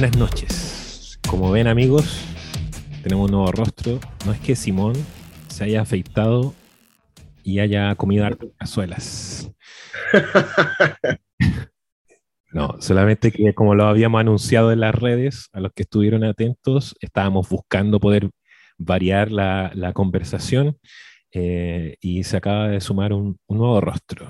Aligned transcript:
buenas 0.00 0.16
noches. 0.16 1.20
Como 1.28 1.50
ven 1.50 1.66
amigos, 1.66 2.24
tenemos 3.02 3.26
un 3.26 3.32
nuevo 3.32 3.52
rostro. 3.52 4.00
No 4.24 4.32
es 4.32 4.40
que 4.40 4.56
Simón 4.56 4.94
se 5.48 5.64
haya 5.64 5.82
afeitado 5.82 6.54
y 7.42 7.58
haya 7.58 7.94
comido 7.96 8.26
cazuelas. 8.58 9.50
No, 12.52 12.74
solamente 12.80 13.30
que 13.30 13.54
como 13.54 13.76
lo 13.76 13.84
habíamos 13.84 14.20
anunciado 14.20 14.72
en 14.72 14.80
las 14.80 14.92
redes, 14.92 15.48
a 15.52 15.60
los 15.60 15.70
que 15.72 15.84
estuvieron 15.84 16.24
atentos, 16.24 16.96
estábamos 17.00 17.48
buscando 17.48 18.00
poder 18.00 18.28
variar 18.76 19.30
la, 19.30 19.92
conversación 19.94 20.76
eh, 21.32 21.94
y 22.00 22.24
se 22.24 22.38
acaba 22.38 22.66
de 22.66 22.80
sumar 22.80 23.12
un, 23.12 23.38
nuevo 23.48 23.80
rostro, 23.80 24.28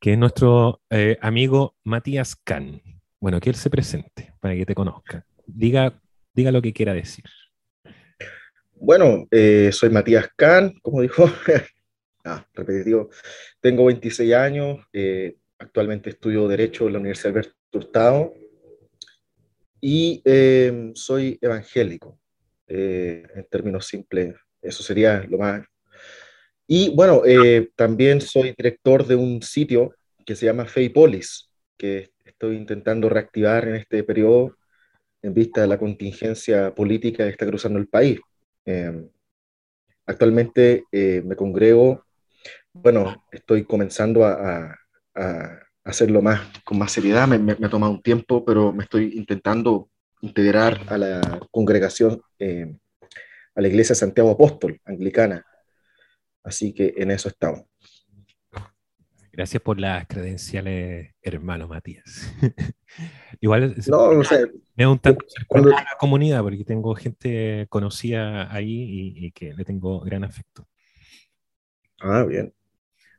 que 0.00 0.14
es 0.14 0.18
nuestro 0.18 0.82
eh, 0.90 1.16
amigo 1.22 1.76
Matías 1.84 2.34
Kahn. 2.34 2.93
Bueno, 3.24 3.40
que 3.40 3.48
él 3.48 3.56
se 3.56 3.70
presente 3.70 4.34
para 4.38 4.54
que 4.54 4.66
te 4.66 4.74
conozca. 4.74 5.24
Diga, 5.46 5.98
diga 6.34 6.52
lo 6.52 6.60
que 6.60 6.74
quiera 6.74 6.92
decir. 6.92 7.24
Bueno, 8.74 9.26
eh, 9.30 9.70
soy 9.72 9.88
Matías 9.88 10.28
Kahn, 10.36 10.74
como 10.82 11.00
dijo, 11.00 11.24
ah, 12.24 12.46
repetitivo, 12.52 13.08
tengo 13.60 13.86
26 13.86 14.34
años, 14.34 14.78
Actualmente 15.58 16.10
estudio 16.10 16.46
Derecho 16.48 16.86
en 16.86 16.92
la 16.92 16.98
Universidad 16.98 17.30
Alberto 17.30 17.54
Hurtado 17.72 18.34
y 19.80 20.20
eh, 20.24 20.92
soy 20.94 21.38
evangélico, 21.40 22.18
eh, 22.66 23.26
en 23.34 23.44
términos 23.44 23.86
simples. 23.86 24.34
Eso 24.60 24.82
sería 24.82 25.24
lo 25.26 25.38
más. 25.38 25.64
Y 26.66 26.90
bueno, 26.94 27.22
eh, 27.24 27.70
también 27.76 28.20
soy 28.20 28.54
director 28.56 29.06
de 29.06 29.14
un 29.14 29.40
sitio 29.42 29.94
que 30.26 30.36
se 30.36 30.44
llama 30.46 30.66
Feipolis, 30.66 31.50
que 31.78 32.10
estoy 32.34 32.56
intentando 32.56 33.08
reactivar 33.08 33.66
en 33.68 33.76
este 33.76 34.04
periodo 34.04 34.56
en 35.22 35.34
vista 35.34 35.62
de 35.62 35.68
la 35.68 35.78
contingencia 35.78 36.74
política 36.74 37.24
que 37.24 37.30
está 37.30 37.46
cruzando 37.46 37.78
el 37.78 37.88
país. 37.88 38.20
actualmente 40.06 40.84
me 40.92 41.36
congrego, 41.36 42.04
bueno, 42.72 43.24
estoy 43.32 43.64
comenzando 43.64 44.24
a 44.24 44.76
a 45.14 45.60
hacerlo 45.84 46.22
más, 46.22 46.40
con 46.64 46.78
más 46.78 46.92
seriedad. 46.92 47.28
Me, 47.28 47.52
ha 47.52 47.70
tomado 47.70 47.92
un 47.92 48.02
tiempo, 48.02 48.44
pero 48.44 48.72
me 48.72 48.84
estoy 48.84 49.12
intentando 49.16 49.90
integrar 50.20 50.80
a 50.88 50.98
la 50.98 51.40
congregación, 51.50 52.20
eh, 52.38 52.74
a 53.54 53.60
la 53.60 53.68
iglesia 53.68 53.94
Santiago 53.94 54.30
Apóstol, 54.30 54.80
anglicana. 54.84 55.44
Así 56.42 56.72
que 56.72 56.94
en 56.96 57.10
eso 57.10 57.28
estamos. 57.28 57.62
Gracias 59.36 59.60
por 59.60 59.80
las 59.80 60.06
credenciales, 60.06 61.12
hermano 61.20 61.66
Matías. 61.66 62.32
Igual 63.40 63.74
no, 63.88 64.12
no 64.12 64.22
sé. 64.22 64.46
me 64.76 64.86
un 64.86 64.98
tanto 65.00 65.24
cuando... 65.48 65.70
la 65.70 65.84
comunidad 65.98 66.40
porque 66.42 66.64
tengo 66.64 66.94
gente 66.94 67.66
conocida 67.68 68.54
ahí 68.54 68.70
y, 68.70 69.26
y, 69.26 69.32
que 69.32 69.52
le 69.52 69.64
tengo 69.64 69.98
gran 70.00 70.22
afecto. 70.22 70.68
Ah, 72.00 72.22
bien. 72.22 72.54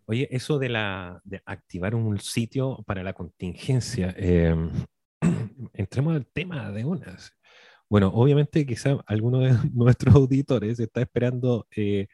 Oye, 0.05 0.29
eso 0.31 0.57
de, 0.57 0.69
la, 0.69 1.19
de 1.25 1.41
activar 1.45 1.95
un 1.95 2.17
sitio 2.19 2.81
para 2.85 3.03
la 3.03 3.13
contingencia, 3.13 4.15
em, 4.17 4.71
entremos 5.73 6.15
al 6.15 6.27
tema 6.27 6.71
de 6.71 6.85
unas. 6.85 7.33
Bueno, 7.89 8.07
obviamente 8.13 8.65
quizá 8.65 9.03
alguno 9.05 9.39
de 9.39 9.49
nuestros 9.73 10.15
auditores 10.15 10.79
está 10.79 11.01
esperando 11.01 11.67
eh, 11.75 12.07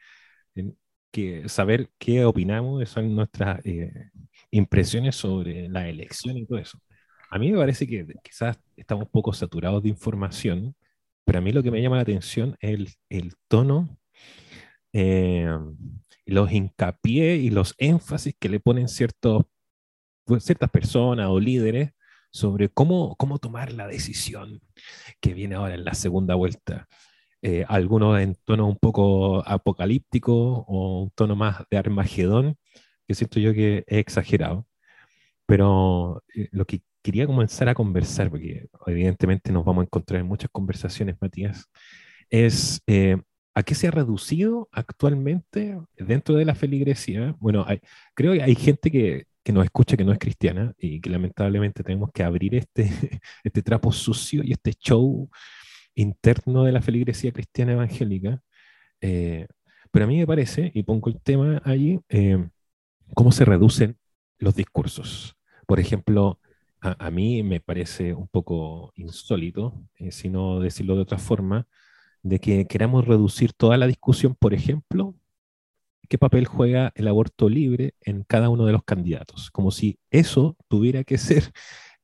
que 1.12 1.48
saber 1.48 1.90
qué 1.98 2.24
opinamos, 2.24 2.88
son 2.88 3.14
nuestras 3.14 3.64
eh, 3.66 4.10
impresiones 4.50 5.16
sobre 5.16 5.68
la 5.68 5.88
elección 5.88 6.36
y 6.38 6.46
todo 6.46 6.58
eso. 6.58 6.78
A 7.30 7.38
mí 7.38 7.52
me 7.52 7.58
parece 7.58 7.86
que 7.86 8.06
quizás 8.24 8.58
estamos 8.76 9.08
poco 9.08 9.32
saturados 9.32 9.82
de 9.82 9.90
información, 9.90 10.74
pero 11.24 11.38
a 11.38 11.42
mí 11.42 11.52
lo 11.52 11.62
que 11.62 11.70
me 11.70 11.82
llama 11.82 11.96
la 11.96 12.02
atención 12.02 12.56
es 12.60 12.70
el, 12.70 12.88
el 13.10 13.34
tono 13.48 13.98
eh, 14.92 15.48
los 16.26 16.52
hincapié 16.52 17.36
y 17.36 17.50
los 17.50 17.74
énfasis 17.78 18.34
que 18.38 18.48
le 18.48 18.60
ponen 18.60 18.88
ciertos, 18.88 19.44
pues, 20.24 20.44
ciertas 20.44 20.70
personas 20.70 21.28
o 21.30 21.40
líderes 21.40 21.92
sobre 22.30 22.68
cómo, 22.68 23.16
cómo 23.16 23.38
tomar 23.38 23.72
la 23.72 23.86
decisión 23.86 24.60
que 25.20 25.34
viene 25.34 25.56
ahora 25.56 25.74
en 25.74 25.84
la 25.84 25.94
segunda 25.94 26.34
vuelta. 26.34 26.88
Eh, 27.42 27.64
algunos 27.68 28.20
en 28.20 28.36
tono 28.44 28.68
un 28.68 28.76
poco 28.78 29.42
apocalíptico 29.48 30.64
o 30.68 31.02
un 31.04 31.10
tono 31.10 31.36
más 31.36 31.64
de 31.70 31.76
Armagedón, 31.78 32.56
que 33.06 33.14
siento 33.14 33.40
yo 33.40 33.52
que 33.52 33.84
es 33.86 33.98
exagerado. 33.98 34.66
Pero 35.46 36.22
eh, 36.34 36.48
lo 36.52 36.64
que 36.66 36.82
quería 37.02 37.26
comenzar 37.26 37.68
a 37.68 37.74
conversar, 37.74 38.30
porque 38.30 38.68
evidentemente 38.86 39.52
nos 39.52 39.64
vamos 39.64 39.82
a 39.82 39.86
encontrar 39.86 40.20
en 40.20 40.26
muchas 40.28 40.50
conversaciones, 40.52 41.16
Matías, 41.20 41.66
es 42.30 42.82
eh, 42.86 43.16
¿A 43.54 43.62
qué 43.62 43.74
se 43.74 43.86
ha 43.88 43.90
reducido 43.90 44.68
actualmente 44.72 45.78
dentro 45.98 46.36
de 46.36 46.46
la 46.46 46.54
feligresía? 46.54 47.36
Bueno, 47.38 47.66
creo 48.14 48.32
que 48.32 48.42
hay 48.42 48.54
gente 48.54 48.90
que, 48.90 49.26
que, 49.44 49.52
nos 49.52 49.64
escucha 49.64 49.94
que 49.94 50.04
no 50.04 50.12
es 50.12 50.18
cristiana 50.18 50.72
y 50.78 51.00
que 51.02 51.10
lamentablemente 51.10 51.82
tenemos 51.82 52.10
que 52.14 52.22
abrir 52.22 52.54
este, 52.54 52.88
este 53.44 53.62
trapo 53.62 53.92
sucio 53.92 54.42
y 54.42 54.52
este 54.52 54.72
show 54.72 55.28
interno 55.94 56.64
de 56.64 56.72
la 56.72 56.82
feligresía 56.82 57.32
cristiana 57.32 57.72
evangélica. 57.72 58.42
Eh, 59.00 59.46
pero 59.90 60.06
a 60.06 60.08
mí 60.08 60.18
me 60.18 60.26
parece, 60.26 60.70
y 60.74 60.82
pongo 60.84 61.10
el 61.10 61.20
tema 61.20 61.60
allí, 61.64 62.00
eh, 62.08 62.48
cómo 63.14 63.32
se 63.32 63.44
reducen 63.44 63.98
los 64.38 64.54
discursos. 64.54 65.36
Por 65.66 65.80
ejemplo, 65.80 66.40
a, 66.80 67.10
mí 67.10 67.42
me 67.44 67.60
parece 67.60 68.12
un 68.14 68.26
poco 68.28 68.92
insólito, 68.96 69.74
eh, 69.96 70.10
si 70.10 70.28
no 70.28 70.58
decirlo 70.60 70.96
de 70.96 71.02
otra 71.02 71.18
forma, 71.18 71.68
de 72.22 72.40
que 72.40 72.66
queramos 72.66 73.06
reducir 73.06 73.52
toda 73.52 73.76
la 73.76 73.86
discusión, 73.86 74.34
por 74.34 74.52
ejemplo, 74.54 75.14
qué 76.08 76.18
papel 76.18 76.46
juega 76.46 76.92
el 76.96 77.08
aborto 77.08 77.48
libre 77.48 77.94
en 78.00 78.24
cada 78.24 78.48
uno 78.48 78.66
de 78.66 78.72
los 78.72 78.84
candidatos, 78.84 79.50
como 79.50 79.70
si 79.70 79.98
eso 80.10 80.56
tuviera 80.68 81.04
que 81.04 81.18
ser 81.18 81.52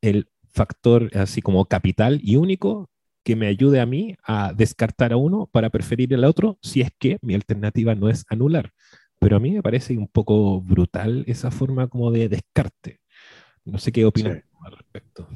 el 0.01 0.29
factor 0.47 1.11
así 1.17 1.43
como 1.43 1.67
capital 1.67 2.21
y 2.23 2.37
único 2.37 2.89
que 3.29 3.37
me 3.37 3.47
ayude 3.47 3.79
a 3.79 3.85
mí 3.85 4.17
a 4.23 4.55
descartar 4.55 5.13
a 5.13 5.19
uno 5.19 5.51
para 5.53 5.69
preferir 5.69 6.15
al 6.15 6.25
otro 6.25 6.59
si 6.63 6.81
es 6.81 6.91
que 6.99 7.19
mi 7.21 7.35
alternativa 7.35 7.95
no 7.95 8.09
es 8.09 8.25
anular. 8.31 8.73
Pero 9.19 9.37
a 9.37 9.39
mí 9.39 9.51
me 9.51 9.63
parece 9.63 9.99
un 9.99 10.09
poco 10.09 10.63
brutal 10.63 11.25
esa 11.27 11.51
forma 11.51 11.89
como 11.89 12.11
de 12.11 12.31
descarte. 12.31 13.01
No 13.67 13.77
sé 13.77 13.93
qué 13.93 14.07
opinas 14.07 14.43
al 14.65 14.73
respecto. 14.73 15.29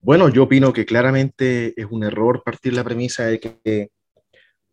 Bueno, 0.00 0.28
yo 0.28 0.42
opino 0.42 0.72
que 0.72 0.84
claramente 0.84 1.80
es 1.80 1.86
un 1.88 2.02
error 2.02 2.42
partir 2.44 2.72
la 2.72 2.82
premisa 2.82 3.26
de 3.26 3.38
que 3.38 3.90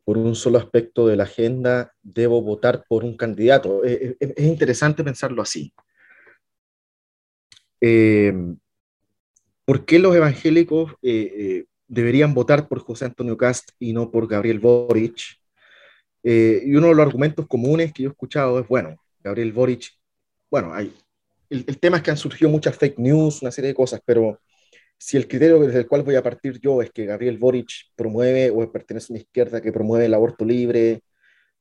por 0.03 0.17
un 0.17 0.33
solo 0.33 0.57
aspecto 0.57 1.05
de 1.05 1.15
la 1.15 1.25
agenda 1.25 1.93
debo 2.01 2.41
votar 2.41 2.85
por 2.89 3.03
un 3.03 3.15
candidato. 3.15 3.83
Es, 3.83 4.15
interesante 4.39 5.03
pensarlo 5.03 5.43
así. 5.43 5.71
Eh, 7.79 8.33
¿Por 9.65 9.85
qué 9.85 9.99
los 9.99 10.15
evangélicos 10.15 10.93
eh, 11.01 11.33
eh, 11.37 11.65
deberían 11.87 12.33
votar 12.33 12.67
por 12.67 12.79
José 12.79 13.05
Antonio 13.05 13.37
Cast 13.37 13.69
y 13.79 13.93
no 13.93 14.11
por 14.11 14.27
Gabriel 14.27 14.59
Boric? 14.59 15.39
y 16.23 16.75
uno 16.75 16.89
de 16.89 16.93
los 16.93 17.03
argumentos 17.03 17.47
comunes 17.47 17.91
que 17.91 18.03
yo 18.03 18.09
he 18.09 18.11
escuchado 18.11 18.59
es, 18.59 18.67
bueno, 18.67 18.95
Gabriel 19.23 19.51
Boric, 19.53 19.89
bueno, 20.51 20.71
hay, 20.71 20.93
el, 21.49 21.63
el 21.65 21.79
tema 21.79 21.97
es 21.97 22.03
que 22.03 22.11
han 22.11 22.17
surgido 22.17 22.51
muchas 22.51 22.77
fake 22.77 22.99
news, 22.99 23.41
una 23.41 23.49
serie 23.49 23.69
de 23.69 23.73
cosas, 23.73 24.01
pero 24.05 24.39
si 24.99 25.17
el 25.17 25.27
criterio 25.27 25.59
desde 25.59 25.79
el 25.79 25.87
cual 25.87 26.03
voy 26.03 26.13
a 26.13 26.21
partir 26.21 26.59
yo 26.59 26.79
es 26.79 26.91
que 26.91 27.07
Gabriel 27.07 27.39
Boric 27.39 27.71
promueve 27.95 28.51
o 28.51 28.71
pertenece 28.71 29.11
a 29.11 29.13
una 29.13 29.21
izquierda 29.21 29.59
que 29.59 29.71
promueve 29.71 30.05
el 30.05 30.13
aborto 30.13 30.45
libre, 30.45 31.01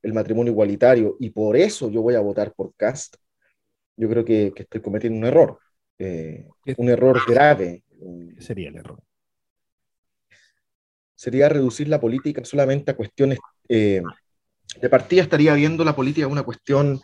el 0.02 0.12
matrimonio 0.12 0.52
igualitario, 0.52 1.16
y 1.18 1.30
por 1.30 1.56
eso 1.56 1.90
yo 1.90 2.02
voy 2.02 2.16
a 2.16 2.20
votar 2.20 2.52
por 2.52 2.74
Cast, 2.76 3.16
yo 3.96 4.10
creo 4.10 4.26
que, 4.26 4.52
estoy 4.54 4.82
cometiendo 4.82 5.18
un 5.18 5.24
error, 5.24 5.58
eh, 5.98 6.46
un 6.76 6.90
error 6.90 7.18
grave. 7.26 7.82
¿Qué 8.34 8.42
sería 8.42 8.68
el 8.68 8.76
error? 8.76 9.02
Sería 11.14 11.48
reducir 11.48 11.88
la 11.88 12.00
política 12.00 12.44
solamente 12.44 12.90
a 12.90 12.96
cuestiones... 12.96 13.38
Eh, 13.68 14.02
de 14.80 14.88
partida 14.88 15.22
estaría 15.22 15.54
viendo 15.54 15.84
la 15.84 15.96
política 15.96 16.24
como 16.24 16.34
una 16.34 16.44
cuestión 16.44 17.00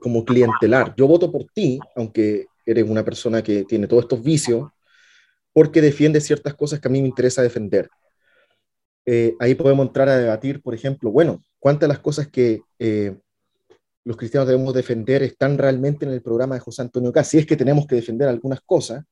como 0.00 0.24
clientelar. 0.24 0.94
Yo 0.96 1.08
voto 1.08 1.32
por 1.32 1.46
ti, 1.52 1.80
aunque 1.96 2.46
eres 2.64 2.88
una 2.88 3.04
persona 3.04 3.42
que 3.42 3.64
tiene 3.64 3.86
todos 3.86 4.04
estos 4.04 4.22
vicios, 4.22 4.70
porque 5.52 5.80
defiende 5.80 6.20
ciertas 6.20 6.54
cosas 6.54 6.80
que 6.80 6.88
a 6.88 6.90
mí 6.90 7.00
me 7.00 7.08
interesa 7.08 7.42
defender. 7.42 7.88
Eh, 9.06 9.34
ahí 9.40 9.54
podemos 9.54 9.86
entrar 9.86 10.08
a 10.08 10.18
debatir, 10.18 10.62
por 10.62 10.74
ejemplo, 10.74 11.10
bueno, 11.10 11.42
cuántas 11.58 11.88
de 11.88 11.94
las 11.94 11.98
cosas 11.98 12.28
que 12.28 12.62
eh, 12.78 13.16
los 14.04 14.16
cristianos 14.16 14.48
debemos 14.48 14.74
defender 14.74 15.22
están 15.22 15.58
realmente 15.58 16.04
en 16.06 16.12
el 16.12 16.22
programa 16.22 16.54
de 16.54 16.60
José 16.60 16.82
Antonio 16.82 17.12
Caz. 17.12 17.28
Si 17.28 17.38
es 17.38 17.46
que 17.46 17.56
tenemos 17.56 17.86
que 17.86 17.96
defender 17.96 18.28
algunas 18.28 18.60
cosas, 18.60 19.04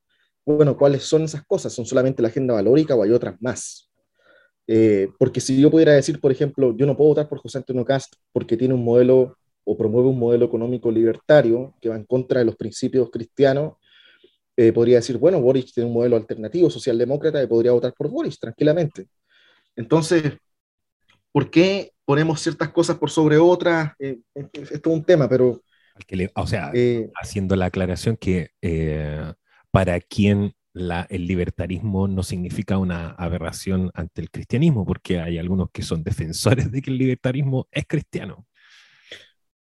bueno, 0.44 0.76
¿cuáles 0.76 1.04
son 1.04 1.22
esas 1.22 1.44
cosas? 1.44 1.72
¿Son 1.72 1.86
solamente 1.86 2.22
la 2.22 2.28
agenda 2.28 2.54
valórica 2.54 2.94
o 2.94 3.02
hay 3.02 3.10
otras 3.10 3.40
más? 3.40 3.90
Eh, 4.66 5.08
porque 5.18 5.40
si 5.40 5.60
yo 5.60 5.70
pudiera 5.70 5.92
decir, 5.92 6.20
por 6.20 6.32
ejemplo, 6.32 6.74
yo 6.76 6.86
no 6.86 6.96
puedo 6.96 7.10
votar 7.10 7.28
por 7.28 7.38
José 7.38 7.58
Antonio 7.58 7.84
Cast 7.84 8.14
porque 8.32 8.56
tiene 8.56 8.74
un 8.74 8.84
modelo 8.84 9.36
o 9.64 9.76
promueve 9.76 10.08
un 10.08 10.18
modelo 10.18 10.44
económico 10.44 10.90
libertario 10.90 11.74
que 11.80 11.88
va 11.88 11.96
en 11.96 12.04
contra 12.04 12.40
de 12.40 12.46
los 12.46 12.56
principios 12.56 13.10
cristianos, 13.10 13.74
eh, 14.56 14.72
podría 14.72 14.96
decir, 14.96 15.16
bueno, 15.18 15.40
Boris 15.40 15.72
tiene 15.72 15.88
un 15.88 15.94
modelo 15.94 16.16
alternativo 16.16 16.68
socialdemócrata 16.68 17.42
y 17.42 17.46
podría 17.46 17.72
votar 17.72 17.94
por 17.96 18.08
Boris 18.08 18.38
tranquilamente. 18.38 19.06
Entonces, 19.76 20.34
¿por 21.30 21.50
qué 21.50 21.92
ponemos 22.04 22.40
ciertas 22.40 22.70
cosas 22.70 22.98
por 22.98 23.10
sobre 23.10 23.38
otras? 23.38 23.92
Eh, 23.98 24.18
es 24.34 24.82
todo 24.82 24.94
un 24.94 25.04
tema, 25.04 25.28
pero... 25.28 25.62
o 26.34 26.46
sea, 26.46 26.70
eh, 26.74 27.08
haciendo 27.14 27.56
la 27.56 27.66
aclaración 27.66 28.16
que 28.16 28.50
para 29.72 29.98
quien 30.00 30.54
el 30.74 31.26
libertarismo 31.26 32.06
no 32.06 32.22
significa 32.22 32.78
una 32.78 33.10
aberración 33.10 33.90
ante 33.94 34.22
el 34.22 34.30
cristianismo, 34.30 34.86
porque 34.86 35.18
hay 35.18 35.38
algunos 35.38 35.70
que 35.70 35.82
son 35.82 36.04
defensores 36.04 36.70
de 36.70 36.80
que 36.80 36.90
el 36.90 36.98
libertarismo 36.98 37.66
es 37.70 37.86
cristiano. 37.86 38.46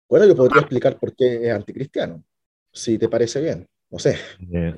Bueno, 0.08 0.26
yo 0.26 0.36
podría 0.36 0.60
explicar 0.60 0.98
por 0.98 1.14
qué 1.16 1.48
es 1.48 1.52
anticristiano, 1.52 2.22
si 2.72 2.96
te 2.96 3.08
parece 3.08 3.40
bien. 3.40 3.66
No 3.90 3.98
sé. 3.98 4.16
Eh, 4.52 4.74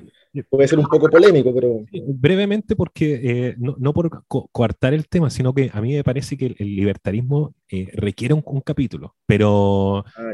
Puede 0.47 0.67
ser 0.67 0.77
un 0.77 0.85
poco 0.85 1.09
polémico, 1.09 1.53
pero... 1.53 1.83
Brevemente, 1.91 2.75
porque 2.75 3.19
eh, 3.23 3.55
no, 3.57 3.93
por 3.93 4.23
coartar 4.27 4.93
el 4.93 5.07
tema, 5.07 5.31
sino 5.31 5.53
que 5.53 5.71
a 5.73 5.81
mí 5.81 5.95
me 5.95 6.03
parece 6.03 6.37
que 6.37 6.55
el, 6.57 6.75
libertarismo 6.75 7.55
eh, 7.69 7.89
requiere 7.93 8.35
un, 8.35 8.61
capítulo, 8.61 9.15
pero 9.25 10.05
ah, 10.15 10.33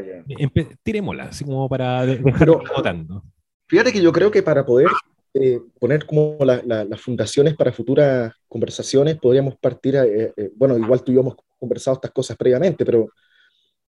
tirémosla, 0.82 1.24
así 1.24 1.44
como 1.44 1.66
para 1.68 2.04
dejarlo 2.04 2.62
votando. 2.76 3.24
Fíjate 3.68 3.92
que 3.92 4.02
yo 4.02 4.12
creo 4.12 4.30
que 4.30 4.42
para 4.42 4.64
poder 4.64 4.88
poner 5.78 6.06
como 6.06 6.38
las 6.44 7.00
fundaciones 7.00 7.54
para 7.54 7.72
futuras 7.72 8.32
conversaciones, 8.48 9.16
podríamos 9.16 9.56
partir, 9.58 9.98
a, 9.98 10.06
bueno, 10.54 10.78
igual 10.78 11.02
tú 11.02 11.12
y 11.12 11.16
yo 11.16 11.20
hemos 11.20 11.36
conversado 11.58 11.96
estas 11.96 12.10
cosas 12.10 12.36
previamente, 12.36 12.84
pero 12.86 13.10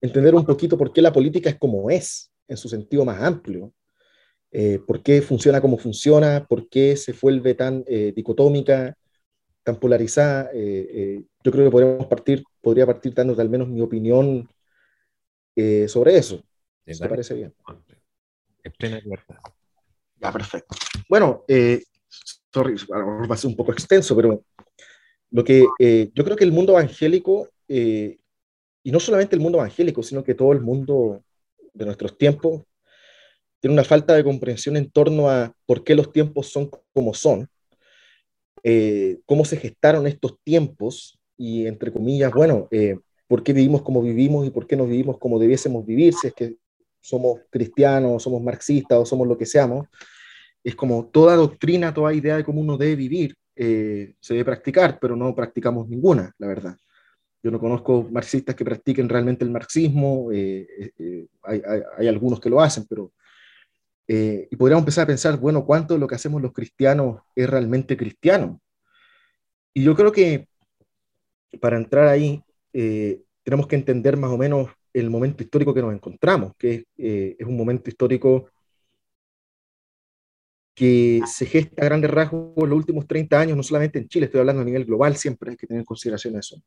entender 0.00 0.34
un 0.34 0.44
poquito 0.44 0.76
por 0.76 0.92
qué 0.92 1.00
la 1.00 1.12
política 1.12 1.48
es 1.50 1.58
como 1.58 1.88
es, 1.88 2.30
en 2.48 2.56
su 2.56 2.68
sentido 2.68 3.04
más 3.04 3.22
amplio, 3.22 3.72
eh, 4.52 4.80
por 4.84 5.02
qué 5.02 5.22
funciona 5.22 5.60
como 5.60 5.78
funciona, 5.78 6.44
por 6.48 6.68
qué 6.68 6.96
se 6.96 7.12
vuelve 7.12 7.54
tan 7.54 7.84
eh, 7.86 8.12
dicotómica, 8.14 8.96
tan 9.62 9.76
polarizada. 9.76 10.50
Eh, 10.52 11.22
yo 11.44 11.52
creo 11.52 11.64
que 11.64 11.70
podríamos 11.70 12.06
partir, 12.06 12.42
podría 12.60 12.86
partir 12.86 13.14
dándote 13.14 13.42
al 13.42 13.50
menos 13.50 13.68
mi 13.68 13.80
opinión 13.80 14.48
sobre 15.86 16.16
eso. 16.16 16.42
¿Te 16.84 16.96
parece 17.06 17.34
bien? 17.34 17.54
Es 18.64 18.72
plena 18.72 18.98
libertad. 18.98 19.36
Ya, 20.20 20.32
perfecto. 20.32 20.76
Bueno, 21.08 21.44
sorry, 22.52 22.74
va 22.90 23.34
a 23.34 23.38
ser 23.38 23.48
un 23.48 23.56
poco 23.56 23.72
extenso, 23.72 24.14
pero 24.14 24.44
lo 25.30 25.44
que 25.44 25.64
yo 26.14 26.24
creo 26.24 26.36
que 26.36 26.44
el 26.44 26.52
mundo 26.52 26.72
evangélico 26.72 27.48
y 28.82 28.90
no 28.90 29.00
solamente 29.00 29.36
el 29.36 29.42
mundo 29.42 29.58
evangélico, 29.58 30.02
sino 30.02 30.24
que 30.24 30.34
todo 30.34 30.52
el 30.52 30.60
mundo 30.60 31.22
de 31.72 31.84
nuestros 31.84 32.16
tiempos 32.16 32.62
tiene 33.60 33.74
una 33.74 33.84
falta 33.84 34.14
de 34.14 34.24
comprensión 34.24 34.76
en 34.76 34.90
torno 34.90 35.28
a 35.28 35.54
por 35.66 35.84
qué 35.84 35.94
los 35.94 36.12
tiempos 36.12 36.48
son 36.48 36.70
como 36.92 37.12
son, 37.12 37.48
eh, 38.62 39.18
cómo 39.26 39.44
se 39.44 39.56
gestaron 39.56 40.06
estos 40.06 40.38
tiempos 40.42 41.18
y, 41.36 41.66
entre 41.66 41.92
comillas, 41.92 42.32
bueno, 42.32 42.68
eh, 42.70 42.98
por 43.26 43.42
qué 43.42 43.52
vivimos 43.52 43.82
como 43.82 44.02
vivimos 44.02 44.46
y 44.46 44.50
por 44.50 44.66
qué 44.66 44.76
no 44.76 44.86
vivimos 44.86 45.18
como 45.18 45.38
debiésemos 45.38 45.84
vivir, 45.84 46.14
si 46.14 46.28
es 46.28 46.34
que 46.34 46.56
somos 47.00 47.40
cristianos, 47.50 48.22
somos 48.22 48.42
marxistas 48.42 48.98
o 48.98 49.06
somos 49.06 49.28
lo 49.28 49.36
que 49.36 49.46
seamos. 49.46 49.86
Es 50.62 50.74
como 50.74 51.06
toda 51.06 51.36
doctrina, 51.36 51.94
toda 51.94 52.12
idea 52.12 52.36
de 52.36 52.44
cómo 52.44 52.60
uno 52.60 52.76
debe 52.76 52.96
vivir 52.96 53.36
eh, 53.56 54.14
se 54.20 54.34
debe 54.34 54.44
practicar, 54.44 54.98
pero 55.00 55.16
no 55.16 55.34
practicamos 55.34 55.88
ninguna, 55.88 56.32
la 56.38 56.46
verdad. 56.46 56.76
Yo 57.42 57.50
no 57.50 57.58
conozco 57.58 58.06
marxistas 58.10 58.54
que 58.54 58.64
practiquen 58.64 59.08
realmente 59.08 59.44
el 59.44 59.50
marxismo, 59.50 60.30
eh, 60.30 60.66
eh, 60.78 60.92
eh, 60.98 61.26
hay, 61.42 61.62
hay, 61.96 62.08
algunos 62.08 62.38
que 62.38 62.50
lo 62.50 62.60
hacen, 62.60 62.86
pero... 62.88 63.12
y 64.06 64.56
podríamos 64.56 64.82
empezar 64.82 65.04
a 65.04 65.06
pensar, 65.06 65.38
bueno, 65.38 65.64
¿cuánto 65.64 65.94
de 65.94 66.00
lo 66.00 66.06
que 66.06 66.16
hacemos 66.16 66.42
los 66.42 66.52
cristianos 66.52 67.22
es 67.34 67.48
realmente 67.48 67.96
cristiano? 67.96 68.60
Y 69.72 69.84
yo 69.84 69.94
creo 69.94 70.12
que 70.12 70.48
para 71.60 71.76
entrar 71.76 72.08
ahí 72.08 72.42
tenemos 73.42 73.66
que 73.66 73.76
entender 73.76 74.16
más 74.16 74.30
o 74.30 74.36
menos 74.36 74.68
el 74.92 75.08
momento 75.08 75.42
histórico 75.42 75.72
que 75.72 75.82
nos 75.82 75.94
encontramos, 75.94 76.52
que 76.58 76.84
es 76.96 77.46
un 77.46 77.56
momento 77.56 77.88
histórico 77.88 78.50
que 80.74 81.20
se 81.26 81.46
gesta 81.46 81.82
a 81.82 81.84
grandes 81.86 82.10
rasgos 82.10 82.52
en 82.56 82.70
los 82.70 82.76
últimos 82.76 83.06
30 83.06 83.40
años, 83.40 83.56
no 83.56 83.62
solamente 83.62 83.98
en 83.98 84.08
Chile, 84.08 84.26
estoy 84.26 84.40
hablando 84.40 84.62
a 84.62 84.64
nivel 84.64 84.84
global, 84.84 85.16
siempre 85.16 85.50
hay 85.50 85.56
que 85.56 85.66
tener 85.66 85.80
en 85.80 85.84
consideración 85.84 86.36
eso 86.36 86.62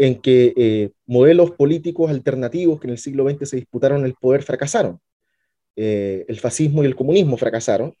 en 0.00 0.18
que 0.22 0.54
eh, 0.56 0.92
modelos 1.04 1.50
políticos 1.50 2.10
alternativos 2.10 2.80
que 2.80 2.86
en 2.86 2.92
el 2.92 2.98
siglo 2.98 3.28
XX 3.28 3.46
se 3.46 3.56
disputaron 3.56 4.06
el 4.06 4.14
poder 4.14 4.42
fracasaron. 4.42 4.98
Eh, 5.76 6.24
el 6.26 6.40
fascismo 6.40 6.82
y 6.82 6.86
el 6.86 6.96
comunismo 6.96 7.36
fracasaron. 7.36 7.94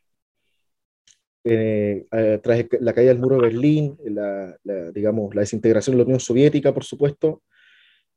Eh, 1.44 2.06
tras 2.42 2.64
la 2.80 2.94
caída 2.94 3.10
del 3.10 3.18
muro 3.18 3.36
de 3.36 3.42
Berlín, 3.42 3.98
la, 4.06 4.56
digamos, 4.94 5.34
la 5.34 5.42
desintegración 5.42 5.94
de 5.94 5.98
la 5.98 6.04
Unión 6.04 6.20
Soviética, 6.20 6.72
por 6.72 6.84
supuesto. 6.84 7.42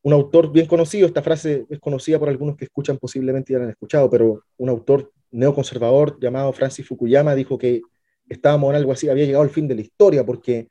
Un 0.01 0.13
autor 0.13 0.53
bien 0.53 0.65
conocido, 0.65 1.05
esta 1.05 1.21
frase 1.21 1.65
es 1.69 1.79
conocida 1.81 2.17
por 2.19 2.29
algunos 2.29 2.55
que 2.55 2.63
escuchan, 2.63 2.97
posiblemente 2.97 3.51
ya 3.51 3.59
la 3.59 3.65
han 3.65 3.71
escuchado, 3.71 4.09
pero 4.09 4.45
un 4.55 4.69
autor 4.69 5.11
neoconservador 5.33 6.17
llamado 6.21 6.53
Francis 6.53 6.87
Fukuyama 6.87 7.35
dijo 7.35 7.57
que 7.57 7.81
estábamos 8.29 8.69
en 8.69 8.77
algo 8.77 8.91
así, 8.91 9.09
había 9.09 9.25
llegado 9.25 9.43
el 9.43 9.49
fin 9.49 9.67
de 9.67 9.75
la 9.75 9.81
historia, 9.81 10.25
porque 10.25 10.69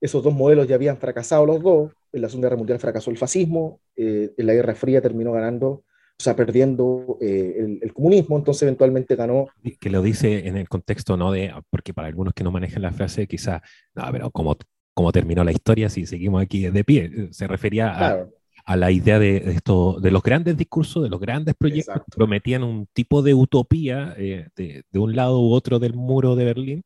esos 0.00 0.22
dos 0.22 0.32
modelos 0.32 0.68
ya 0.68 0.76
habían 0.76 0.98
fracasado 0.98 1.44
los 1.46 1.60
dos, 1.60 1.92
en 2.12 2.22
la 2.22 2.28
Segunda 2.28 2.48
Guerra 2.48 2.58
Mundial 2.58 2.78
fracasó 2.78 3.10
el 3.10 3.18
fascismo, 3.18 3.80
eh, 3.96 4.32
en 4.36 4.46
la 4.46 4.54
Guerra 4.54 4.74
Fría 4.74 5.00
terminó 5.00 5.32
ganando, 5.32 5.68
o 5.68 6.22
sea, 6.22 6.34
perdiendo 6.34 7.18
eh, 7.20 7.78
el, 7.80 7.92
comunismo, 7.92 8.36
entonces 8.36 8.62
eventualmente 8.62 9.14
ganó. 9.16 9.46
Que 9.78 9.90
lo 9.90 10.02
dice 10.02 10.48
en 10.48 10.56
el 10.56 10.68
contexto, 10.68 11.16
¿no? 11.16 11.30
De, 11.30 11.52
porque 11.70 11.94
para 11.94 12.08
algunos 12.08 12.34
que 12.34 12.44
no 12.44 12.50
manejan 12.50 12.82
la 12.82 12.92
frase, 12.92 13.26
quizá, 13.26 13.62
no, 13.94 14.04
pero 14.10 14.30
como, 14.30 14.56
como 14.94 15.12
terminó 15.12 15.44
la 15.44 15.52
historia 15.52 15.88
si 15.88 16.06
seguimos 16.06 16.42
aquí 16.42 16.68
de 16.68 16.84
pie, 16.84 17.28
se 17.30 17.46
refería 17.46 17.90
a, 17.90 18.28
a 18.68 18.76
la 18.76 18.90
idea 18.90 19.18
de, 19.18 19.38
esto, 19.52 19.98
de 19.98 20.10
los 20.10 20.22
grandes 20.22 20.54
discursos, 20.54 21.02
de 21.02 21.08
los 21.08 21.18
grandes 21.18 21.54
proyectos 21.54 22.02
prometían 22.14 22.62
un 22.62 22.86
tipo 22.92 23.22
de 23.22 23.32
utopía 23.32 24.14
eh, 24.18 24.48
de, 24.54 24.84
de 24.90 24.98
un 24.98 25.16
lado 25.16 25.40
u 25.40 25.52
otro 25.52 25.78
del 25.78 25.94
muro 25.94 26.36
de 26.36 26.44
Berlín 26.44 26.82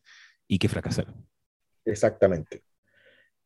y 0.46 0.60
que 0.60 0.68
fracasaron. 0.68 1.26
Exactamente. 1.84 2.62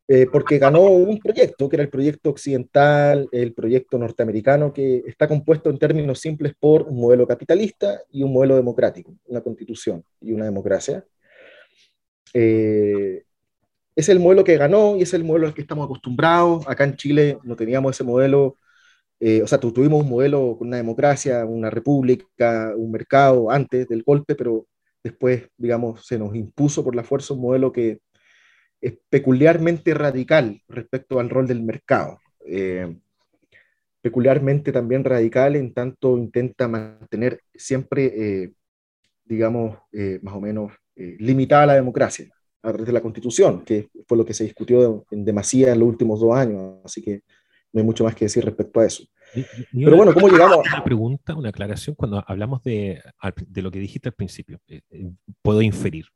Eh, 0.06 0.26
porque 0.30 0.58
ganó 0.58 0.82
un 0.82 1.18
proyecto, 1.18 1.66
que 1.66 1.76
era 1.76 1.82
el 1.82 1.88
proyecto 1.88 2.28
occidental, 2.28 3.26
el 3.32 3.54
proyecto 3.54 3.96
norteamericano, 3.98 4.70
que 4.70 5.02
está 5.06 5.26
compuesto 5.26 5.70
en 5.70 5.78
términos 5.78 6.20
simples 6.20 6.52
por 6.60 6.82
un 6.82 7.00
modelo 7.00 7.26
capitalista 7.26 8.02
y 8.10 8.22
un 8.22 8.34
modelo 8.34 8.56
democrático, 8.56 9.16
una 9.24 9.40
constitución 9.40 10.04
y 10.20 10.32
una 10.32 10.44
democracia. 10.44 11.06
Eh, 12.34 13.24
es 13.96 14.08
el 14.10 14.20
modelo 14.20 14.44
que 14.44 14.58
ganó 14.58 14.96
y 14.96 15.02
es 15.02 15.14
el 15.14 15.24
modelo 15.24 15.46
al 15.46 15.54
que 15.54 15.62
estamos 15.62 15.86
acostumbrados. 15.86 16.68
Acá 16.68 16.84
en 16.84 16.96
Chile 16.96 17.38
no 17.44 17.56
teníamos 17.56 17.96
ese 17.96 18.04
modelo, 18.04 18.58
eh, 19.20 19.42
o 19.42 19.46
sea, 19.46 19.58
tuvimos 19.58 20.04
un 20.04 20.10
modelo 20.10 20.56
con 20.58 20.68
una 20.68 20.76
democracia, 20.78 21.44
una 21.46 21.70
república, 21.70 22.74
un 22.76 22.92
mercado 22.92 23.50
antes 23.50 23.88
del 23.88 24.02
golpe, 24.02 24.34
pero 24.36 24.66
después, 25.02 25.48
digamos, 25.56 26.06
se 26.06 26.18
nos 26.18 26.34
impuso 26.36 26.84
por 26.84 26.94
la 26.94 27.04
fuerza 27.04 27.34
un 27.34 27.40
modelo 27.42 27.72
que 27.72 28.00
es 28.80 28.94
peculiarmente 29.08 29.94
radical 29.94 30.62
respecto 30.68 31.20
al 31.20 31.30
rol 31.30 31.46
del 31.46 31.62
mercado. 31.62 32.20
Eh, 32.46 32.96
peculiarmente 34.02 34.72
también 34.72 35.04
radical 35.04 35.56
en 35.56 35.72
tanto 35.74 36.18
intenta 36.18 36.68
mantener 36.68 37.40
siempre, 37.54 38.44
eh, 38.44 38.52
digamos, 39.24 39.78
más 40.22 40.34
o 40.34 40.40
menos 40.40 40.72
limitada 40.96 41.66
la 41.66 41.74
democracia 41.74 42.35
a 42.68 42.72
través 42.72 42.86
de 42.86 42.92
la 42.92 43.00
Constitución, 43.00 43.64
que 43.64 43.88
fue 44.06 44.18
lo 44.18 44.24
que 44.24 44.34
se 44.34 44.44
discutió 44.44 45.06
en 45.10 45.24
demasía 45.24 45.72
en 45.72 45.80
los 45.80 45.88
últimos 45.88 46.20
dos 46.20 46.34
años, 46.34 46.80
así 46.84 47.02
que 47.02 47.22
no 47.72 47.80
hay 47.80 47.84
mucho 47.84 48.04
más 48.04 48.14
que 48.14 48.24
decir 48.24 48.44
respecto 48.44 48.80
a 48.80 48.86
eso. 48.86 49.04
Pero 49.72 49.96
bueno, 49.96 50.14
¿cómo 50.14 50.28
llegamos? 50.28 50.58
Una 50.58 50.84
pregunta, 50.84 51.34
una 51.34 51.50
aclaración, 51.50 51.94
cuando 51.94 52.22
hablamos 52.26 52.62
de, 52.62 53.02
de 53.46 53.62
lo 53.62 53.70
que 53.70 53.78
dijiste 53.78 54.08
al 54.08 54.14
principio, 54.14 54.60
puedo 55.42 55.62
inferir, 55.62 56.06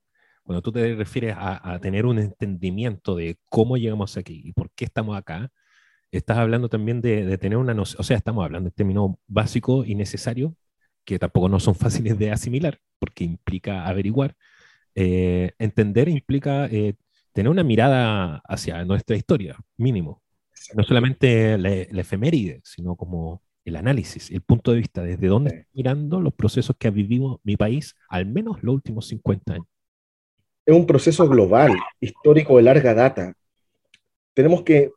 cuando 0.43 0.63
tú 0.63 0.73
te 0.73 0.95
refieres 0.95 1.37
a, 1.39 1.79
tener 1.81 2.07
un 2.07 2.19
entendimiento 2.19 3.15
de 3.15 3.39
cómo 3.49 3.77
llegamos 3.77 4.17
aquí 4.17 4.43
y 4.45 4.53
por 4.53 4.71
qué 4.73 4.85
estamos 4.85 5.17
acá, 5.17 5.53
estás 6.11 6.39
hablando 6.39 6.69
también 6.69 7.01
de, 7.01 7.39
tener 7.39 7.57
una 7.57 7.75
noción, 7.75 8.01
o 8.01 8.03
sea, 8.03 8.17
estamos 8.17 8.45
hablando 8.45 8.71
de 8.71 8.75
términos 8.75 9.13
básicos 9.29 9.87
y 9.87 9.95
necesarios, 9.95 10.53
que 11.05 11.19
tampoco 11.19 11.49
no 11.49 11.61
son 11.61 11.75
fáciles 11.77 12.19
de 12.19 12.33
asimilar, 12.33 12.81
porque 12.99 13.25
implica 13.25 13.87
averiguar. 13.87 14.35
Eh, 14.95 15.53
entender 15.59 16.09
implica 16.09 16.67
eh, 16.67 16.95
tener 17.33 17.51
una 17.51 17.65
mirada 17.65 18.43
hacia 18.49 18.85
nuestra 18.85 19.17
historia, 19.17 19.57
mínimo. 19.77 20.23
No 20.75 20.83
solamente 20.85 21.57
la, 21.59 21.71
efeméride, 22.01 22.61
sino 22.65 22.97
como 22.97 23.43
el 23.65 23.77
análisis, 23.77 24.31
el 24.31 24.43
punto 24.43 24.73
de 24.73 24.79
vista, 24.79 25.03
desde 25.03 25.27
dónde 25.27 25.51
están 25.51 25.67
mirando 25.73 26.21
los 26.21 26.35
procesos 26.35 26.77
que 26.79 26.89
ha 26.89 26.91
vivido 26.91 27.41
mi 27.45 27.57
país, 27.57 27.95
al 28.09 28.27
menos 28.27 28.63
los 28.63 28.75
últimos 28.75 29.07
50 29.09 29.55
años 29.55 29.67
es 30.71 30.77
un 30.77 30.87
proceso 30.87 31.29
global, 31.29 31.73
histórico 32.01 32.57
de 32.57 32.63
larga 32.63 32.95
data. 32.95 33.35
Tenemos 34.35 34.63
que, 34.63 34.93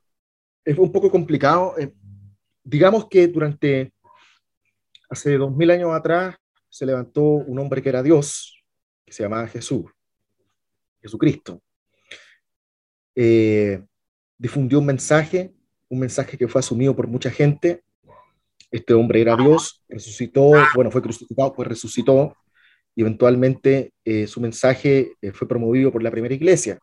es 0.64 0.78
un 0.78 0.92
poco 0.92 1.10
complicado, 1.10 1.74
eh, 1.78 1.92
digamos 2.64 3.08
que 3.08 3.28
durante, 3.28 3.92
hace 5.10 5.38
dos 5.38 5.56
mil 5.56 5.72
años 5.72 5.92
atrás, 5.92 6.36
se 6.70 6.86
levantó 6.86 7.24
un 7.24 7.60
hombre 7.60 7.82
que 7.82 7.90
era 7.90 8.04
Dios, 8.04 8.53
se 9.14 9.24
llamaba 9.24 9.48
Jesús, 9.48 9.86
Jesucristo. 11.02 11.62
Eh, 13.16 13.80
difundió 14.38 14.80
un 14.80 14.88
mensaje, 14.88 15.54
un 15.88 16.00
mensaje 16.00 16.38
que 16.38 16.48
fue 16.48 16.60
asumido 16.60 16.96
por 16.96 17.08
mucha 17.08 17.30
gente. 17.30 17.84
Este 18.72 18.96
hombre 18.96 19.22
era 19.22 19.36
Dios, 19.36 19.84
resucitó, 19.88 20.52
bueno, 20.74 20.90
fue 20.90 21.04
crucificado, 21.04 21.54
pues 21.54 21.68
resucitó, 21.68 22.36
y 22.96 23.02
eventualmente 23.02 23.94
eh, 24.04 24.26
su 24.26 24.42
mensaje 24.42 25.14
eh, 25.22 25.32
fue 25.32 25.48
promovido 25.48 25.92
por 25.92 26.02
la 26.02 26.10
primera 26.10 26.34
iglesia. 26.34 26.80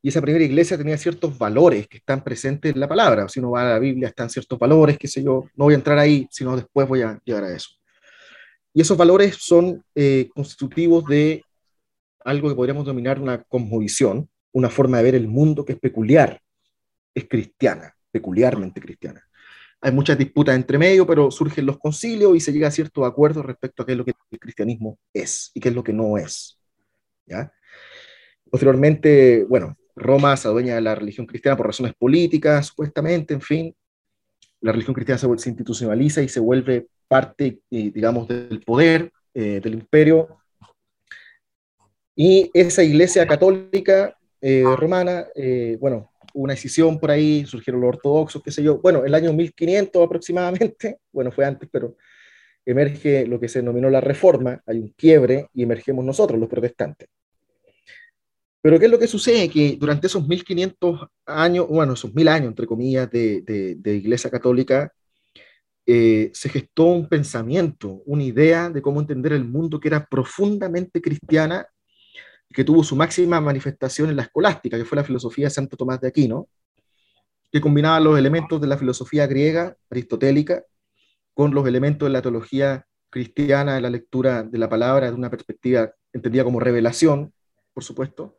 Y 0.00 0.08
esa 0.08 0.22
primera 0.22 0.44
iglesia 0.44 0.78
tenía 0.78 0.96
ciertos 0.96 1.36
valores 1.36 1.88
que 1.88 1.98
están 1.98 2.24
presentes 2.24 2.72
en 2.72 2.80
la 2.80 2.88
palabra. 2.88 3.28
Si 3.28 3.40
uno 3.40 3.50
va 3.50 3.62
a 3.62 3.72
la 3.72 3.78
Biblia, 3.78 4.08
están 4.08 4.30
ciertos 4.30 4.58
valores, 4.58 4.96
qué 4.96 5.08
sé 5.08 5.22
yo. 5.22 5.44
No 5.56 5.64
voy 5.64 5.74
a 5.74 5.76
entrar 5.76 5.98
ahí, 5.98 6.26
sino 6.30 6.56
después 6.56 6.88
voy 6.88 7.02
a 7.02 7.20
llegar 7.24 7.44
a 7.44 7.54
eso. 7.54 7.77
Y 8.74 8.80
esos 8.80 8.96
valores 8.96 9.36
son 9.40 9.82
eh, 9.94 10.28
constitutivos 10.34 11.04
de 11.06 11.42
algo 12.24 12.48
que 12.48 12.54
podríamos 12.54 12.84
denominar 12.84 13.20
una 13.20 13.42
cosmovisión, 13.42 14.28
una 14.52 14.70
forma 14.70 14.98
de 14.98 15.04
ver 15.04 15.14
el 15.14 15.28
mundo 15.28 15.64
que 15.64 15.72
es 15.72 15.78
peculiar, 15.78 16.40
es 17.14 17.26
cristiana, 17.28 17.94
peculiarmente 18.10 18.80
cristiana. 18.80 19.22
Hay 19.80 19.92
muchas 19.92 20.18
disputas 20.18 20.56
entre 20.56 20.76
medio, 20.76 21.06
pero 21.06 21.30
surgen 21.30 21.64
los 21.64 21.78
concilios 21.78 22.36
y 22.36 22.40
se 22.40 22.52
llega 22.52 22.68
a 22.68 22.72
ciertos 22.72 23.06
acuerdos 23.06 23.44
respecto 23.46 23.82
a 23.82 23.86
qué 23.86 23.92
es 23.92 23.98
lo 23.98 24.04
que 24.04 24.12
el 24.30 24.38
cristianismo 24.38 24.98
es 25.12 25.50
y 25.54 25.60
qué 25.60 25.68
es 25.68 25.74
lo 25.74 25.84
que 25.84 25.92
no 25.92 26.18
es. 26.18 26.58
¿ya? 27.26 27.52
Posteriormente, 28.50 29.44
bueno, 29.44 29.76
Roma 29.94 30.36
se 30.36 30.48
adueña 30.48 30.74
de 30.74 30.80
la 30.80 30.94
religión 30.94 31.26
cristiana 31.26 31.56
por 31.56 31.66
razones 31.66 31.94
políticas, 31.94 32.66
supuestamente, 32.66 33.34
en 33.34 33.40
fin. 33.40 33.76
La 34.60 34.72
religión 34.72 34.94
cristiana 34.94 35.18
se, 35.18 35.48
institucionaliza 35.48 36.22
y 36.22 36.28
se 36.28 36.40
vuelve 36.40 36.88
parte, 37.06 37.60
eh, 37.70 37.90
digamos, 37.90 38.28
del 38.28 38.60
poder 38.60 39.12
eh, 39.34 39.60
del 39.62 39.74
imperio. 39.74 40.38
Y 42.14 42.50
esa 42.52 42.82
iglesia 42.82 43.26
católica 43.26 44.16
eh, 44.40 44.64
romana, 44.76 45.26
bueno, 45.78 46.10
una 46.34 46.54
decisión 46.54 46.98
por 46.98 47.10
ahí, 47.10 47.44
surgieron 47.46 47.80
los 47.80 47.88
ortodoxos, 47.88 48.42
qué 48.42 48.50
sé 48.50 48.62
yo. 48.62 48.78
Bueno, 48.78 49.04
el 49.04 49.14
año 49.14 49.32
1500 49.32 50.04
aproximadamente, 50.04 50.98
bueno, 51.12 51.30
fue 51.30 51.44
antes, 51.44 51.68
pero 51.70 51.96
emerge 52.66 53.26
lo 53.26 53.40
que 53.40 53.48
se 53.48 53.60
denominó 53.60 53.88
la 53.88 54.00
reforma, 54.00 54.62
hay 54.66 54.78
un 54.78 54.88
quiebre 54.90 55.48
y 55.54 55.62
emergemos 55.62 56.04
nosotros, 56.04 56.38
los 56.38 56.48
protestantes. 56.48 57.08
Pero 58.60 58.78
¿qué 58.78 58.86
es 58.86 58.90
lo 58.90 58.98
que 58.98 59.06
sucede? 59.06 59.48
Que 59.48 59.76
durante 59.78 60.08
esos 60.08 60.26
1500 60.26 61.06
años, 61.26 61.68
bueno, 61.68 61.92
esos 61.92 62.12
mil 62.14 62.28
años, 62.28 62.48
entre 62.48 62.66
comillas, 62.66 63.10
de, 63.10 63.42
de, 63.76 63.94
Iglesia 63.94 64.30
Católica, 64.30 64.92
eh, 65.86 66.30
se 66.34 66.48
gestó 66.48 66.84
un 66.86 67.08
pensamiento, 67.08 68.02
una 68.04 68.24
idea 68.24 68.68
de 68.68 68.82
cómo 68.82 69.00
entender 69.00 69.32
el 69.32 69.44
mundo 69.44 69.80
que 69.80 69.88
era 69.88 70.04
profundamente 70.06 71.00
cristiana, 71.00 71.66
que 72.50 72.64
tuvo 72.64 72.82
su 72.82 72.96
máxima 72.96 73.40
manifestación 73.40 74.10
en 74.10 74.16
la 74.16 74.22
escolástica, 74.22 74.76
que 74.76 74.84
fue 74.84 74.96
la 74.96 75.04
filosofía 75.04 75.46
de 75.46 75.50
Santo 75.50 75.76
Tomás 75.76 76.00
de 76.00 76.08
Aquino, 76.08 76.48
que 77.52 77.60
combinaba 77.60 78.00
los 78.00 78.18
elementos 78.18 78.60
de 78.60 78.66
la 78.66 78.76
filosofía 78.76 79.26
griega, 79.26 79.76
aristotélica, 79.90 80.64
con 81.32 81.54
los 81.54 81.66
elementos 81.66 82.08
de 82.08 82.12
la 82.12 82.22
teología 82.22 82.86
cristiana, 83.10 83.76
de 83.76 83.80
la 83.80 83.90
lectura 83.90 84.42
de 84.42 84.58
la 84.58 84.68
palabra, 84.68 85.08
de 85.10 85.16
una 85.16 85.30
perspectiva 85.30 85.92
entendida 86.12 86.44
como 86.44 86.60
revelación, 86.60 87.32
por 87.72 87.84
supuesto, 87.84 88.36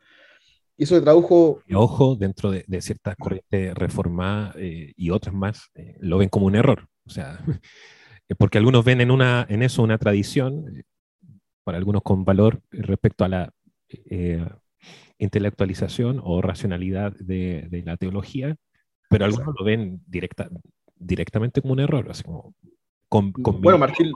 y 0.79 0.83
eso 0.83 0.95
se 0.95 1.01
tradujo... 1.01 1.61
Y 1.67 1.73
ojo, 1.73 2.15
dentro 2.15 2.51
de, 2.51 2.63
ciertas 2.81 3.17
corrientes 3.17 3.75
reformadas 3.75 4.55
eh, 4.57 4.93
y 4.95 5.09
otras 5.09 5.35
más, 5.35 5.69
eh, 5.75 5.97
lo 5.99 6.17
ven 6.17 6.29
como 6.29 6.45
un 6.45 6.55
error. 6.55 6.87
O 7.05 7.09
sea, 7.09 7.37
porque 8.37 8.59
algunos 8.59 8.85
ven 8.85 9.01
en, 9.01 9.11
una, 9.11 9.45
en 9.49 9.61
eso 9.61 9.83
una 9.83 9.97
tradición, 9.97 10.77
eh, 10.77 10.83
para 11.65 11.77
algunos 11.77 12.01
con 12.01 12.23
valor 12.23 12.61
respecto 12.71 13.25
a 13.25 13.27
la 13.27 13.53
intelectualización 15.17 16.21
o 16.23 16.41
racionalidad 16.41 17.11
de, 17.11 17.83
la 17.85 17.97
teología, 17.97 18.55
pero 19.09 19.25
algunos 19.25 19.53
lo 19.59 19.65
ven 19.65 20.01
directa, 20.07 20.49
directamente 20.95 21.61
como 21.61 21.73
un 21.73 21.81
error. 21.81 22.09
Así 22.09 22.23
como 22.23 22.53
bueno, 23.09 23.77
Martín, 23.77 24.13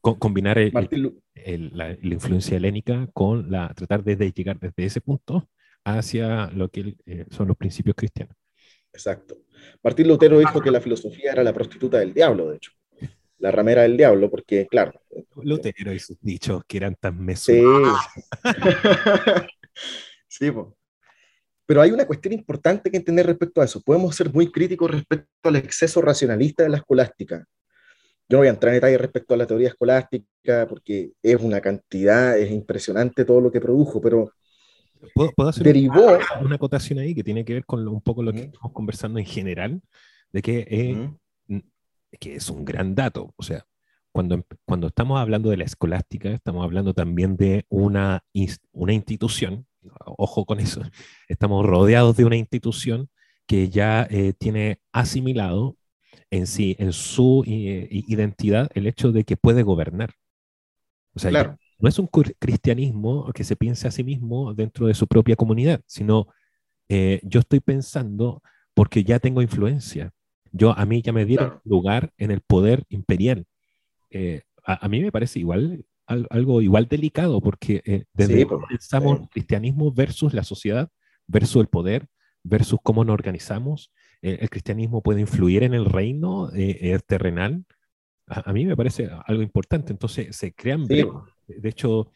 combinar 0.00 0.58
la, 0.74 1.96
influencia 2.02 2.56
helénica 2.56 3.08
con 3.12 3.48
la, 3.48 3.72
tratar 3.74 4.02
de 4.02 4.32
llegar 4.32 4.58
desde 4.58 4.84
ese 4.84 5.00
punto 5.00 5.48
hacia 5.84 6.50
lo 6.50 6.68
que 6.68 6.96
eh, 7.06 7.26
son 7.30 7.48
los 7.48 7.56
principios 7.56 7.96
cristianos. 7.96 8.36
Exacto. 8.92 9.38
Martín 9.82 10.08
Lutero 10.08 10.38
dijo 10.38 10.60
que 10.60 10.70
la 10.70 10.80
filosofía 10.80 11.32
era 11.32 11.44
la 11.44 11.52
prostituta 11.52 11.98
del 11.98 12.12
diablo, 12.12 12.50
de 12.50 12.56
hecho. 12.56 12.72
La 13.38 13.50
ramera 13.50 13.82
del 13.82 13.96
diablo, 13.96 14.30
porque, 14.30 14.66
claro. 14.66 15.00
Lutero 15.42 15.92
y 15.92 15.98
sus 15.98 16.20
dichos 16.20 16.62
que 16.66 16.76
eran 16.76 16.96
tan 16.96 17.22
mesurados. 17.24 17.98
Sí. 20.32 20.48
sí 20.48 20.52
Pero 21.64 21.80
hay 21.80 21.90
una 21.90 22.06
cuestión 22.06 22.34
importante 22.34 22.90
que 22.90 22.98
entender 22.98 23.26
respecto 23.26 23.60
a 23.60 23.64
eso. 23.64 23.80
Podemos 23.80 24.14
ser 24.14 24.32
muy 24.32 24.50
críticos 24.50 24.90
respecto 24.90 25.48
al 25.48 25.56
exceso 25.56 26.02
racionalista 26.02 26.62
de 26.62 26.68
la 26.68 26.76
escolástica. 26.76 27.46
Yo 28.28 28.36
no 28.36 28.38
voy 28.38 28.48
a 28.48 28.50
entrar 28.50 28.72
en 28.72 28.76
detalle 28.76 28.98
respecto 28.98 29.34
a 29.34 29.36
la 29.36 29.46
teoría 29.46 29.68
escolástica 29.68 30.66
porque 30.68 31.12
es 31.20 31.36
una 31.40 31.60
cantidad, 31.60 32.38
es 32.38 32.50
impresionante 32.50 33.24
todo 33.24 33.40
lo 33.40 33.50
que 33.50 33.60
produjo, 33.60 34.00
pero 34.00 34.32
¿Puedo, 35.14 35.48
hacer 35.48 35.64
derivó... 35.64 36.18
una, 36.40 36.56
acotación 36.56 36.98
ahí 36.98 37.14
que 37.14 37.24
tiene 37.24 37.44
que 37.44 37.54
ver 37.54 37.64
con 37.64 37.86
un 37.86 38.00
poco 38.00 38.22
lo 38.22 38.32
que 38.32 38.42
estamos 38.42 38.72
conversando 38.72 39.18
en 39.18 39.26
general, 39.26 39.80
de 40.32 40.42
que, 40.42 41.10
que 42.18 42.36
es 42.36 42.50
un 42.50 42.64
gran 42.64 42.94
dato. 42.94 43.32
O 43.36 43.42
sea, 43.42 43.64
cuando, 44.12 44.44
cuando 44.64 44.88
estamos 44.88 45.20
hablando 45.20 45.50
de 45.50 45.56
la 45.56 45.64
escolástica, 45.64 46.30
estamos 46.30 46.64
hablando 46.64 46.94
también 46.94 47.36
de 47.36 47.64
una, 47.68 48.24
una 48.72 48.92
institución, 48.92 49.66
ojo 50.04 50.44
con 50.44 50.60
eso, 50.60 50.82
estamos 51.28 51.64
rodeados 51.64 52.16
de 52.16 52.24
una 52.24 52.36
institución 52.36 53.08
que 53.46 53.68
ya 53.68 54.06
eh, 54.10 54.32
tiene 54.38 54.80
asimilado 54.92 55.76
en 56.30 56.46
sí, 56.46 56.76
en 56.78 56.92
su 56.92 57.42
eh, 57.46 57.88
identidad, 57.90 58.70
el 58.74 58.86
hecho 58.86 59.10
de 59.10 59.24
que 59.24 59.36
puede 59.36 59.62
gobernar. 59.62 60.14
O 61.14 61.18
sea, 61.18 61.30
claro 61.30 61.58
no 61.80 61.88
es 61.88 61.98
un 61.98 62.06
cristianismo 62.06 63.32
que 63.32 63.44
se 63.44 63.56
piense 63.56 63.88
a 63.88 63.90
sí 63.90 64.04
mismo 64.04 64.54
dentro 64.54 64.86
de 64.86 64.94
su 64.94 65.06
propia 65.06 65.36
comunidad, 65.36 65.80
sino 65.86 66.28
eh, 66.88 67.20
yo 67.22 67.40
estoy 67.40 67.60
pensando 67.60 68.42
porque 68.74 69.02
ya 69.02 69.18
tengo 69.18 69.42
influencia. 69.42 70.12
Yo, 70.52 70.76
a 70.76 70.84
mí 70.84 71.00
ya 71.00 71.12
me 71.12 71.24
dieron 71.24 71.60
lugar 71.64 72.12
en 72.18 72.32
el 72.32 72.40
poder 72.40 72.84
imperial. 72.88 73.46
Eh, 74.10 74.42
a, 74.64 74.88
mí 74.88 75.00
me 75.00 75.12
parece 75.12 75.38
igual 75.38 75.84
algo 76.06 76.60
igual 76.60 76.88
delicado 76.88 77.40
porque 77.40 77.82
eh, 77.86 78.04
desde 78.12 78.44
pues, 78.44 78.60
pensamos 78.68 79.28
cristianismo 79.30 79.92
versus 79.92 80.34
la 80.34 80.42
sociedad, 80.42 80.88
versus 81.28 81.62
el 81.62 81.68
poder, 81.68 82.08
versus 82.42 82.80
cómo 82.82 83.04
nos 83.04 83.14
organizamos. 83.14 83.92
el 84.20 84.50
cristianismo 84.50 85.02
puede 85.02 85.20
influir 85.20 85.62
en 85.62 85.72
el 85.72 85.86
reino 85.86 86.50
terrenal. 87.06 87.64
A, 88.30 88.52
mí 88.52 88.64
me 88.64 88.76
parece 88.76 89.10
algo 89.26 89.42
importante. 89.42 89.92
Entonces 89.92 90.34
se 90.36 90.52
crean 90.52 90.86
de 90.86 91.68
hecho, 91.68 92.12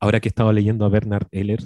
ahora 0.00 0.20
que 0.20 0.28
estaba 0.28 0.52
leyendo 0.52 0.84
a 0.84 0.88
Bernard 0.88 1.26
Eller, 1.30 1.60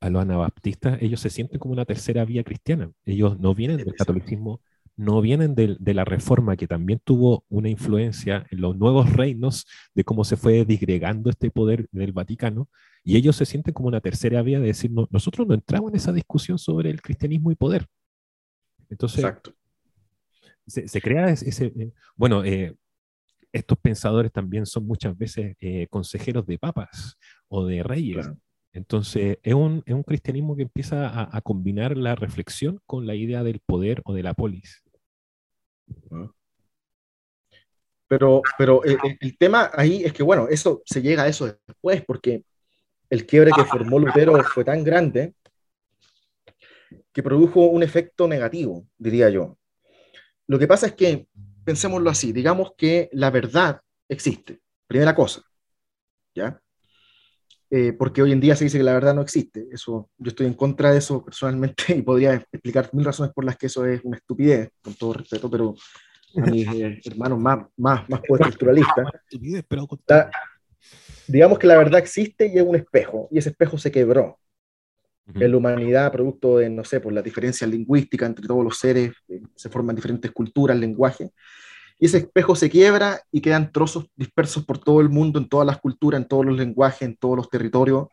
a 0.00 0.10
los 0.10 0.22
anabaptistas, 0.22 1.02
ellos 1.02 1.20
se 1.20 1.30
sienten 1.30 1.58
como 1.58 1.72
una 1.72 1.84
tercera 1.84 2.24
vía 2.24 2.44
cristiana. 2.44 2.92
Ellos 3.04 3.38
no 3.40 3.54
vienen 3.54 3.78
del 3.78 3.94
catolicismo, 3.94 4.60
no 4.96 5.20
vienen 5.20 5.54
de, 5.54 5.94
la 5.94 6.04
reforma, 6.04 6.56
que 6.56 6.66
también 6.66 7.00
tuvo 7.02 7.44
una 7.48 7.68
influencia 7.68 8.46
en 8.50 8.60
los 8.60 8.76
nuevos 8.76 9.12
reinos 9.12 9.66
de 9.94 10.04
cómo 10.04 10.24
se 10.24 10.36
fue 10.36 10.64
disgregando 10.64 11.30
este 11.30 11.50
poder 11.50 11.88
del 11.92 12.12
Vaticano, 12.12 12.68
y 13.04 13.16
ellos 13.16 13.36
se 13.36 13.46
sienten 13.46 13.74
como 13.74 13.88
una 13.88 14.00
tercera 14.00 14.42
vía 14.42 14.60
de 14.60 14.66
decir, 14.66 14.90
nosotros 15.10 15.46
no 15.46 15.54
entramos 15.54 15.90
en 15.90 15.96
esa 15.96 16.12
discusión 16.12 16.58
sobre 16.58 16.90
el 16.90 17.00
cristianismo 17.00 17.50
y 17.50 17.54
poder. 17.54 17.86
Entonces, 18.90 19.24
Se, 20.66 21.00
crea 21.00 21.30
ese, 21.30 21.66
eh, 21.66 21.92
bueno, 22.16 22.44
eh, 22.44 22.76
estos 23.52 23.78
pensadores 23.78 24.32
también 24.32 24.66
son 24.66 24.86
muchas 24.86 25.16
veces 25.16 25.56
eh, 25.60 25.86
consejeros 25.88 26.46
de 26.46 26.58
papas 26.58 27.16
o 27.48 27.64
de 27.64 27.82
reyes. 27.82 28.28
Entonces, 28.72 29.38
es 29.42 29.54
un, 29.54 29.82
es 29.86 29.94
un, 29.94 30.02
cristianismo 30.02 30.54
que 30.54 30.62
empieza 30.62 31.36
a, 31.36 31.40
combinar 31.40 31.96
la 31.96 32.14
reflexión 32.14 32.80
con 32.86 33.06
la 33.06 33.14
idea 33.14 33.42
del 33.42 33.60
poder 33.60 34.02
o 34.04 34.14
de 34.14 34.22
la 34.22 34.34
polis. 34.34 34.84
Ah. 36.10 36.30
Pero, 38.06 38.42
pero 38.56 38.84
el, 38.84 38.98
el, 39.20 39.36
tema 39.36 39.70
ahí 39.74 40.04
es 40.04 40.12
que, 40.12 40.22
bueno, 40.22 40.48
eso 40.48 40.82
se 40.84 41.02
llega 41.02 41.24
a 41.24 41.28
eso 41.28 41.46
después, 41.66 42.04
porque 42.06 42.42
el 43.10 43.26
quiebre 43.26 43.50
que 43.54 43.64
formó 43.64 43.98
Lutero 43.98 44.42
fue 44.44 44.64
tan 44.64 44.84
grande 44.84 45.34
que 47.12 47.22
produjo 47.22 47.66
un 47.66 47.82
efecto 47.82 48.28
negativo, 48.28 48.86
diría 48.96 49.28
yo. 49.28 49.58
Lo 50.46 50.58
que 50.58 50.66
pasa 50.66 50.86
es 50.86 50.92
que 50.94 51.26
pensémoslo 51.68 52.08
así, 52.08 52.32
digamos 52.32 52.72
que 52.78 53.10
la 53.12 53.28
verdad 53.28 53.82
existe, 54.08 54.58
primera 54.86 55.14
cosa, 55.14 55.42
¿ya? 56.34 56.58
Eh, 57.68 57.92
porque 57.92 58.22
hoy 58.22 58.32
en 58.32 58.40
día 58.40 58.56
se 58.56 58.64
dice 58.64 58.78
que 58.78 58.84
la 58.84 58.94
verdad 58.94 59.14
no 59.14 59.20
existe, 59.20 59.66
eso, 59.70 60.08
yo 60.16 60.30
estoy 60.30 60.46
en 60.46 60.54
contra 60.54 60.92
de 60.92 60.98
eso 61.00 61.22
personalmente 61.22 61.84
y 61.94 62.00
podría 62.00 62.32
explicar 62.32 62.88
mil 62.94 63.04
razones 63.04 63.34
por 63.34 63.44
las 63.44 63.58
que 63.58 63.66
eso 63.66 63.84
es 63.84 64.00
una 64.02 64.16
estupidez, 64.16 64.70
con 64.80 64.94
todo 64.94 65.12
respeto, 65.12 65.50
pero 65.50 65.74
a 66.38 66.46
mis 66.46 66.66
eh, 66.68 67.02
hermanos 67.04 67.38
más, 67.38 67.58
más, 67.76 68.08
más 68.08 68.22
digamos 71.26 71.58
que 71.58 71.66
la 71.66 71.76
verdad 71.76 72.00
existe 72.00 72.46
y 72.46 72.56
es 72.56 72.62
un 72.62 72.76
espejo, 72.76 73.28
y 73.30 73.36
ese 73.36 73.50
espejo 73.50 73.76
se 73.76 73.92
quebró. 73.92 74.38
En 75.34 75.50
la 75.50 75.56
humanidad, 75.56 76.10
producto 76.10 76.58
de, 76.58 76.70
no 76.70 76.84
sé, 76.84 77.00
por 77.00 77.12
la 77.12 77.20
diferencia 77.20 77.66
lingüística 77.66 78.24
entre 78.24 78.46
todos 78.46 78.64
los 78.64 78.78
seres, 78.78 79.12
eh, 79.28 79.42
se 79.54 79.68
forman 79.68 79.94
diferentes 79.94 80.30
culturas, 80.30 80.78
lenguaje, 80.78 81.32
y 81.98 82.06
ese 82.06 82.18
espejo 82.18 82.54
se 82.54 82.70
quiebra 82.70 83.20
y 83.32 83.40
quedan 83.40 83.72
trozos 83.72 84.06
dispersos 84.14 84.64
por 84.64 84.78
todo 84.78 85.00
el 85.00 85.08
mundo, 85.08 85.38
en 85.38 85.48
todas 85.48 85.66
las 85.66 85.78
culturas, 85.80 86.20
en 86.20 86.28
todos 86.28 86.46
los 86.46 86.56
lenguajes, 86.56 87.02
en 87.02 87.16
todos 87.16 87.36
los 87.36 87.50
territorios. 87.50 88.06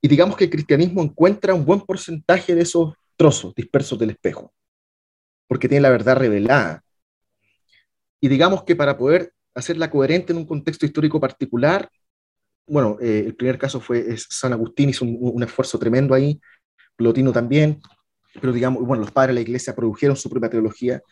Y 0.00 0.08
digamos 0.08 0.36
que 0.36 0.44
el 0.44 0.50
cristianismo 0.50 1.02
encuentra 1.02 1.54
un 1.54 1.64
buen 1.64 1.82
porcentaje 1.82 2.54
de 2.54 2.62
esos 2.62 2.94
trozos 3.16 3.54
dispersos 3.54 3.98
del 3.98 4.10
espejo, 4.10 4.52
porque 5.46 5.68
tiene 5.68 5.82
la 5.82 5.90
verdad 5.90 6.16
revelada. 6.16 6.82
Y 8.20 8.28
digamos 8.28 8.64
que 8.64 8.74
para 8.74 8.96
poder 8.96 9.32
hacerla 9.54 9.90
coherente 9.90 10.32
en 10.32 10.38
un 10.38 10.46
contexto 10.46 10.86
histórico 10.86 11.20
particular, 11.20 11.90
bueno, 12.68 12.96
eh, 13.00 13.24
el 13.26 13.34
primer 13.34 13.58
caso 13.58 13.80
fue 13.80 14.16
San 14.16 14.52
Agustín, 14.52 14.90
hizo 14.90 15.04
un, 15.04 15.42
esfuerzo 15.42 15.78
tremendo 15.78 16.14
ahí, 16.14 16.40
Plotino 16.96 17.32
también, 17.32 17.80
pero 18.40 18.52
digamos, 18.52 18.84
bueno, 18.84 19.02
los 19.02 19.12
padres 19.12 19.30
de 19.30 19.34
la 19.34 19.40
iglesia 19.40 19.74
produjeron 19.74 20.16
su 20.16 20.28
propia 20.28 20.50
teología, 20.50 21.02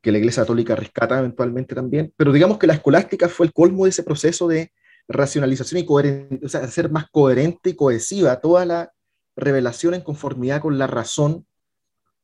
que 0.00 0.12
la 0.12 0.18
iglesia 0.18 0.42
católica 0.42 0.76
rescata 0.76 1.18
eventualmente 1.18 1.74
también, 1.74 2.12
pero 2.16 2.32
digamos 2.32 2.58
que 2.58 2.66
la 2.66 2.74
escolástica 2.74 3.28
fue 3.28 3.46
el 3.46 3.52
colmo 3.52 3.84
de 3.84 3.90
ese 3.90 4.02
proceso 4.02 4.48
de 4.48 4.72
racionalización 5.08 5.80
y 5.80 5.86
coherencia, 5.86 6.38
o 6.44 6.48
sea, 6.48 6.60
hacer 6.60 6.90
más 6.90 7.08
coherente 7.10 7.70
y 7.70 7.74
cohesiva 7.74 8.40
toda 8.40 8.64
la 8.64 8.92
revelación 9.36 9.94
en 9.94 10.02
conformidad 10.02 10.60
con 10.60 10.78
la 10.78 10.86
razón 10.86 11.46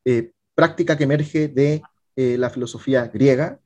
eh, 0.04 0.32
práctica 0.54 0.96
que 0.96 1.04
emerge 1.04 1.48
de 1.48 1.82
eh, 2.16 2.36
la 2.38 2.50
filosofía 2.50 3.06
griega. 3.08 3.58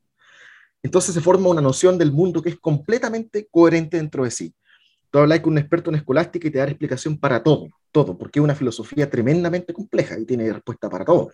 Entonces 0.83 1.15
se 1.15 1.21
forma 1.21 1.49
una 1.49 1.61
noción 1.61 1.99
del 1.99 2.13
mundo 2.13 2.41
que 2.43 2.51
es 2.51 2.59
completamente 2.59 3.49
coherente 3.51 3.97
dentro 3.97 4.25
de 4.25 4.31
sí. 4.31 4.55
Tú 5.11 5.19
hablas 5.19 5.41
con 5.41 5.53
un 5.53 5.59
experto 5.59 5.91
en 5.91 5.97
escolástica 5.97 6.49
y 6.49 6.51
te 6.51 6.59
da 6.59 6.65
explicación 6.65 7.19
para 7.19 7.43
todo, 7.43 7.69
todo, 7.91 8.17
porque 8.19 8.39
es 8.39 8.45
una 8.45 8.55
filosofía 8.55 9.09
tremendamente 9.09 9.73
compleja 9.73 10.19
y 10.19 10.27
tiene 10.27 10.53
respuesta 10.53 10.91
para 10.91 11.05
todo. 11.05 11.33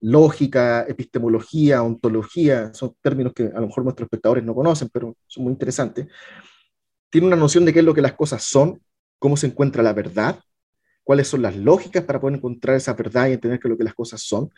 Lógica, 0.00 0.84
epistemología, 0.88 1.82
ontología, 1.82 2.72
son 2.74 2.96
términos 3.00 3.32
que 3.34 3.44
a 3.44 3.60
lo 3.60 3.66
mejor 3.66 3.84
nuestros 3.84 4.06
espectadores 4.06 4.42
no 4.42 4.54
conocen, 4.54 4.88
pero 4.92 5.16
son 5.26 5.44
muy 5.44 5.52
interesantes. 5.52 6.06
Tiene 7.10 7.26
una 7.26 7.36
noción 7.36 7.64
de 7.64 7.72
qué 7.72 7.80
es 7.80 7.84
lo 7.84 7.94
que 7.94 8.00
las 8.00 8.14
cosas 8.14 8.42
son, 8.42 8.80
cómo 9.18 9.36
se 9.36 9.46
encuentra 9.46 9.82
la 9.82 9.92
verdad, 9.92 10.40
cuáles 11.04 11.28
son 11.28 11.42
las 11.42 11.56
lógicas 11.56 12.04
para 12.04 12.20
poder 12.20 12.38
encontrar 12.38 12.76
esa 12.76 12.94
verdad 12.94 13.28
y 13.28 13.32
entender 13.32 13.60
qué 13.60 13.68
es 13.68 13.70
lo 13.70 13.78
que 13.78 13.84
las 13.84 13.94
cosas 13.94 14.22
son. 14.22 14.50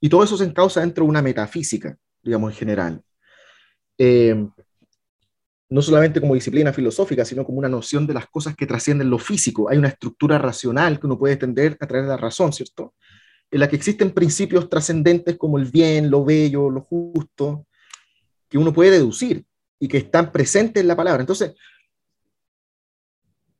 Y 0.00 0.08
todo 0.08 0.24
eso 0.24 0.36
se 0.36 0.44
encausa 0.44 0.80
dentro 0.80 1.04
de 1.04 1.10
una 1.10 1.22
metafísica, 1.22 1.96
digamos, 2.22 2.52
en 2.52 2.58
general. 2.58 3.02
Eh, 3.96 4.48
no 5.70 5.82
solamente 5.82 6.20
como 6.20 6.34
disciplina 6.34 6.72
filosófica, 6.72 7.24
sino 7.24 7.44
como 7.44 7.58
una 7.58 7.68
noción 7.68 8.04
de 8.04 8.14
las 8.14 8.26
cosas 8.26 8.56
que 8.56 8.66
trascienden 8.66 9.08
lo 9.08 9.18
físico. 9.18 9.70
Hay 9.70 9.78
una 9.78 9.88
estructura 9.88 10.36
racional 10.36 10.98
que 10.98 11.06
uno 11.06 11.16
puede 11.16 11.34
entender 11.34 11.78
a 11.80 11.86
través 11.86 12.06
de 12.06 12.10
la 12.10 12.16
razón, 12.16 12.52
¿cierto? 12.52 12.94
En 13.52 13.60
la 13.60 13.68
que 13.68 13.76
existen 13.76 14.10
principios 14.10 14.68
trascendentes 14.68 15.36
como 15.38 15.58
el 15.58 15.66
bien, 15.66 16.10
lo 16.10 16.24
bello, 16.24 16.70
lo 16.70 16.80
justo, 16.82 17.66
que 18.48 18.58
uno 18.58 18.72
puede 18.72 18.90
deducir 18.90 19.44
y 19.78 19.86
que 19.86 19.98
están 19.98 20.32
presentes 20.32 20.80
en 20.80 20.88
la 20.88 20.96
palabra. 20.96 21.20
Entonces, 21.20 21.54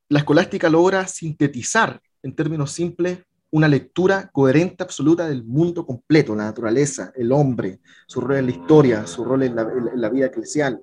la 0.08 0.18
escolástica 0.18 0.68
logra 0.68 1.06
sintetizar, 1.06 2.00
en 2.24 2.34
términos 2.34 2.72
simples, 2.72 3.20
una 3.52 3.68
lectura 3.68 4.30
coherente 4.32 4.82
absoluta 4.82 5.28
del 5.28 5.44
mundo 5.44 5.86
completo, 5.86 6.34
la 6.34 6.44
naturaleza, 6.44 7.12
el 7.14 7.30
hombre, 7.30 7.80
su 8.08 8.20
rol 8.20 8.38
en 8.38 8.46
la 8.46 8.52
historia, 8.52 9.06
su 9.06 9.24
rol 9.24 9.44
en 9.44 9.54
la, 9.54 9.62
en 9.62 10.00
la 10.00 10.08
vida 10.08 10.26
eclesial, 10.26 10.80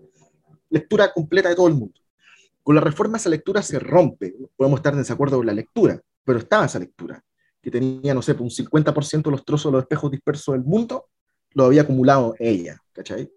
lectura 0.69 1.11
completa 1.13 1.49
de 1.49 1.55
todo 1.55 1.67
el 1.67 1.75
mundo. 1.75 1.99
Con 2.63 2.75
la 2.75 2.81
reforma 2.81 3.17
esa 3.17 3.29
lectura 3.29 3.61
se 3.61 3.79
rompe, 3.79 4.35
podemos 4.55 4.79
estar 4.79 4.93
en 4.93 4.99
desacuerdo 4.99 5.37
con 5.37 5.45
la 5.45 5.53
lectura, 5.53 6.01
pero 6.23 6.39
estaba 6.39 6.65
esa 6.65 6.79
lectura, 6.79 7.23
que 7.61 7.71
tenía, 7.71 8.13
no 8.13 8.21
sé, 8.21 8.33
un 8.33 8.49
50% 8.49 9.23
de 9.23 9.31
los 9.31 9.45
trozos 9.45 9.71
de 9.71 9.77
los 9.77 9.83
espejos 9.83 10.11
dispersos 10.11 10.53
del 10.53 10.63
mundo, 10.63 11.07
lo 11.53 11.65
había 11.65 11.83
acumulado 11.83 12.35
ella, 12.39 12.77
¿cachai? 12.91 13.31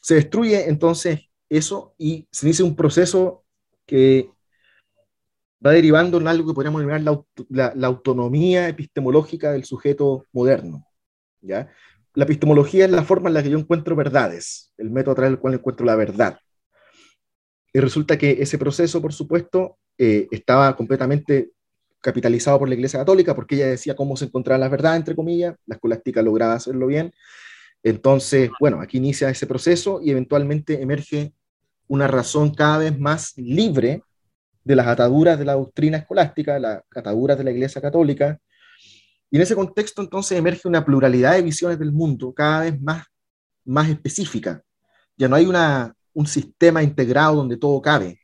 Se 0.00 0.14
destruye 0.14 0.68
entonces 0.68 1.20
eso 1.48 1.94
y 1.98 2.28
se 2.30 2.46
inicia 2.46 2.64
un 2.64 2.76
proceso 2.76 3.44
que 3.86 4.30
va 5.64 5.72
derivando 5.72 6.18
en 6.18 6.28
algo 6.28 6.48
que 6.48 6.54
podríamos 6.54 6.80
llamar 6.80 7.02
la, 7.48 7.72
la, 7.74 7.86
autonomía 7.86 8.68
epistemológica 8.68 9.52
del 9.52 9.64
sujeto 9.64 10.26
moderno. 10.32 10.86
¿ya? 11.40 11.70
La 12.14 12.24
epistemología 12.24 12.84
es 12.84 12.90
la 12.90 13.04
forma 13.04 13.28
en 13.28 13.34
la 13.34 13.42
que 13.42 13.50
yo 13.50 13.58
encuentro 13.58 13.94
verdades, 13.94 14.72
el 14.78 14.90
método 14.90 15.12
a 15.12 15.14
través 15.16 15.32
del 15.32 15.40
cual 15.40 15.54
encuentro 15.54 15.86
la 15.86 15.96
verdad. 15.96 16.38
Y 17.72 17.78
resulta 17.78 18.18
que 18.18 18.38
ese 18.40 18.58
proceso, 18.58 19.00
por 19.00 19.12
supuesto, 19.12 19.78
eh, 19.96 20.26
estaba 20.30 20.74
completamente 20.76 21.50
capitalizado 22.00 22.58
por 22.58 22.68
la 22.68 22.74
Iglesia 22.74 22.98
Católica, 22.98 23.34
porque 23.34 23.56
ella 23.56 23.68
decía 23.68 23.94
cómo 23.94 24.16
se 24.16 24.24
encontraba 24.24 24.58
la 24.58 24.68
verdad, 24.68 24.96
entre 24.96 25.14
comillas, 25.14 25.54
la 25.66 25.74
escolástica 25.76 26.22
lograba 26.22 26.54
hacerlo 26.54 26.86
bien. 26.86 27.12
Entonces, 27.82 28.50
bueno, 28.58 28.80
aquí 28.80 28.98
inicia 28.98 29.30
ese 29.30 29.46
proceso 29.46 30.00
y 30.02 30.10
eventualmente 30.10 30.82
emerge 30.82 31.32
una 31.86 32.06
razón 32.06 32.54
cada 32.54 32.78
vez 32.78 32.98
más 32.98 33.36
libre 33.36 34.02
de 34.64 34.76
las 34.76 34.86
ataduras 34.86 35.38
de 35.38 35.44
la 35.44 35.54
doctrina 35.54 35.98
escolástica, 35.98 36.58
las 36.58 36.82
ataduras 36.94 37.38
de 37.38 37.44
la 37.44 37.50
Iglesia 37.50 37.80
Católica, 37.80 38.38
y 39.30 39.36
en 39.36 39.42
ese 39.42 39.54
contexto 39.54 40.02
entonces 40.02 40.36
emerge 40.36 40.66
una 40.66 40.84
pluralidad 40.84 41.34
de 41.34 41.42
visiones 41.42 41.78
del 41.78 41.92
mundo 41.92 42.32
cada 42.34 42.62
vez 42.62 42.80
más, 42.80 43.06
más 43.64 43.88
específica. 43.88 44.62
Ya 45.16 45.28
no 45.28 45.36
hay 45.36 45.46
una, 45.46 45.94
un 46.12 46.26
sistema 46.26 46.82
integrado 46.82 47.36
donde 47.36 47.56
todo 47.56 47.80
cabe. 47.80 48.20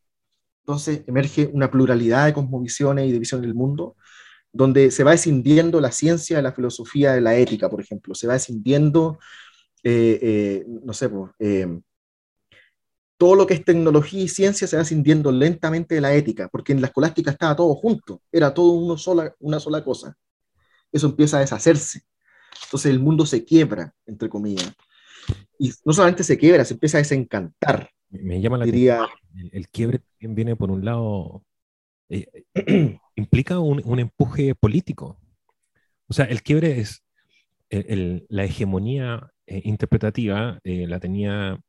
Entonces 0.65 1.05
emerge 1.07 1.49
una 1.53 1.71
pluralidad 1.71 2.27
de 2.27 2.33
cosmovisiones 2.33 3.07
y 3.07 3.13
de 3.13 3.19
visiones 3.21 3.47
del 3.47 3.55
mundo, 3.55 3.97
donde 4.53 4.91
se 4.91 5.05
va 5.05 5.15
escindiendo 5.15 5.81
la 5.81 5.93
ciencia 5.93 6.43
la 6.43 6.53
filosofía 6.53 7.21
la 7.21 7.37
ética, 7.37 7.71
por 7.71 7.81
ejemplo. 7.81 8.15
Se 8.15 8.27
va 8.27 8.35
escindiendo, 8.35 9.19
eh, 9.85 10.19
eh, 10.21 10.65
no 10.67 10.93
sé, 10.93 11.09
eh, 11.39 11.81
todo 13.17 13.37
lo 13.37 13.47
que 13.47 13.55
es 13.55 13.65
tecnología 13.65 14.25
y 14.25 14.29
ciencia 14.29 14.67
se 14.67 14.77
va 14.77 14.83
escindiendo 14.83 15.31
lentamente 15.31 15.95
de 15.95 16.01
la 16.01 16.15
ética, 16.15 16.49
porque 16.49 16.73
en 16.73 16.81
la 16.81 16.89
escolástica 16.89 17.31
estaba 17.31 17.55
todo 17.55 17.75
junto, 17.77 18.23
era 18.33 18.53
todo 18.53 18.73
uno 18.73 18.99
sola, 18.99 19.33
una 19.39 19.61
sola 19.61 19.85
cosa 19.85 20.17
eso 20.93 21.07
empieza 21.07 21.37
a 21.39 21.41
deshacerse. 21.41 22.03
Entonces 22.65 22.91
el 22.91 23.01
mundo 23.01 23.27
se 23.27 23.45
quiebra, 23.45 23.95
entre 24.07 24.29
comillas. 24.29 24.73
Y 25.59 25.73
no 25.85 25.93
solamente 25.93 26.25
se 26.25 26.39
quiebra, 26.39 26.65
se 26.65 26.75
empieza 26.75 26.99
a 26.99 27.01
desencantar. 27.01 27.91
Me 28.11 28.41
llama 28.41 28.59
la 28.59 28.65
diría, 28.65 29.07
El, 29.53 29.69
quiebre 29.69 29.99
también 29.99 30.35
viene 30.35 30.57
por 30.57 30.71
un 30.71 30.85
lado, 30.85 31.43
eh, 32.09 32.27
implica 33.17 33.59
un, 33.59 33.99
empuje 33.99 34.55
político. 34.55 35.19
O 36.09 36.15
sea, 36.15 36.27
el 36.27 36.43
quiebre 36.43 36.81
es 36.81 37.03
la 37.69 38.45
hegemonía 38.45 39.33
eh, 39.47 39.63
interpretativa, 39.65 40.61
eh, 40.65 40.87
la 40.87 41.01
tenía 41.01 41.61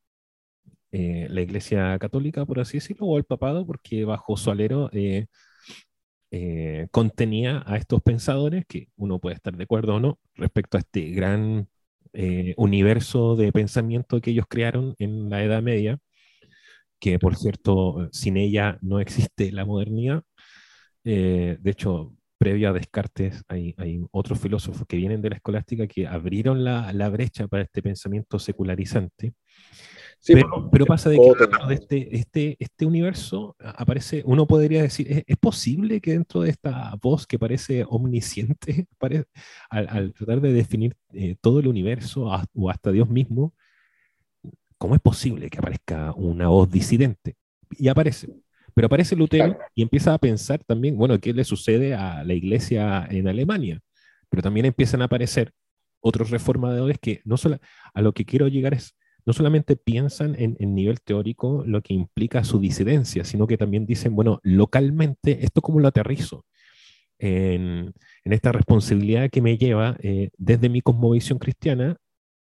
la 0.92 1.42
Iglesia 1.42 2.00
Católica, 2.00 2.44
por 2.46 2.60
así 2.60 2.78
decirlo, 2.78 3.06
o 3.06 3.18
el 3.20 3.24
papado, 3.24 3.68
porque 3.68 4.04
bajo 4.04 4.36
su 4.36 4.50
alero 4.50 4.90
eh, 4.94 5.28
contenía 6.92 7.64
a 7.66 7.78
estos 7.78 8.02
pensadores, 8.02 8.66
que 8.68 8.90
uno 8.98 9.20
puede 9.20 9.36
estar 9.36 9.56
de 9.56 9.64
acuerdo 9.64 9.96
o 9.96 10.00
no, 10.00 10.20
respecto 10.36 10.78
a 10.78 10.82
este 10.82 11.12
gran 11.12 11.68
eh, 12.14 12.54
universo 12.58 13.36
de 13.36 13.52
pensamiento 13.52 14.20
que 14.22 14.32
ellos 14.32 14.46
crearon 14.50 14.96
en 14.98 15.30
la 15.30 15.44
Edad 15.44 15.62
Media, 15.62 16.00
que 17.00 17.20
por 17.20 17.36
cierto, 17.38 18.10
sin 18.12 18.38
ella 18.38 18.80
no 18.82 19.00
existe 19.00 19.52
la 19.52 19.66
modernidad. 19.66 20.24
Eh, 21.04 21.58
de 21.60 21.72
hecho, 21.72 22.16
previo 22.38 22.70
a 22.70 22.74
Descartes, 22.74 23.44
hay, 23.48 23.76
otros 24.12 24.40
filósofos 24.40 24.88
que 24.88 24.98
vienen 24.98 25.22
de 25.22 25.30
la 25.30 25.36
escolástica 25.38 25.88
que 25.88 26.08
abrieron 26.08 26.64
la 26.64 27.10
brecha 27.10 27.48
para 27.48 27.64
este 27.64 27.82
pensamiento 27.82 28.40
secularizante 28.40 29.34
pero, 30.72 30.86
pasa 30.86 31.10
de 31.10 31.18
que 31.18 31.24
dentro 31.24 31.68
de 31.68 31.76
este, 31.76 32.16
este, 32.16 32.58
este 32.60 32.86
universo 32.86 33.56
aparece, 33.60 34.24
uno 34.26 34.46
podría 34.46 34.82
decir, 34.82 35.24
¿es, 35.26 35.38
posible 35.38 36.02
que 36.02 36.12
dentro 36.12 36.42
de 36.42 36.50
esta 36.50 36.96
voz 37.02 37.26
que 37.26 37.40
parece 37.40 37.86
omnisciente, 37.88 38.88
al, 39.70 40.14
tratar 40.14 40.42
de 40.42 40.54
definir 40.54 40.96
eh, 41.14 41.36
todo 41.40 41.60
el 41.60 41.68
universo 41.68 42.30
o 42.54 42.70
hasta 42.70 42.92
Dios 42.92 43.10
mismo, 43.10 43.54
¿cómo 44.78 44.96
es 44.96 45.02
posible 45.02 45.50
que 45.50 45.60
aparezca 45.60 46.14
una 46.14 46.48
voz 46.48 46.70
disidente? 46.70 47.36
Y 47.72 47.88
aparece. 47.88 48.30
Pero 48.74 48.88
aparece 48.88 49.16
Lutero 49.16 49.58
y 49.74 49.82
empieza 49.82 50.14
a 50.14 50.20
pensar 50.20 50.64
también, 50.64 50.98
bueno, 50.98 51.20
¿qué 51.20 51.34
le 51.34 51.44
sucede 51.44 51.96
a 51.96 52.24
la 52.24 52.34
iglesia 52.34 53.08
en 53.10 53.28
Alemania? 53.28 53.80
Pero 54.30 54.44
también 54.44 54.68
empiezan 54.68 55.02
a 55.02 55.06
aparecer 55.06 55.52
otros 56.00 56.30
reformadores 56.30 57.00
que 57.00 57.22
no 57.26 57.38
solo 57.38 57.58
a 57.94 58.02
lo 58.02 58.14
que 58.14 58.26
quiero 58.26 58.48
llegar 58.48 58.76
es 58.76 58.96
no 59.28 59.34
solamente 59.34 59.76
piensan 59.76 60.36
en, 60.40 60.56
el 60.58 60.74
nivel 60.74 61.02
teórico 61.02 61.62
lo 61.68 61.82
que 61.82 61.94
implica 61.94 62.46
su 62.46 62.60
disidencia, 62.60 63.26
sino 63.26 63.46
que 63.46 63.58
también 63.58 63.86
dicen, 63.86 64.16
bueno, 64.16 64.40
localmente, 64.42 65.44
esto 65.44 65.62
como 65.62 65.82
lo 65.82 65.90
aterrizo 65.90 66.46
en, 67.20 67.94
esta 68.24 68.54
responsabilidad 68.54 69.30
que 69.30 69.42
me 69.42 69.58
lleva 69.58 69.98
eh, 70.00 70.30
desde 70.38 70.70
mi 70.70 70.82
cosmovisión 70.82 71.40
cristiana 71.40 71.98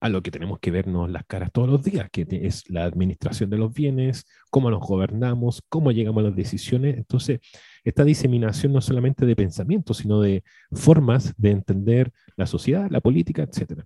a 0.00 0.08
lo 0.08 0.22
que 0.22 0.30
tenemos 0.30 0.60
que 0.60 0.70
vernos 0.70 1.10
las 1.10 1.24
caras 1.26 1.50
todos 1.50 1.68
los 1.68 1.82
días, 1.82 2.08
que 2.12 2.24
es 2.30 2.70
la 2.70 2.84
administración 2.84 3.50
de 3.50 3.58
los 3.58 3.74
bienes, 3.74 4.24
cómo 4.48 4.70
nos 4.70 4.86
gobernamos, 4.86 5.62
cómo 5.68 5.90
llegamos 5.90 6.20
a 6.20 6.28
las 6.28 6.36
decisiones. 6.36 6.96
Entonces, 6.96 7.40
esta 7.82 8.04
diseminación 8.04 8.72
no 8.72 8.80
solamente 8.80 9.26
de 9.26 9.34
pensamientos, 9.34 9.96
sino 9.96 10.20
de 10.20 10.44
formas 10.70 11.34
de 11.36 11.50
entender 11.50 12.12
la 12.36 12.46
sociedad, 12.46 12.88
la 12.88 13.00
política, 13.00 13.42
etc. 13.42 13.82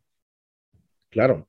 Claro, 1.09 1.49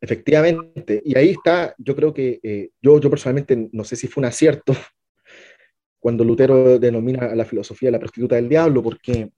efectivamente. 0.00 1.02
Y 1.04 1.16
ahí 1.16 1.30
está, 1.30 1.74
yo 1.78 1.94
creo 1.94 2.12
que 2.12 2.40
eh, 2.42 2.70
yo, 2.80 3.00
yo 3.00 3.10
personalmente 3.10 3.68
no 3.72 3.84
sé 3.84 3.96
si 3.96 4.08
fue 4.08 4.22
un 4.22 4.26
acierto 4.26 4.74
cuando 5.98 6.24
Lutero 6.24 6.78
denomina 6.78 7.26
a 7.26 7.34
la 7.34 7.44
filosofía 7.44 7.90
la 7.90 7.98
prostituta 7.98 8.36
del 8.36 8.48
diablo, 8.48 8.82
porque 8.82 9.32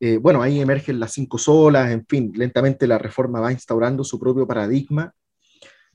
eh, 0.00 0.18
bueno, 0.18 0.42
ahí 0.42 0.60
emergen 0.60 1.00
las 1.00 1.12
cinco 1.12 1.38
solas, 1.38 1.90
en 1.90 2.06
fin, 2.06 2.32
lentamente 2.34 2.86
la 2.86 2.98
reforma 2.98 3.40
va 3.40 3.52
instaurando 3.52 4.04
su 4.04 4.18
propio 4.18 4.46
paradigma 4.46 5.12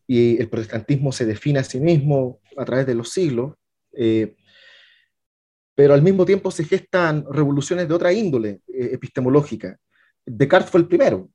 y 0.06 0.40
el 0.42 0.50
protestantismo 0.50 1.12
se 1.12 1.26
define 1.26 1.60
a 1.60 1.64
sí 1.64 1.80
mismo 1.80 2.42
a 2.58 2.66
través 2.66 2.86
de 2.86 2.96
los 2.96 3.10
siglos, 3.12 3.54
eh, 3.94 4.36
pero 5.76 5.94
al 5.94 6.02
mismo 6.02 6.26
tiempo 6.26 6.52
se 6.52 6.66
gestan 6.66 7.26
revoluciones 7.32 7.88
de 7.88 7.94
otra 7.94 8.12
índole 8.12 8.62
epistemológica. 8.68 9.80
Descartes 10.26 10.70
fue 10.70 10.82
el 10.82 10.88
primero, 10.88 11.30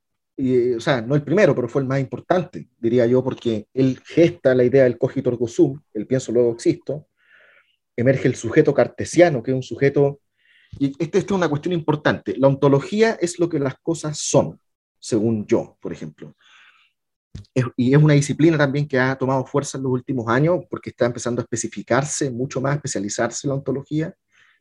o 0.77 0.81
sea, 0.81 1.03
no 1.03 1.17
el 1.17 1.23
primero, 1.23 1.55
pero 1.55 1.69
fue 1.69 1.83
el 1.83 1.89
más 1.89 2.01
importante, 2.01 2.69
diría 2.79 3.07
yo, 3.07 3.25
porque 3.25 3.67
él 3.75 4.01
gesta 4.05 4.55
la 4.55 4.65
idea 4.65 4.85
del 4.85 4.97
cogito 4.97 5.31
ergo 5.31 5.49
sum, 5.49 5.81
el 5.95 6.07
pienso 6.07 6.31
luego 6.31 6.53
existo, 6.53 7.09
emerge 7.97 8.29
el 8.29 8.37
sujeto 8.37 8.73
cartesiano, 8.73 9.43
que 9.43 9.51
es 9.51 9.57
un 9.57 9.63
sujeto 9.63 10.21
y 10.79 10.93
esta, 11.03 11.19
es 11.19 11.31
una 11.31 11.49
cuestión 11.49 11.73
importante. 11.73 12.37
La 12.37 12.49
ontología 12.49 13.13
es 13.21 13.39
lo 13.39 13.49
que 13.49 13.59
las 13.59 13.77
cosas 13.83 14.19
son, 14.19 14.61
según 14.99 15.47
yo, 15.47 15.77
por 15.81 15.93
ejemplo. 15.93 16.35
y 17.77 17.95
es 17.95 18.03
una 18.03 18.15
disciplina 18.15 18.59
también 18.59 18.87
que 18.87 18.99
ha 18.99 19.17
tomado 19.17 19.45
fuerza 19.45 19.79
en 19.79 19.85
los 19.85 19.93
últimos 19.93 20.29
años 20.29 20.65
porque 20.69 20.91
está 20.91 21.07
empezando 21.07 21.41
a 21.41 21.45
especificarse 21.45 22.31
mucho 22.31 22.61
más, 22.61 22.77
especializarse 22.77 23.49
la 23.49 23.55
ontología, 23.55 24.15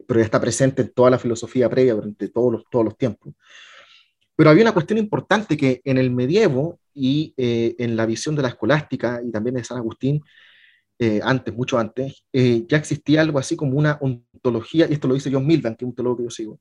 pero 0.07 0.19
ya 0.19 0.25
está 0.25 0.39
presente 0.39 0.81
en 0.81 0.93
toda 0.93 1.09
la 1.09 1.19
filosofía 1.19 1.69
previa 1.69 1.95
durante 1.95 2.29
todos 2.29 2.51
los, 2.51 2.63
todos 2.69 2.85
los 2.85 2.97
tiempos. 2.97 3.33
Pero 4.38 4.52
había 4.52 4.63
una 4.63 4.71
cuestión 4.71 5.00
importante 5.00 5.58
que 5.58 5.82
en 5.84 5.97
el 5.97 6.12
medievo 6.12 6.80
y 6.93 7.34
eh, 7.38 7.76
en 7.80 7.97
la 7.97 8.06
visión 8.06 8.36
de 8.36 8.43
la 8.43 8.50
escolástica 8.50 9.19
y 9.26 9.32
también 9.32 9.56
de 9.56 9.63
San 9.63 9.80
Agustín, 9.80 10.21
eh, 11.00 11.19
antes, 11.23 11.56
mucho 11.56 11.80
antes, 11.80 12.23
eh, 12.32 12.63
ya 12.67 12.78
existía 12.78 13.21
algo 13.21 13.39
así 13.39 13.56
como 13.56 13.78
una 13.78 13.97
ontología, 14.00 14.88
y 14.88 14.93
esto 14.93 15.08
lo 15.08 15.15
dice 15.15 15.32
John 15.34 15.45
Milvan, 15.45 15.76
que 15.76 15.86
es 15.86 15.89
un 15.89 15.95
teólogo 15.95 16.17
que 16.17 16.23
yo 16.26 16.30
sigo, 16.30 16.60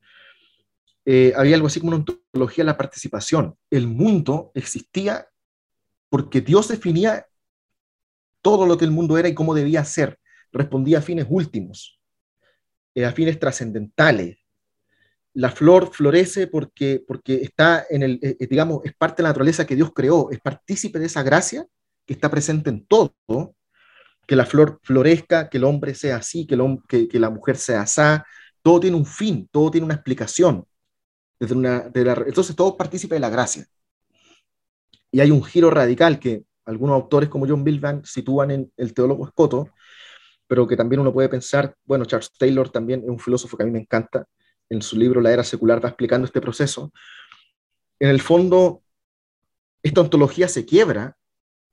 había 1.37 1.55
algo 1.55 1.69
así 1.69 1.79
como 1.79 1.95
una 1.95 2.05
ontología 2.05 2.65
de 2.65 2.71
la 2.71 2.77
participación. 2.77 3.57
El 3.71 3.87
mundo 3.87 4.51
existía 4.55 5.29
porque 6.09 6.41
Dios 6.41 6.67
definía 6.67 7.27
todo 8.43 8.67
lo 8.67 8.77
que 8.77 8.87
el 8.87 8.91
mundo 8.91 9.17
era 9.17 9.29
y 9.29 9.35
cómo 9.35 9.55
debía 9.55 9.85
ser. 9.85 10.19
Respondía 10.51 10.99
a 10.99 11.03
fines 11.03 11.27
últimos, 11.31 12.01
a 12.97 13.12
fines 13.12 13.39
trascendentales. 13.39 14.45
La 15.37 15.51
flor 15.51 15.92
florece 15.92 16.46
porque, 16.46 17.03
porque 17.07 17.42
está 17.42 17.87
en 17.90 18.03
el, 18.03 18.37
digamos, 18.49 18.81
es 18.85 18.94
parte 18.94 19.18
de 19.18 19.25
la 19.25 19.31
naturaleza 19.31 19.66
que 19.66 19.77
Dios 19.77 19.90
creó, 19.94 20.31
es 20.31 20.40
partícipe 20.40 20.99
de 20.99 21.07
esa 21.07 21.22
gracia 21.22 21.66
que 22.07 22.14
está 22.14 22.31
presente 22.31 22.70
en 22.70 22.87
todo 22.87 23.14
que 24.27 24.37
la 24.37 24.44
flor 24.44 24.81
florezca, 24.83 25.49
que 25.49 25.59
el 25.59 25.64
hombre 25.64 25.94
sea 25.94 26.16
así, 26.16 26.46
que, 26.46 26.55
el 26.55 26.79
que, 26.88 27.18
la 27.18 27.31
mujer 27.31 27.57
sea 27.57 27.83
así, 27.83 28.03
todo 28.61 28.81
tiene 28.81 28.96
un 28.96 29.07
fin, 29.07 29.49
todo 29.51 29.70
tiene 29.70 29.85
una 29.85 29.94
explicación. 29.94 30.66
Desde 31.38 31.55
una, 31.55 31.90
entonces 31.94 32.57
todo 32.57 32.77
participa 32.77 33.14
de 33.14 33.20
la 33.20 33.31
gracia. 33.31 33.66
Y 35.12 35.20
hay 35.20 35.31
un 35.31 35.44
giro 35.44 35.70
radical 35.70 36.18
que 36.18 36.44
algunos 36.64 36.94
autores 36.94 37.29
como 37.29 37.46
John 37.46 37.62
Milvan 37.62 38.05
sitúan 38.05 38.51
en 38.51 38.72
el 38.77 38.92
teólogo 38.92 39.27
escoto, 39.27 39.68
pero 40.49 40.66
que 40.66 40.77
también 40.77 41.01
uno 41.01 41.12
puede 41.12 41.29
pensar, 41.29 41.77
bueno, 41.85 42.05
Charles 42.05 42.33
Taylor 42.37 42.70
también 42.70 43.03
es 43.05 43.09
un 43.09 43.18
filósofo 43.18 43.57
que 43.57 43.62
a 43.62 43.66
mí 43.66 43.72
me 43.72 43.81
encanta, 43.81 44.27
en 44.68 44.83
su 44.83 44.96
libro 44.96 45.20
La 45.20 45.33
Era 45.33 45.44
Secular 45.44 45.85
va 45.85 45.88
explicando 45.88 46.26
este 46.26 46.40
proceso. 46.40 46.92
En 47.98 48.09
el 48.09 48.20
fondo, 48.20 48.83
esta 49.83 50.00
ontología 50.00 50.48
se 50.48 50.64
quiebra 50.64 51.16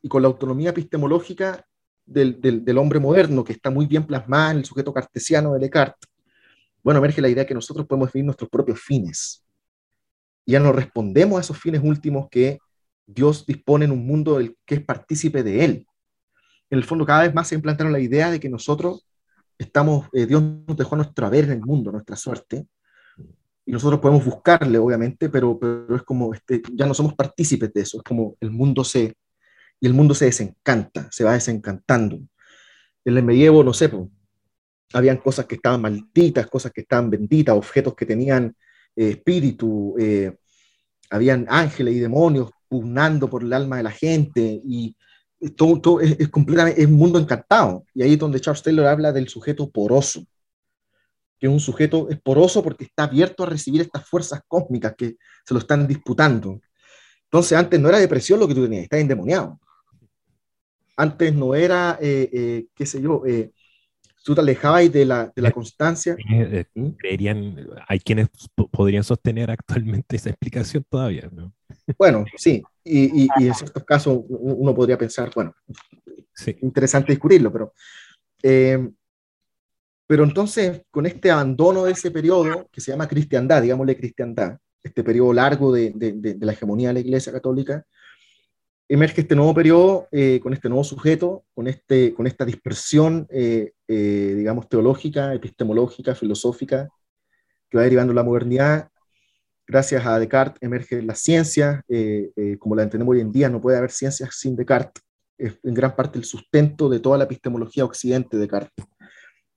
y 0.02 0.08
con 0.08 0.22
la 0.22 0.28
autonomía 0.28 0.72
epistemológica 0.72 1.66
del, 2.06 2.78
hombre 2.78 3.00
moderno, 3.00 3.44
que 3.44 3.54
está 3.54 3.70
muy 3.70 3.86
bien 3.86 4.06
plasmada 4.06 4.52
en 4.52 4.58
el 4.58 4.66
sujeto 4.66 4.94
cartesiano 4.94 5.54
de 5.54 5.60
Descartes, 5.60 6.10
bueno, 6.84 7.00
emerge 7.00 7.22
la 7.22 7.30
idea 7.30 7.46
que 7.46 7.54
nosotros 7.54 7.88
podemos 7.88 8.10
definir 8.10 8.26
nuestros 8.26 8.50
propios 8.50 8.80
fines. 8.82 9.46
Ya 10.46 10.60
no 10.60 10.74
respondemos 10.74 11.38
a 11.38 11.42
esos 11.42 11.58
fines 11.58 11.82
últimos 11.82 12.28
que 12.30 12.60
Dios 13.06 13.46
dispone 13.46 13.86
en 13.86 13.92
un 13.92 14.06
mundo 14.06 14.38
del 14.38 14.58
que 14.66 14.76
es 14.76 14.84
partícipe 14.84 15.44
de 15.44 15.64
Él. 15.64 15.88
En 16.70 16.78
el 16.78 16.84
fondo, 16.84 17.06
cada 17.06 17.24
vez 17.24 17.34
más 17.34 17.48
se 17.48 17.56
implantaron 17.56 17.94
la 17.94 18.00
idea 18.00 18.32
de 18.32 18.40
que 18.40 18.50
nosotros 18.50 19.08
estamos, 19.58 20.08
eh, 20.12 20.26
Dios 20.26 20.44
nos 20.44 20.76
dejó 20.76 20.98
nuestro 20.98 21.26
haber 21.26 21.46
en 21.46 21.52
el 21.52 21.62
mundo, 21.62 21.92
nuestra 21.92 22.18
suerte, 22.18 22.68
y 23.66 23.72
nosotros 23.72 24.00
podemos 24.00 24.26
buscarle, 24.26 24.78
obviamente, 24.78 25.30
pero, 25.30 25.58
pero 25.58 25.96
es 25.96 26.04
como, 26.04 26.34
este, 26.34 26.62
ya 26.74 26.86
no 26.86 26.94
somos 26.94 27.16
partícipes 27.16 27.74
de 27.74 27.82
eso, 27.82 27.98
es 27.98 28.04
como 28.04 28.36
el 28.40 28.52
mundo 28.52 28.84
se, 28.84 29.14
y 29.80 29.88
el 29.88 29.94
mundo 29.94 30.14
se 30.14 30.26
desencanta, 30.26 31.08
se 31.12 31.24
va 31.24 31.34
desencantando. 31.34 32.20
En 33.06 33.18
el 33.18 33.24
medievo, 33.24 33.64
no 33.64 33.74
sé, 33.74 33.90
habían 34.94 35.18
cosas 35.18 35.46
que 35.46 35.56
estaban 35.56 35.82
malditas, 35.82 36.48
cosas 36.48 36.72
que 36.72 36.82
estaban 36.82 37.10
benditas, 37.10 37.56
objetos 37.56 37.96
que 37.96 38.06
tenían 38.06 38.56
eh, 38.96 39.10
espíritu, 39.12 39.96
eh, 40.00 40.36
habían 41.10 41.46
ángeles 41.50 41.96
y 41.96 42.00
demonios 42.00 42.52
pugnando 42.68 43.30
por 43.30 43.44
el 43.44 43.54
alma 43.54 43.78
de 43.78 43.84
la 43.84 43.92
gente, 43.92 44.62
y 44.66 44.96
todo, 45.56 46.00
es, 46.02 46.30
completamente, 46.30 46.82
es 46.82 46.88
un 46.88 46.94
mundo 46.94 47.20
encantado. 47.20 47.86
Y 47.94 48.02
ahí 48.02 48.14
es 48.14 48.20
donde 48.20 48.40
Charles 48.40 48.64
Taylor 48.64 48.88
habla 48.88 49.12
del 49.12 49.28
sujeto 49.28 49.70
poroso, 49.70 50.26
que 51.44 51.50
un 51.50 51.60
sujeto 51.60 52.08
es 52.10 52.22
poroso 52.22 52.64
porque 52.64 52.86
está 52.86 53.04
abierto 53.04 53.44
a 53.44 53.48
recibir 53.48 53.82
estas 53.82 54.08
fuerzas 54.08 54.40
cósmicas 54.48 54.94
que 54.98 55.18
se 55.44 55.54
lo 55.54 55.60
están 55.60 55.86
disputando. 55.86 56.62
Entonces 57.26 57.58
antes 57.58 57.78
no 57.82 57.90
era 57.90 58.00
depresión 58.00 58.40
lo 58.40 58.48
que 58.48 58.56
tú 58.56 58.64
tenías, 58.64 58.84
estás 58.84 59.02
endemoniado 59.02 59.60
antes 60.98 61.34
no 61.34 61.56
era, 61.56 61.98
eh, 62.02 62.30
eh, 62.32 62.66
qué 62.76 62.86
sé 62.86 63.02
yo, 63.02 63.24
eh, 63.26 63.52
tú 64.24 64.36
te 64.36 64.42
alejabas 64.42 64.92
de 64.92 65.06
la, 65.06 65.32
de 65.36 65.42
la 65.42 65.52
constancia. 65.52 66.16
¿Mm? 66.74 66.90
Creerían, 66.98 67.68
hay 67.88 68.00
quienes 68.00 68.30
podrían 68.72 69.04
sostener 69.04 69.52
actualmente 69.52 70.16
esa 70.16 70.30
explicación 70.30 70.86
todavía, 70.90 71.30
¿no? 71.32 71.54
Bueno, 71.98 72.26
sí, 72.38 72.64
y, 72.84 73.24
y, 73.24 73.48
en 73.48 73.54
ciertos 73.54 73.84
casos 73.84 74.20
uno 74.30 74.74
podría 74.74 74.98
pensar, 74.98 75.32
bueno, 75.36 75.54
sí. 76.34 76.56
interesante 76.62 77.12
discutirlo, 77.12 77.52
pero, 77.52 77.74
pero 80.08 80.24
entonces 80.24 80.82
con 80.92 81.06
este 81.06 81.32
abandono 81.32 81.86
de 81.86 81.94
ese 81.94 82.12
periodo 82.12 82.68
que 82.72 82.82
se 82.82 82.92
llama 82.92 83.08
cristiandad, 83.08 83.62
digámosle 83.62 83.98
cristiandad, 83.98 84.58
este 84.82 85.04
periodo 85.04 85.34
largo 85.34 85.72
de, 85.72 85.92
de, 85.96 86.14
de 86.14 86.46
la 86.46 86.52
hegemonía 86.54 86.90
de 86.90 86.96
la 86.96 87.00
Iglesia 87.00 87.32
Católica, 87.32 87.86
emerge 88.94 89.22
este 89.22 89.36
nuevo 89.36 89.54
periodo 89.54 90.08
eh, 90.12 90.40
con 90.42 90.54
este 90.54 90.70
nuevo 90.70 90.84
sujeto, 90.84 91.46
con, 91.54 91.68
este, 91.68 92.14
con 92.14 92.28
esta 92.28 92.46
dispersión, 92.46 93.28
eh, 93.32 93.72
eh, 93.88 94.34
digamos, 94.38 94.70
teológica, 94.70 95.34
epistemológica, 95.34 96.16
filosófica, 96.16 96.90
que 97.70 97.78
va 97.78 97.84
derivando 97.84 98.14
la 98.14 98.24
modernidad. 98.24 98.90
Gracias 99.66 100.06
a 100.06 100.20
Descartes 100.20 100.62
emerge 100.62 101.02
la 101.02 101.16
ciencia, 101.16 101.84
como 102.60 102.76
la 102.76 102.84
entendemos 102.84 103.14
hoy 103.14 103.22
en 103.22 103.32
día, 103.32 103.50
no 103.50 103.62
puede 103.62 103.78
haber 103.78 103.92
ciencia 103.92 104.30
sin 104.30 104.56
Descartes. 104.56 105.02
Es 105.38 105.58
en 105.64 105.74
gran 105.74 105.96
parte 105.96 106.20
el 106.20 106.26
sustento 106.26 106.90
de 106.90 107.00
toda 107.00 107.18
la 107.18 107.24
epistemología 107.24 107.86
occidente 107.86 108.36
de 108.36 108.42
Descartes. 108.42 108.86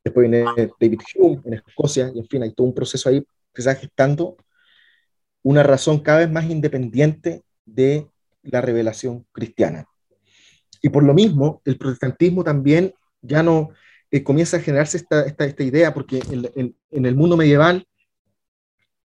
Después 0.07 0.31
viene 0.31 0.45
David 0.79 1.01
Hume 1.17 1.43
en 1.47 1.55
Escocia, 1.55 2.13
y 2.15 2.21
en 2.21 2.29
fin, 2.29 2.41
hay 2.41 2.53
todo 2.53 2.69
un 2.69 2.75
proceso 2.75 3.09
ahí 3.09 3.23
que 3.53 3.61
está 3.61 3.75
gestando 3.75 4.37
una 5.43 5.65
razón 5.65 5.99
cada 5.99 6.21
vez 6.21 6.31
más 6.31 6.49
independiente 6.49 7.43
de 7.65 8.07
la 8.45 8.61
revelación 8.61 9.27
cristiana. 9.33 9.85
Y 10.81 10.91
por 10.91 11.03
lo 11.03 11.13
mismo, 11.13 11.61
el 11.65 11.77
protestantismo 11.77 12.45
también 12.45 12.95
ya 13.21 13.43
no 13.43 13.71
eh, 14.13 14.23
comienza 14.23 14.59
a 14.59 14.61
generarse 14.61 14.99
esta, 14.99 15.23
esta, 15.23 15.65
idea, 15.65 15.93
porque 15.93 16.23
en, 16.31 17.05
el 17.05 17.17
mundo 17.17 17.37
medieval 17.37 17.85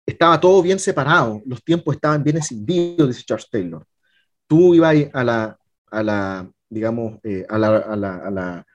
estaba 0.07 0.41
todo 0.41 0.63
bien 0.63 0.79
separado, 0.79 1.43
los 1.45 1.63
tiempos 1.63 1.97
estaban 1.97 2.25
bien 2.25 2.39
escindidos, 2.39 3.09
dice 3.09 3.25
Charles 3.27 3.51
Taylor. 3.51 3.85
Tú 4.47 4.75
ibas 4.75 4.97
a 5.13 5.23
la, 5.23 5.59
a 5.91 6.03
la 6.03 6.51
digamos, 6.71 7.19
eh, 7.25 7.45
a 7.47 7.59
la 7.59 8.67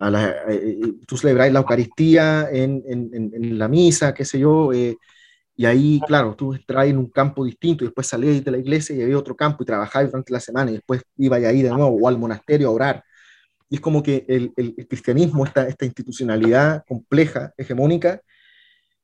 a 0.00 0.10
la, 0.10 0.34
eh, 0.48 0.78
tú 1.06 1.16
celebráis 1.16 1.52
la 1.52 1.60
Eucaristía 1.60 2.48
en, 2.50 2.82
en, 2.86 3.10
en, 3.12 3.58
la 3.58 3.68
misa, 3.68 4.14
qué 4.14 4.24
sé 4.24 4.38
yo, 4.38 4.72
y 5.56 5.64
ahí, 5.64 6.00
claro, 6.06 6.36
tú 6.36 6.52
entras 6.52 6.86
en 6.86 6.98
un 6.98 7.08
campo 7.08 7.44
distinto 7.44 7.82
y 7.82 7.86
después 7.86 8.06
salías 8.06 8.44
de 8.44 8.50
la 8.50 8.58
iglesia 8.58 8.94
y 8.94 9.02
había 9.02 9.18
otro 9.18 9.34
campo 9.34 9.62
y 9.62 9.66
trabajabas 9.66 10.10
durante 10.10 10.32
la 10.32 10.40
semana 10.40 10.70
y 10.70 10.74
después 10.74 11.02
ibas 11.16 11.42
ahí 11.44 11.62
de 11.62 11.70
nuevo 11.70 11.96
o 11.98 12.08
al 12.08 12.18
monasterio 12.18 12.68
a 12.68 12.72
orar. 12.72 13.04
Y 13.70 13.76
es 13.76 13.80
como 13.80 14.02
que 14.02 14.26
el, 14.28 14.52
el, 14.56 14.86
cristianismo, 14.86 15.44
esta, 15.46 15.66
esta 15.66 15.86
institucionalidad 15.86 16.84
compleja, 16.86 17.52
hegemónica, 17.56 18.20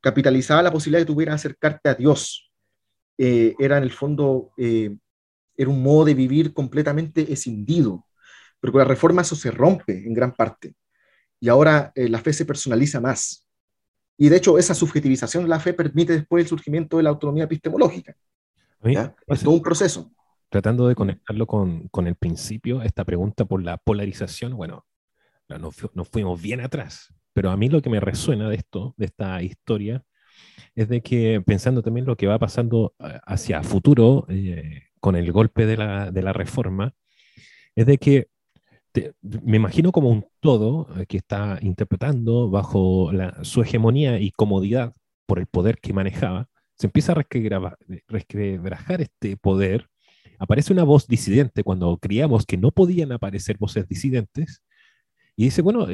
capitalizaba 0.00 0.62
la 0.62 0.72
posibilidad 0.72 1.00
de 1.00 1.06
que 1.06 1.12
tuvieras 1.12 1.36
acercarte 1.36 1.88
a 1.88 1.94
Dios. 1.94 2.50
Eh, 3.16 3.54
era 3.58 3.78
en 3.78 3.84
el 3.84 3.92
fondo, 3.92 4.50
eh, 4.58 4.94
era 5.56 5.70
un 5.70 5.82
modo 5.82 6.04
de 6.04 6.14
vivir 6.14 6.52
completamente 6.52 7.32
escindido, 7.32 8.06
pero 8.62 8.72
con 8.72 8.78
la 8.78 8.84
reforma 8.84 9.22
eso 9.22 9.34
se 9.34 9.50
rompe 9.50 10.06
en 10.06 10.14
gran 10.14 10.32
parte. 10.32 10.74
Y 11.40 11.48
ahora 11.48 11.90
eh, 11.96 12.08
la 12.08 12.20
fe 12.20 12.32
se 12.32 12.46
personaliza 12.46 13.00
más. 13.00 13.44
Y 14.16 14.28
de 14.28 14.36
hecho, 14.36 14.56
esa 14.56 14.72
subjetivización 14.72 15.42
de 15.42 15.48
la 15.48 15.58
fe 15.58 15.72
permite 15.74 16.12
después 16.12 16.44
el 16.44 16.48
surgimiento 16.48 16.96
de 16.96 17.02
la 17.02 17.10
autonomía 17.10 17.44
epistemológica. 17.44 18.14
Es 19.26 19.42
todo 19.42 19.54
un 19.54 19.62
proceso. 19.62 20.12
Tratando 20.48 20.86
de 20.86 20.94
conectarlo 20.94 21.44
con, 21.44 21.88
con, 21.88 22.06
el 22.06 22.14
principio, 22.14 22.82
esta 22.82 23.04
pregunta 23.04 23.44
por 23.44 23.64
la 23.64 23.78
polarización, 23.78 24.54
bueno, 24.56 24.86
nos, 25.48 25.74
nos 25.92 26.08
fuimos 26.08 26.40
bien 26.40 26.60
atrás, 26.60 27.12
pero 27.32 27.50
a 27.50 27.56
mí 27.56 27.68
lo 27.68 27.82
que 27.82 27.90
me 27.90 27.98
resuena 27.98 28.48
de 28.48 28.56
esto, 28.56 28.94
de 28.96 29.06
esta 29.06 29.42
historia, 29.42 30.04
es 30.76 30.88
de 30.88 31.00
que 31.02 31.42
pensando 31.44 31.82
también 31.82 32.06
lo 32.06 32.16
que 32.16 32.28
va 32.28 32.38
pasando 32.38 32.94
eh, 33.00 33.18
hacia 33.26 33.64
futuro 33.64 34.24
eh, 34.28 34.84
con 35.00 35.16
el 35.16 35.32
golpe 35.32 35.66
de 35.66 35.76
la, 35.76 36.12
de 36.12 36.22
la, 36.22 36.32
reforma, 36.32 36.94
es 37.74 37.86
de 37.86 37.98
que 37.98 38.28
me 39.20 39.56
imagino 39.56 39.92
como 39.92 40.10
un 40.10 40.26
todo 40.40 40.88
eh, 40.98 41.06
que 41.06 41.18
está 41.18 41.58
interpretando 41.62 42.50
bajo 42.50 43.12
la, 43.12 43.42
su 43.44 43.62
hegemonía 43.62 44.20
y 44.20 44.30
comodidad 44.30 44.94
por 45.26 45.38
el 45.38 45.46
poder 45.46 45.78
que 45.78 45.92
manejaba, 45.92 46.48
se 46.76 46.86
empieza 46.86 47.12
a 47.12 47.24
resquebrajar 48.08 49.00
este 49.00 49.36
poder, 49.36 49.88
aparece 50.38 50.72
una 50.72 50.84
voz 50.84 51.06
disidente 51.06 51.62
cuando 51.62 51.96
creíamos 51.98 52.44
que 52.44 52.56
no 52.56 52.70
podían 52.72 53.12
aparecer 53.12 53.56
voces 53.58 53.86
disidentes, 53.88 54.62
y 55.36 55.44
dice, 55.44 55.62
bueno, 55.62 55.86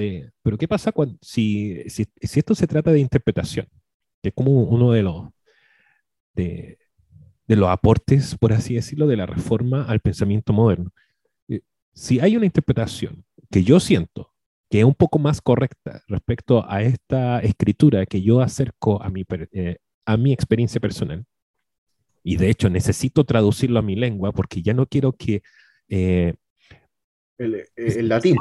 pero 0.42 0.58
¿qué 0.58 0.66
pasa 0.66 0.90
cuando, 0.90 1.16
si, 1.22 1.88
si, 1.88 2.06
si, 2.20 2.38
esto 2.40 2.54
se 2.56 2.66
trata 2.66 2.90
de 2.90 2.98
interpretación? 2.98 3.68
que 4.22 4.30
es 4.30 4.34
como 4.34 4.62
uno 4.62 4.92
de 4.92 5.02
los, 5.02 5.28
de, 6.34 6.78
los 7.46 7.68
aportes, 7.68 8.36
por 8.36 8.52
así 8.52 8.74
decirlo, 8.74 9.06
de 9.06 9.16
la 9.16 9.26
reforma 9.26 9.84
al 9.84 10.00
pensamiento 10.00 10.52
moderno. 10.52 10.92
Eh, 11.98 12.00
si 12.00 12.20
hay 12.20 12.36
una 12.36 12.46
interpretación 12.46 13.24
que 13.50 13.62
yo 13.62 13.80
siento 13.80 14.32
que 14.70 14.80
es 14.80 14.84
un 14.84 14.94
poco 14.94 15.18
más 15.18 15.40
correcta 15.40 16.02
respecto 16.08 16.64
a 16.68 16.82
esta 16.82 17.40
escritura 17.40 18.04
que 18.06 18.20
yo 18.22 18.40
acerco 18.40 19.02
a 19.02 19.08
mi, 19.08 19.24
eh, 19.52 19.78
a 20.04 20.16
mi 20.16 20.32
experiencia 20.32 20.80
personal, 20.80 21.24
y 22.22 22.36
de 22.36 22.50
hecho 22.50 22.68
necesito 22.68 23.24
traducirlo 23.24 23.78
a 23.78 23.82
mi 23.82 23.96
lengua 23.96 24.32
porque 24.32 24.62
ya 24.62 24.74
no 24.74 24.86
quiero 24.86 25.12
que... 25.12 25.42
Eh, 25.88 26.34
el, 27.38 27.64
el, 27.76 28.08
latín. 28.08 28.36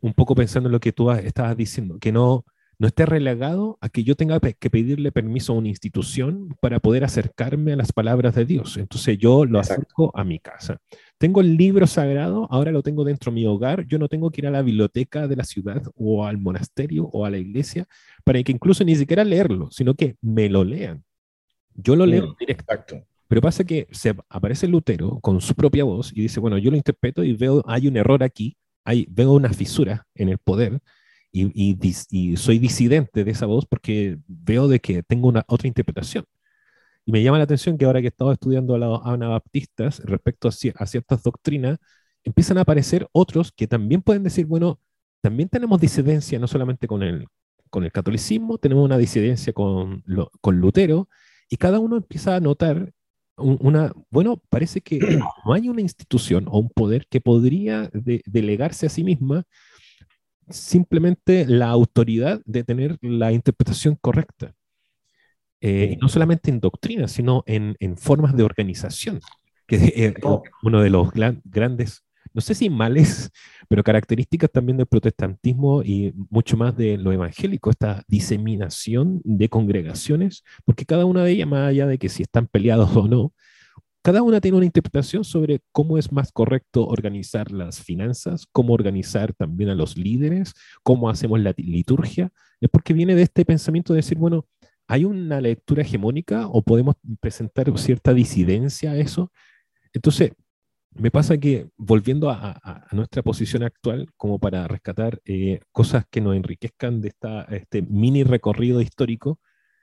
Un 0.00 0.14
poco 0.14 0.34
pensando 0.34 0.68
en 0.68 0.72
lo 0.72 0.80
que 0.80 0.92
tú 0.92 1.10
estabas 1.10 1.56
diciendo, 1.56 1.98
que 1.98 2.12
no, 2.12 2.46
no 2.78 2.88
esté 2.88 3.06
relegado 3.06 3.78
a 3.80 3.88
que 3.88 4.02
yo 4.02 4.16
tenga 4.16 4.40
que 4.40 4.70
pedirle 4.70 5.12
permiso 5.12 5.52
a 5.52 5.56
una 5.56 5.68
institución 5.68 6.56
para 6.60 6.80
poder 6.80 7.04
acercarme 7.04 7.74
a 7.74 7.76
las 7.76 7.92
palabras 7.92 8.34
de 8.34 8.44
Dios. 8.44 8.76
Entonces 8.76 9.18
yo 9.18 9.44
lo 9.44 9.60
acerco 9.60 10.10
a 10.16 10.24
mi 10.24 10.40
casa. 10.40 10.80
Tengo 11.22 11.40
el 11.40 11.56
libro 11.56 11.86
sagrado, 11.86 12.48
ahora 12.50 12.72
lo 12.72 12.82
tengo 12.82 13.04
dentro 13.04 13.30
de 13.30 13.36
mi 13.36 13.46
hogar, 13.46 13.86
yo 13.86 13.96
no 13.96 14.08
tengo 14.08 14.32
que 14.32 14.40
ir 14.40 14.48
a 14.48 14.50
la 14.50 14.60
biblioteca 14.60 15.28
de 15.28 15.36
la 15.36 15.44
ciudad 15.44 15.80
o 15.94 16.26
al 16.26 16.36
monasterio 16.36 17.04
o 17.12 17.24
a 17.24 17.30
la 17.30 17.38
iglesia 17.38 17.86
para 18.24 18.42
que 18.42 18.50
incluso 18.50 18.82
ni 18.82 18.96
siquiera 18.96 19.22
leerlo, 19.22 19.70
sino 19.70 19.94
que 19.94 20.16
me 20.20 20.48
lo 20.48 20.64
lean. 20.64 21.04
Yo 21.76 21.94
lo 21.94 22.06
leo 22.06 22.26
mm, 22.26 22.34
directo. 22.40 23.06
Pero 23.28 23.40
pasa 23.40 23.62
que 23.62 23.86
se 23.92 24.16
aparece 24.28 24.66
Lutero 24.66 25.20
con 25.20 25.40
su 25.40 25.54
propia 25.54 25.84
voz 25.84 26.10
y 26.12 26.22
dice, 26.22 26.40
bueno, 26.40 26.58
yo 26.58 26.72
lo 26.72 26.76
interpreto 26.76 27.22
y 27.22 27.34
veo, 27.34 27.62
hay 27.68 27.86
un 27.86 27.96
error 27.96 28.24
aquí, 28.24 28.56
hay, 28.82 29.06
veo 29.08 29.30
una 29.30 29.52
fisura 29.52 30.08
en 30.16 30.28
el 30.28 30.38
poder 30.38 30.80
y, 31.30 32.34
soy 32.34 32.58
disidente 32.58 33.22
de 33.22 33.30
esa 33.30 33.46
voz 33.46 33.64
porque 33.64 34.18
veo 34.26 34.66
de 34.66 34.80
que 34.80 35.04
tengo 35.04 35.28
una 35.28 35.44
otra 35.46 35.68
interpretación. 35.68 36.24
Y 37.04 37.12
me 37.12 37.22
llama 37.22 37.38
la 37.38 37.44
atención 37.44 37.78
que 37.78 37.84
ahora 37.84 38.00
que 38.00 38.06
he 38.06 38.10
estado 38.10 38.32
estudiando 38.32 38.74
a 38.74 38.78
los 38.78 39.00
anabaptistas 39.04 40.00
respecto 40.00 40.48
a, 40.48 40.52
ciertas 40.52 41.22
doctrinas, 41.22 41.78
empiezan 42.24 42.58
a 42.58 42.62
aparecer 42.62 43.08
otros 43.12 43.52
que 43.52 43.66
también 43.66 44.02
pueden 44.02 44.22
decir, 44.22 44.46
bueno, 44.46 44.80
también 45.20 45.48
tenemos 45.48 45.80
disidencia 45.80 46.38
no 46.38 46.46
solamente 46.46 46.86
con 46.86 47.02
el, 47.02 47.26
catolicismo, 47.92 48.58
tenemos 48.58 48.84
una 48.84 48.98
disidencia 48.98 49.52
con, 49.52 50.04
con 50.40 50.60
Lutero, 50.60 51.08
y 51.48 51.56
cada 51.56 51.80
uno 51.80 51.96
empieza 51.96 52.36
a 52.36 52.40
notar 52.40 52.92
una, 53.36 53.92
bueno, 54.10 54.42
parece 54.48 54.80
que 54.80 54.98
no 55.44 55.52
hay 55.52 55.68
una 55.68 55.80
institución 55.80 56.46
o 56.48 56.58
un 56.58 56.70
poder 56.70 57.06
que 57.08 57.20
podría 57.20 57.90
delegarse 57.92 58.86
a 58.86 58.90
sí 58.90 59.04
misma 59.04 59.44
simplemente 60.48 61.46
la 61.46 61.68
autoridad 61.68 62.42
de 62.44 62.64
tener 62.64 62.98
la 63.00 63.32
interpretación 63.32 63.96
correcta. 64.00 64.54
Eh, 65.64 65.92
y 65.92 65.96
no 65.96 66.08
solamente 66.08 66.50
en 66.50 66.58
doctrina, 66.58 67.06
sino 67.06 67.44
en, 67.46 67.76
en 67.78 67.96
formas 67.96 68.36
de 68.36 68.42
organización, 68.42 69.20
que 69.68 69.76
es 69.76 70.14
uno 70.64 70.82
de 70.82 70.90
los 70.90 71.12
grandes, 71.12 72.04
no 72.34 72.40
sé 72.40 72.54
si 72.54 72.68
males, 72.68 73.30
pero 73.68 73.84
características 73.84 74.50
también 74.50 74.76
del 74.76 74.86
protestantismo 74.86 75.84
y 75.84 76.12
mucho 76.30 76.56
más 76.56 76.76
de 76.76 76.98
lo 76.98 77.12
evangélico, 77.12 77.70
esta 77.70 78.02
diseminación 78.08 79.20
de 79.22 79.48
congregaciones, 79.48 80.42
porque 80.64 80.84
cada 80.84 81.04
una 81.06 81.22
de 81.22 81.30
ellas, 81.30 81.48
más 81.48 81.68
allá 81.68 81.86
de 81.86 81.96
que 81.96 82.08
si 82.08 82.24
están 82.24 82.48
peleados 82.48 82.90
o 82.96 83.06
no, 83.06 83.32
cada 84.02 84.22
una 84.22 84.40
tiene 84.40 84.56
una 84.56 84.66
interpretación 84.66 85.22
sobre 85.22 85.60
cómo 85.70 85.96
es 85.96 86.10
más 86.10 86.32
correcto 86.32 86.88
organizar 86.88 87.52
las 87.52 87.80
finanzas, 87.80 88.48
cómo 88.50 88.72
organizar 88.74 89.32
también 89.32 89.70
a 89.70 89.76
los 89.76 89.96
líderes, 89.96 90.54
cómo 90.82 91.08
hacemos 91.08 91.38
la 91.38 91.54
liturgia. 91.56 92.32
Es 92.60 92.68
porque 92.68 92.94
viene 92.94 93.14
de 93.14 93.22
este 93.22 93.44
pensamiento 93.44 93.92
de 93.92 93.98
decir, 93.98 94.18
bueno, 94.18 94.48
¿hay 94.86 95.04
una 95.04 95.40
lectura 95.40 95.82
hegemónica 95.82 96.46
o 96.48 96.62
podemos 96.62 96.96
presentar 97.20 97.76
cierta 97.78 98.12
disidencia 98.12 98.92
a 98.92 98.96
eso? 98.96 99.32
Entonces, 99.92 100.32
me 100.94 101.10
pasa 101.10 101.38
que 101.38 101.68
volviendo 101.76 102.30
a, 102.30 102.86
nuestra 102.92 103.22
posición 103.22 103.62
actual, 103.62 104.08
como 104.16 104.38
para 104.38 104.68
rescatar 104.68 105.20
eh, 105.24 105.60
cosas 105.72 106.04
que 106.10 106.20
nos 106.20 106.36
enriquezcan 106.36 107.00
de 107.00 107.08
esta, 107.08 107.42
este 107.44 107.82
mini 107.82 108.24
recorrido 108.24 108.80
histórico. 108.80 109.38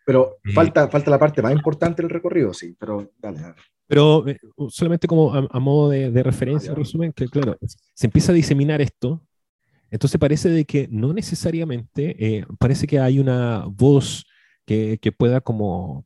Pero 0.06 0.38
eh, 0.44 0.54
falta, 0.54 0.88
falta 0.88 1.10
la 1.10 1.20
parte 1.20 1.42
más 1.42 1.52
importante 1.52 2.02
del 2.02 2.12
recorrido, 2.12 2.54
sí, 2.54 2.76
pero 2.80 3.12
dale, 3.18 3.42
dale. 3.42 3.56
Pero 3.90 4.28
eh, 4.28 4.38
solamente 4.70 5.08
como 5.08 5.34
a, 5.34 5.60
modo 5.60 5.90
de, 5.90 6.22
referencia, 6.22 6.76
resumen, 6.76 7.12
que 7.12 7.28
claro, 7.28 7.58
se 7.96 8.06
empieza 8.06 8.32
a 8.32 8.36
diseminar 8.36 8.82
esto, 8.82 9.24
entonces 9.90 10.20
parece 10.20 10.50
de 10.50 10.66
que 10.66 10.88
no 10.92 11.12
necesariamente, 11.12 12.16
eh, 12.20 12.46
parece 12.60 12.86
que 12.86 13.00
hay 13.00 13.18
una 13.18 13.66
voz 13.68 14.28
que, 14.70 15.12
pueda 15.12 15.42
como 15.42 16.06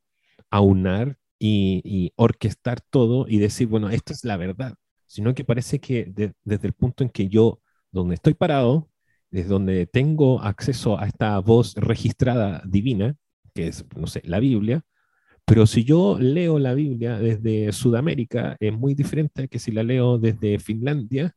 aunar 0.50 1.18
y, 1.40 2.12
orquestar 2.16 2.82
todo 2.82 3.26
y 3.28 3.38
decir, 3.38 3.68
bueno, 3.68 3.90
esta 3.90 4.14
es 4.14 4.24
la 4.24 4.38
verdad, 4.38 4.76
sino 5.08 5.34
que 5.36 5.44
parece 5.44 5.80
que 5.80 6.12
desde 6.44 6.68
el 6.68 6.74
punto 6.74 7.04
en 7.04 7.10
que 7.10 7.28
yo, 7.28 7.60
donde 7.92 8.16
estoy 8.16 8.34
parado, 8.34 8.90
desde 9.32 9.50
donde 9.50 9.86
tengo 9.88 10.42
acceso 10.42 11.00
a 11.00 11.08
esta 11.08 11.40
voz 11.40 11.76
registrada 11.76 12.62
divina, 12.66 13.16
que 13.54 13.68
es, 13.68 13.86
no 13.96 14.08
sé, 14.08 14.22
la 14.26 14.40
Biblia, 14.40 14.84
pero 15.46 15.68
si 15.68 15.84
yo 15.84 16.18
leo 16.20 16.60
la 16.60 16.74
Biblia 16.74 17.20
desde 17.20 17.72
Sudamérica, 17.74 18.56
es 18.60 18.74
muy 18.74 18.96
diferente 18.96 19.48
que 19.50 19.60
si 19.60 19.72
la 19.72 19.84
leo 19.84 20.18
desde 20.18 20.60
Finlandia, 20.60 21.36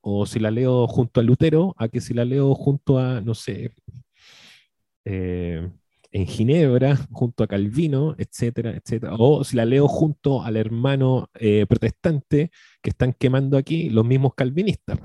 o 0.00 0.26
si 0.26 0.40
la 0.40 0.50
leo 0.50 0.86
junto 0.88 1.20
a 1.20 1.24
Lutero, 1.24 1.74
a 1.78 1.88
que 1.88 2.00
si 2.00 2.14
la 2.14 2.24
leo 2.24 2.54
junto 2.54 2.98
a, 2.98 3.20
no 3.20 3.34
sé, 3.34 3.72
eh, 5.04 5.68
en 6.12 6.26
Ginebra, 6.26 6.96
junto 7.10 7.42
a 7.42 7.46
Calvino, 7.46 8.14
etcétera, 8.18 8.70
etcétera. 8.70 9.14
O 9.18 9.42
si 9.44 9.56
la 9.56 9.64
leo 9.64 9.88
junto 9.88 10.42
al 10.42 10.56
hermano 10.56 11.30
eh, 11.34 11.66
protestante 11.66 12.50
que 12.82 12.90
están 12.90 13.14
quemando 13.14 13.56
aquí 13.56 13.90
los 13.90 14.04
mismos 14.04 14.34
calvinistas. 14.34 14.98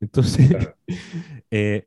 Entonces, 0.00 0.50
eh, 1.50 1.86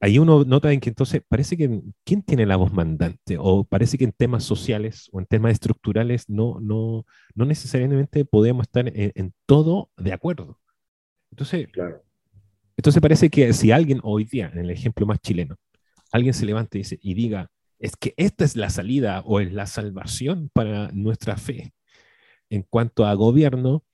ahí 0.00 0.18
uno 0.18 0.44
nota 0.44 0.70
en 0.70 0.80
que 0.80 0.90
entonces 0.90 1.22
parece 1.26 1.56
que 1.56 1.80
quién 2.04 2.22
tiene 2.22 2.44
la 2.44 2.56
voz 2.56 2.72
mandante 2.72 3.36
o 3.38 3.64
parece 3.64 3.96
que 3.96 4.04
en 4.04 4.12
temas 4.12 4.44
sociales 4.44 5.08
o 5.12 5.18
en 5.18 5.26
temas 5.26 5.52
estructurales 5.52 6.28
no, 6.28 6.60
no, 6.60 7.06
no 7.34 7.44
necesariamente 7.46 8.26
podemos 8.26 8.64
estar 8.64 8.84
en, 8.86 9.32
todo 9.46 9.90
de 9.96 10.12
acuerdo. 10.12 10.60
Entonces, 11.30 11.68
claro. 11.68 12.02
entonces 12.76 13.00
parece 13.00 13.30
que 13.30 13.52
si 13.54 13.72
alguien 13.72 14.00
hoy 14.02 14.24
día, 14.24 14.50
en 14.52 14.58
el 14.60 14.70
ejemplo 14.70 15.06
más 15.06 15.20
chileno, 15.20 15.56
alguien 16.12 16.34
se 16.34 16.44
levante 16.44 16.78
y, 16.78 16.82
dice, 16.82 16.98
y 17.00 17.14
diga, 17.14 17.50
es 17.84 17.96
que 17.96 18.14
esta 18.16 18.46
es 18.46 18.56
la 18.56 18.70
salida 18.70 19.22
o 19.26 19.40
es 19.40 19.52
la 19.52 19.66
salvación 19.66 20.50
para 20.54 20.90
nuestra 20.92 21.36
fe 21.36 21.74
en 22.48 22.62
cuanto 22.62 23.04
a 23.04 23.12
gobierno, 23.12 23.84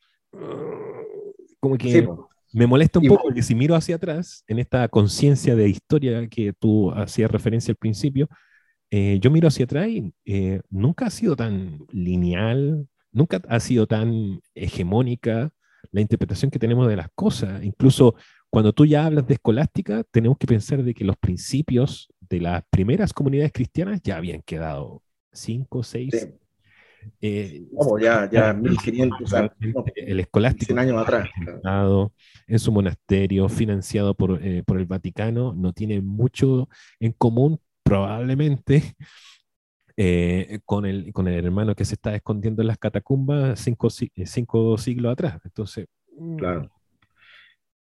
como 1.58 1.76
que 1.76 2.08
me 2.52 2.68
molesta 2.68 3.00
un 3.00 3.08
poco 3.08 3.24
porque 3.24 3.42
si 3.42 3.56
miro 3.56 3.74
hacia 3.74 3.96
atrás, 3.96 4.44
en 4.46 4.60
esta 4.60 4.86
conciencia 4.86 5.56
de 5.56 5.68
historia 5.68 6.28
que 6.28 6.52
tú 6.52 6.92
hacías 6.92 7.32
referencia 7.32 7.72
al 7.72 7.76
principio, 7.76 8.28
eh, 8.92 9.18
yo 9.20 9.28
miro 9.28 9.48
hacia 9.48 9.64
atrás 9.64 9.88
y 9.88 10.14
eh, 10.24 10.60
nunca 10.70 11.06
ha 11.06 11.10
sido 11.10 11.34
tan 11.34 11.80
lineal, 11.90 12.86
nunca 13.10 13.42
ha 13.48 13.58
sido 13.58 13.88
tan 13.88 14.40
hegemónica 14.54 15.50
la 15.90 16.00
interpretación 16.00 16.52
que 16.52 16.60
tenemos 16.60 16.86
de 16.86 16.96
las 16.96 17.08
cosas. 17.16 17.64
Incluso 17.64 18.14
cuando 18.50 18.72
tú 18.72 18.86
ya 18.86 19.06
hablas 19.06 19.26
de 19.26 19.34
escolástica, 19.34 20.04
tenemos 20.12 20.38
que 20.38 20.46
pensar 20.46 20.84
de 20.84 20.94
que 20.94 21.04
los 21.04 21.16
principios 21.16 22.08
de 22.30 22.40
las 22.40 22.62
primeras 22.70 23.12
comunidades 23.12 23.52
cristianas 23.52 24.00
ya 24.02 24.16
habían 24.16 24.40
quedado 24.42 25.02
cinco, 25.32 25.82
seis. 25.82 26.28
Eh, 27.20 27.62
Vamos, 27.72 28.00
ya, 28.00 28.30
ya 28.30 28.52
1500, 28.52 29.32
el 29.96 30.20
escolástico 30.20 30.66
100 30.66 30.78
años 30.78 31.02
atrás. 31.02 31.28
En 32.46 32.58
su 32.58 32.72
monasterio, 32.72 33.48
financiado 33.48 34.14
por, 34.14 34.38
eh, 34.42 34.62
por 34.64 34.78
el 34.78 34.86
Vaticano, 34.86 35.52
no 35.54 35.72
tiene 35.72 36.00
mucho 36.00 36.68
en 37.00 37.12
común, 37.12 37.58
probablemente, 37.82 38.82
eh, 39.96 40.60
con, 40.64 40.86
el, 40.86 41.12
con 41.12 41.26
el 41.26 41.44
hermano 41.44 41.74
que 41.74 41.84
se 41.84 41.94
está 41.94 42.14
escondiendo 42.14 42.62
en 42.62 42.68
las 42.68 42.78
catacumbas 42.78 43.58
cinco, 43.60 43.88
eh, 44.14 44.26
cinco 44.26 44.78
siglos 44.78 45.12
atrás. 45.12 45.40
Entonces. 45.44 45.86
Mm. 46.16 46.36
Claro. 46.36 46.70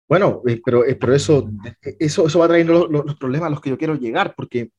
Bueno, 0.10 0.41
pero, 0.65 0.84
pero 1.00 1.13
eso, 1.13 1.52
eso, 2.00 2.26
eso 2.26 2.39
va 2.39 2.48
trayendo 2.48 2.88
los, 2.88 3.06
los 3.06 3.15
problemas 3.15 3.48
a 3.48 3.50
los 3.52 3.62
que 3.62 3.69
yo 3.69 3.78
quiero 3.78 3.93
llegar, 3.93 4.34
porque 4.36 4.72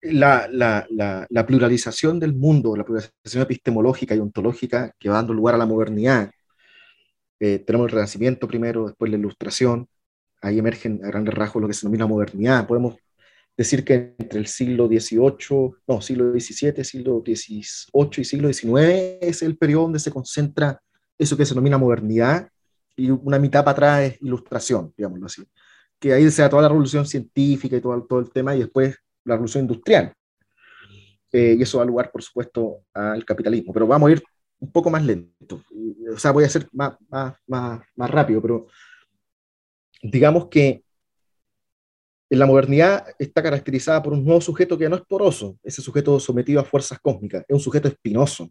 la, 0.00 0.48
la, 0.50 0.86
la, 1.28 1.46
pluralización 1.46 2.18
del 2.18 2.34
mundo, 2.34 2.74
la 2.74 2.84
pluralización 2.84 3.42
epistemológica 3.42 4.14
y 4.14 4.18
ontológica 4.18 4.94
que 4.98 5.10
va 5.10 5.16
dando 5.16 5.34
lugar 5.34 5.56
a 5.56 5.58
la 5.58 5.66
modernidad. 5.66 6.30
Eh, 7.38 7.58
tenemos 7.58 7.88
el 7.88 7.92
Renacimiento 7.92 8.48
primero, 8.48 8.86
después 8.86 9.10
la 9.10 9.18
Ilustración, 9.18 9.86
ahí 10.40 10.58
emergen 10.58 11.04
a 11.04 11.08
grandes 11.08 11.34
rasgos 11.34 11.60
lo 11.60 11.68
que 11.68 11.74
se 11.74 11.82
denomina 11.82 12.06
modernidad. 12.06 12.66
Podemos 12.66 12.96
decir 13.58 13.84
que 13.84 14.14
entre 14.16 14.40
el 14.40 14.46
siglo 14.46 14.86
XVIII, 14.86 15.72
no, 15.86 16.00
siglo 16.00 16.32
XVII, 16.32 16.82
siglo 16.82 17.22
XVIII 17.26 18.10
y 18.16 18.24
siglo 18.24 18.50
XIX 18.50 19.18
es 19.20 19.42
el 19.42 19.58
periodo 19.58 19.82
donde 19.82 19.98
se 19.98 20.10
concentra 20.10 20.80
eso 21.18 21.36
que 21.36 21.44
se 21.44 21.52
denomina 21.52 21.76
modernidad 21.76 22.48
y 23.00 23.10
una 23.10 23.38
mitad 23.38 23.64
para 23.64 23.72
atrás 23.72 24.02
es 24.02 24.22
ilustración, 24.22 24.92
digámoslo 24.94 25.26
así. 25.26 25.42
Que 25.98 26.12
ahí 26.12 26.30
se 26.30 26.42
da 26.42 26.50
toda 26.50 26.62
la 26.62 26.68
revolución 26.68 27.06
científica 27.06 27.76
y 27.76 27.80
todo, 27.80 28.02
todo 28.04 28.18
el 28.18 28.30
tema 28.30 28.54
y 28.54 28.60
después 28.60 28.94
la 29.24 29.34
revolución 29.34 29.62
industrial. 29.64 30.12
Eh, 31.32 31.56
y 31.58 31.62
eso 31.62 31.78
da 31.78 31.84
lugar, 31.86 32.10
por 32.10 32.22
supuesto, 32.22 32.82
al 32.92 33.24
capitalismo. 33.24 33.72
Pero 33.72 33.86
vamos 33.86 34.08
a 34.08 34.12
ir 34.12 34.22
un 34.58 34.70
poco 34.70 34.90
más 34.90 35.02
lento. 35.02 35.62
O 36.12 36.18
sea, 36.18 36.32
voy 36.32 36.44
a 36.44 36.48
ser 36.50 36.68
más, 36.72 36.94
más, 37.08 37.34
más, 37.46 37.80
más 37.96 38.10
rápido, 38.10 38.42
pero 38.42 38.66
digamos 40.02 40.48
que 40.48 40.84
la 42.28 42.46
modernidad 42.46 43.06
está 43.18 43.42
caracterizada 43.42 44.02
por 44.02 44.12
un 44.12 44.24
nuevo 44.24 44.42
sujeto 44.42 44.76
que 44.76 44.88
no 44.88 44.96
es 44.96 45.02
poroso, 45.02 45.58
ese 45.62 45.80
sujeto 45.80 46.20
sometido 46.20 46.60
a 46.60 46.64
fuerzas 46.64 46.98
cósmicas, 47.00 47.44
es 47.48 47.54
un 47.54 47.60
sujeto 47.60 47.88
espinoso. 47.88 48.50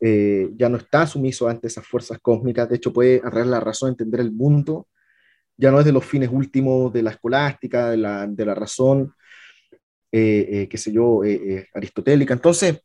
Eh, 0.00 0.50
ya 0.56 0.68
no 0.68 0.76
está 0.76 1.06
sumiso 1.06 1.48
ante 1.48 1.68
esas 1.68 1.86
fuerzas 1.86 2.18
cósmicas, 2.20 2.68
de 2.68 2.76
hecho 2.76 2.92
puede 2.92 3.20
atraer 3.24 3.46
la 3.46 3.60
razón 3.60 3.90
entender 3.90 4.20
el 4.20 4.30
mundo 4.30 4.86
ya 5.56 5.70
no 5.70 5.78
es 5.78 5.84
de 5.84 5.92
los 5.92 6.04
fines 6.04 6.28
últimos 6.30 6.92
de 6.92 7.02
la 7.02 7.10
escolástica, 7.10 7.90
de 7.90 7.96
la, 7.96 8.26
de 8.26 8.44
la 8.44 8.54
razón, 8.54 9.14
eh, 10.12 10.48
eh, 10.50 10.68
qué 10.68 10.78
sé 10.78 10.92
yo, 10.92 11.24
eh, 11.24 11.68
aristotélica. 11.74 12.34
Entonces, 12.34 12.80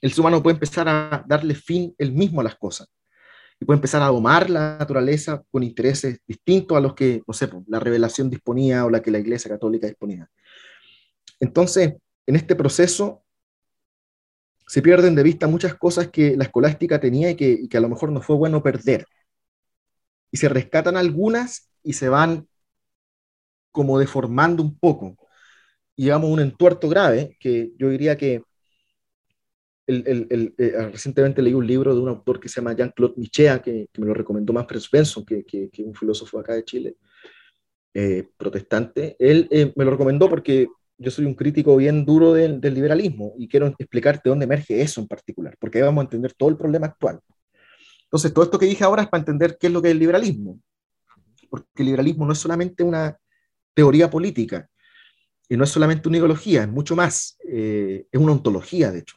el 0.00 0.10
ser 0.10 0.20
humano 0.20 0.42
puede 0.42 0.54
empezar 0.54 0.88
a 0.88 1.24
darle 1.26 1.54
fin 1.54 1.94
él 1.96 2.12
mismo 2.12 2.40
a 2.40 2.44
las 2.44 2.56
cosas 2.56 2.88
y 3.58 3.64
puede 3.64 3.78
empezar 3.78 4.02
a 4.02 4.06
domar 4.06 4.50
la 4.50 4.76
naturaleza 4.78 5.42
con 5.50 5.62
intereses 5.62 6.18
distintos 6.26 6.76
a 6.76 6.80
los 6.80 6.94
que, 6.94 7.22
no 7.26 7.32
sé, 7.32 7.48
la 7.66 7.80
revelación 7.80 8.28
disponía 8.28 8.84
o 8.84 8.90
la 8.90 9.00
que 9.00 9.10
la 9.10 9.18
Iglesia 9.18 9.50
Católica 9.50 9.86
disponía. 9.86 10.28
Entonces, 11.40 11.94
en 12.26 12.36
este 12.36 12.54
proceso 12.56 13.23
se 14.66 14.82
pierden 14.82 15.14
de 15.14 15.22
vista 15.22 15.46
muchas 15.46 15.74
cosas 15.74 16.08
que 16.08 16.36
la 16.36 16.44
escolástica 16.44 16.98
tenía 16.98 17.30
y 17.30 17.36
que, 17.36 17.76
a 17.76 17.80
lo 17.80 17.88
mejor 17.88 18.10
no 18.12 18.20
fue 18.20 18.36
bueno 18.36 18.62
perder 18.62 19.06
y 20.30 20.36
se 20.36 20.48
rescatan 20.48 20.96
algunas 20.96 21.70
y 21.82 21.92
se 21.92 22.08
van 22.08 22.48
como 23.70 23.98
deformando 23.98 24.62
un 24.62 24.78
poco. 24.78 25.16
Y 25.96 26.04
llegamos 26.04 26.30
a 26.30 26.32
un 26.32 26.40
entuerto 26.40 26.88
grave 26.88 27.36
que 27.38 27.72
yo 27.76 27.88
diría 27.90 28.16
que 28.16 28.42
eh, 29.86 30.88
recientemente 30.90 31.42
leí 31.42 31.54
un 31.54 31.66
libro 31.66 31.94
de 31.94 32.00
un 32.00 32.08
autor 32.08 32.40
que 32.40 32.48
se 32.48 32.56
llama 32.56 32.72
Jean-Claude 32.74 33.14
Michea, 33.16 33.60
que, 33.60 33.88
me 33.98 34.06
lo 34.06 34.14
recomendó 34.14 34.52
más 34.52 34.66
Benson, 34.90 35.24
que, 35.24 35.44
que, 35.44 35.68
que, 35.70 35.82
un 35.82 35.94
filósofo 35.94 36.38
acá 36.38 36.54
de 36.54 36.64
Chile, 36.64 36.96
eh, 37.92 38.28
protestante. 38.36 39.14
Él 39.18 39.46
eh, 39.50 39.72
me 39.76 39.84
lo 39.84 39.92
recomendó 39.92 40.28
porque 40.28 40.66
yo 40.96 41.10
soy 41.10 41.24
un 41.24 41.34
crítico 41.34 41.76
bien 41.76 42.04
duro 42.04 42.32
del, 42.32 42.60
del, 42.60 42.74
liberalismo 42.74 43.34
y 43.38 43.48
quiero 43.48 43.66
explicarte 43.66 44.22
de 44.24 44.30
dónde 44.30 44.44
emerge 44.44 44.80
eso 44.80 45.00
en 45.00 45.08
particular, 45.08 45.56
porque 45.58 45.78
ahí 45.78 45.84
vamos 45.84 46.02
a 46.02 46.06
entender 46.06 46.32
todo 46.34 46.48
el 46.48 46.56
problema 46.56 46.86
actual. 46.86 47.20
Entonces, 48.04 48.32
todo 48.32 48.44
esto 48.44 48.58
que 48.58 48.66
dije 48.66 48.84
ahora 48.84 49.02
es 49.02 49.08
para 49.08 49.20
entender 49.20 49.56
qué 49.58 49.66
es 49.66 49.72
lo 49.72 49.82
que 49.82 49.88
es 49.88 49.92
el 49.92 49.98
liberalismo. 49.98 50.60
Porque 51.50 51.66
el 51.78 51.86
liberalismo 51.86 52.24
no 52.26 52.32
es 52.32 52.38
solamente 52.38 52.84
una 52.84 53.16
teoría 53.74 54.08
política, 54.08 54.68
y 55.48 55.56
no 55.56 55.64
es 55.64 55.70
solamente 55.70 56.08
una 56.08 56.18
ideología, 56.18 56.62
es 56.62 56.68
mucho 56.68 56.96
más. 56.96 57.36
Eh, 57.46 58.06
es 58.10 58.20
una 58.20 58.32
ontología, 58.32 58.90
de 58.90 59.00
hecho. 59.00 59.16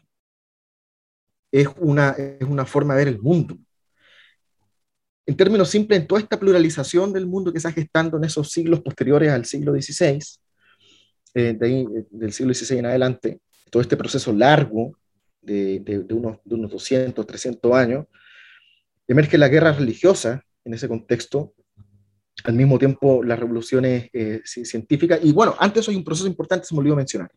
Es 1.51 1.67
una, 1.77 2.09
es 2.11 2.47
una 2.47 2.65
forma 2.65 2.95
de 2.95 3.05
ver 3.05 3.13
el 3.13 3.21
mundo. 3.21 3.57
En 5.25 5.35
términos 5.35 5.69
simples, 5.69 6.01
en 6.01 6.07
toda 6.07 6.21
esta 6.21 6.39
pluralización 6.39 7.13
del 7.13 7.27
mundo 7.27 7.51
que 7.51 7.59
se 7.59 7.67
está 7.67 7.81
gestando 7.81 8.17
en 8.17 8.25
esos 8.25 8.51
siglos 8.51 8.81
posteriores 8.81 9.31
al 9.31 9.45
siglo 9.45 9.73
XVI, 9.73 10.19
eh, 11.33 11.53
del 11.53 12.33
siglo 12.33 12.53
XVI 12.53 12.79
en 12.79 12.85
adelante, 12.85 13.39
todo 13.69 13.81
este 13.81 13.97
proceso 13.97 14.33
largo 14.33 14.97
de, 15.41 15.79
de, 15.79 15.99
de, 16.03 16.13
unos, 16.13 16.37
de 16.43 16.55
unos 16.55 16.71
200, 16.71 17.25
300 17.25 17.73
años, 17.73 18.05
Emerge 19.07 19.37
la 19.37 19.47
guerra 19.47 19.71
religiosa 19.71 20.43
en 20.65 20.73
ese 20.73 20.89
contexto, 20.89 21.53
al 22.43 22.53
mismo 22.53 22.77
tiempo 22.77 23.23
las 23.23 23.39
revoluciones 23.39 24.09
eh, 24.11 24.41
científicas, 24.43 25.19
y 25.23 25.31
bueno, 25.31 25.55
antes 25.59 25.87
hay 25.87 25.95
un 25.95 26.03
proceso 26.03 26.27
importante, 26.27 26.65
se 26.65 26.75
me 26.75 26.79
olvidó 26.79 26.95
mencionar. 26.95 27.31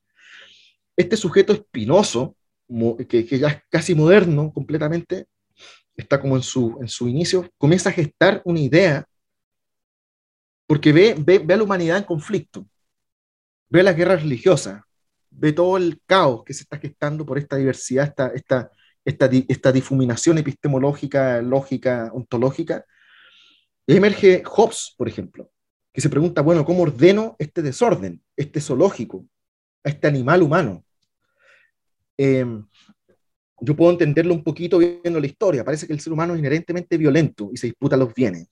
Este 0.96 1.16
sujeto 1.16 1.53
espinoso, 1.53 2.37
que, 3.09 3.24
que, 3.24 3.38
ya 3.38 3.48
es 3.48 3.62
casi 3.68 3.94
moderno 3.94 4.53
completamente, 4.53 5.26
está 5.96 6.20
como 6.20 6.37
en 6.37 6.42
su, 6.42 6.76
en 6.81 6.88
su 6.88 7.09
inicio, 7.09 7.48
comienza 7.57 7.90
a 7.90 7.92
gestar 7.92 8.42
una 8.44 8.61
idea, 8.61 9.07
porque 10.66 10.92
ve, 10.92 11.14
ve, 11.18 11.38
ve 11.38 11.55
a 11.55 11.57
la 11.57 11.62
humanidad 11.62 11.98
en 11.98 12.05
conflicto, 12.05 12.66
ve 13.70 13.83
la 13.83 13.92
guerra 13.92 14.16
religiosa, 14.16 14.87
ve 15.30 15.52
todo 15.52 15.76
el 15.76 16.00
caos 16.04 16.42
que 16.44 16.52
se 16.52 16.64
está 16.64 16.78
gestando 16.78 17.24
por 17.24 17.38
esta 17.38 17.56
diversidad, 17.56 18.06
esta, 18.06 18.70
esta, 19.04 19.30
esta, 19.48 19.72
difuminación 19.72 20.38
epistemológica, 20.38 21.40
lógica, 21.40 22.11
ontológica, 22.12 22.85
emerge 23.87 24.42
Hobbes, 24.44 24.94
por 24.98 25.09
ejemplo, 25.09 25.50
que 25.92 26.00
se 26.00 26.11
pregunta, 26.11 26.42
bueno, 26.42 26.64
¿cómo 26.64 26.83
ordeno 26.83 27.37
este 27.38 27.62
desorden, 27.62 28.22
este 28.37 28.61
zoológico, 28.61 29.24
este 29.83 30.06
animal 30.09 30.42
humano? 30.42 30.85
Em, 32.16 32.66
yo 33.61 33.76
puedo 33.76 33.92
entenderlo 33.92 34.35
un 34.35 34.42
poquito 34.42 34.78
viendo 34.78 35.20
la 35.20 35.26
historia. 35.26 35.64
Parece 35.64 35.87
que 35.87 35.92
el 35.92 36.00
ser 36.00 36.12
humano 36.12 36.35
es 36.35 36.40
inherentemente 36.40 36.96
violento 36.96 37.50
y 37.52 37.56
se 37.56 37.68
disputa 37.68 37.96
los 37.96 38.12
bienes 38.14 38.48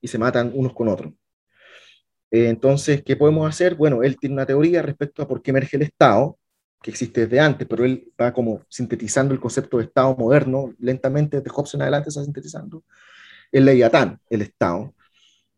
y 0.00 0.08
se 0.08 0.18
matan 0.18 0.50
unos 0.54 0.72
con 0.72 0.88
otros. 0.88 1.12
Eh, 2.32 2.48
entonces, 2.48 3.02
¿qué 3.04 3.14
podemos 3.14 3.48
hacer? 3.48 3.76
Bueno, 3.76 4.02
él 4.02 4.16
tiene 4.18 4.34
una 4.34 4.46
teoría 4.46 4.82
respecto 4.82 5.22
a 5.22 5.28
por 5.28 5.42
qué 5.42 5.50
emerge 5.50 5.76
el 5.76 5.82
Estado 5.82 6.38
que 6.82 6.90
existe 6.90 7.26
desde 7.26 7.38
antes, 7.38 7.68
pero 7.68 7.84
él 7.84 8.12
va 8.20 8.32
como 8.32 8.62
sintetizando 8.68 9.32
el 9.32 9.40
concepto 9.40 9.78
de 9.78 9.84
Estado 9.84 10.16
moderno, 10.16 10.74
lentamente 10.80 11.36
desde 11.36 11.50
Hobbes 11.50 11.74
en 11.74 11.82
adelante 11.82 12.10
se 12.10 12.18
está 12.18 12.24
sintetizando, 12.24 12.82
el 13.52 13.64
Leviatán, 13.64 14.18
el 14.28 14.42
Estado, 14.42 14.92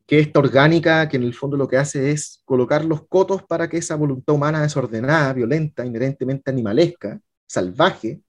que 0.07 0.19
esta 0.19 0.39
orgánica 0.41 1.09
que 1.09 1.17
en 1.17 1.23
el 1.23 1.33
fondo 1.33 1.57
lo 1.57 1.67
que 1.67 1.79
hace 1.79 2.11
es 2.11 2.43
colocar 2.45 2.85
los 2.85 3.07
cotos 3.09 3.43
para 3.43 3.69
que 3.69 3.79
esa 3.79 3.97
voluntad 3.97 4.35
humana 4.35 4.61
desordenada, 4.61 5.33
violenta, 5.33 5.87
inherentemente 5.87 6.51
animalesca, 6.51 7.19
salvaje, 7.47 8.21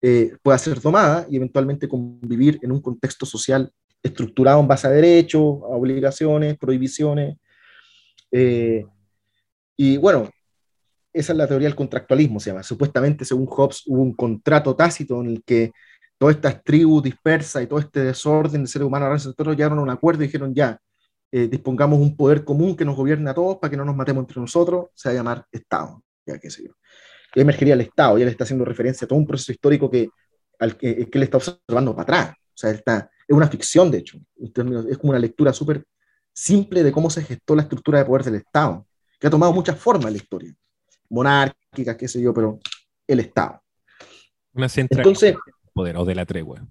eh, 0.00 0.36
pueda 0.42 0.56
ser 0.58 0.80
tomada 0.80 1.26
y 1.28 1.36
eventualmente 1.36 1.88
convivir 1.88 2.58
en 2.62 2.72
un 2.72 2.80
contexto 2.80 3.26
social 3.26 3.70
estructurado 4.02 4.60
en 4.60 4.68
base 4.68 4.86
a 4.86 4.90
derechos, 4.90 5.42
a 5.42 5.76
obligaciones, 5.76 6.56
prohibiciones. 6.56 7.36
Eh, 8.30 8.84
y 9.76 9.96
bueno, 9.96 10.28
esa 11.12 11.32
es 11.32 11.38
la 11.38 11.46
teoría 11.46 11.68
del 11.68 11.76
contractualismo, 11.76 12.40
se 12.40 12.50
llama. 12.50 12.62
Supuestamente, 12.62 13.24
según 13.24 13.46
Hobbes, 13.46 13.82
hubo 13.86 14.02
un 14.02 14.14
contrato 14.14 14.76
tácito 14.76 15.20
en 15.20 15.28
el 15.28 15.42
que 15.44 15.72
todas 16.18 16.36
estas 16.36 16.62
tribus 16.62 17.02
dispersas 17.02 17.62
y 17.62 17.66
todo 17.66 17.78
este 17.78 18.00
desorden 18.00 18.62
de 18.62 18.68
seres 18.68 18.86
humanos 18.86 19.34
llegaron 19.36 19.78
a 19.78 19.82
un 19.82 19.90
acuerdo 19.90 20.22
y 20.22 20.26
dijeron 20.26 20.54
ya, 20.54 20.78
eh, 21.30 21.46
dispongamos 21.48 21.98
un 21.98 22.16
poder 22.16 22.44
común 22.44 22.76
que 22.76 22.84
nos 22.84 22.96
gobierne 22.96 23.30
a 23.30 23.34
todos 23.34 23.58
para 23.58 23.70
que 23.70 23.76
no 23.76 23.84
nos 23.84 23.96
matemos 23.96 24.22
entre 24.22 24.40
nosotros, 24.40 24.86
se 24.94 25.08
va 25.08 25.12
a 25.12 25.16
llamar 25.16 25.46
Estado, 25.52 26.02
ya 26.26 26.38
qué 26.38 26.50
sé 26.50 26.64
yo. 26.64 26.72
Y 27.34 27.40
emergería 27.40 27.74
el 27.74 27.82
Estado, 27.82 28.18
y 28.18 28.22
él 28.22 28.28
está 28.28 28.44
haciendo 28.44 28.64
referencia 28.64 29.04
a 29.04 29.08
todo 29.08 29.18
un 29.18 29.26
proceso 29.26 29.52
histórico 29.52 29.90
que, 29.90 30.08
al 30.58 30.76
que, 30.76 31.08
que 31.08 31.18
él 31.18 31.24
está 31.24 31.36
observando 31.36 31.94
para 31.94 32.02
atrás. 32.02 32.36
O 32.36 32.60
sea, 32.60 32.70
está, 32.70 33.10
es 33.26 33.36
una 33.36 33.46
ficción, 33.46 33.90
de 33.90 33.98
hecho, 33.98 34.18
es 34.36 34.98
como 34.98 35.10
una 35.10 35.18
lectura 35.18 35.52
súper 35.52 35.84
simple 36.38 36.82
de 36.82 36.92
cómo 36.92 37.10
se 37.10 37.22
gestó 37.22 37.56
la 37.56 37.62
estructura 37.62 37.98
de 37.98 38.04
poder 38.04 38.24
del 38.24 38.36
Estado, 38.36 38.86
que 39.18 39.26
ha 39.26 39.30
tomado 39.30 39.52
muchas 39.52 39.78
formas 39.78 40.06
en 40.06 40.12
la 40.12 40.18
historia 40.18 40.54
monárquicas, 41.10 41.96
qué 41.96 42.08
sé 42.08 42.20
yo, 42.20 42.32
pero 42.34 42.60
el 43.06 43.20
Estado. 43.20 43.62
Una 44.52 44.68
centralización 44.68 45.34
del 45.34 45.72
poder 45.72 45.96
o 45.96 46.04
de 46.04 46.14
la 46.14 46.26
tregua. 46.26 46.66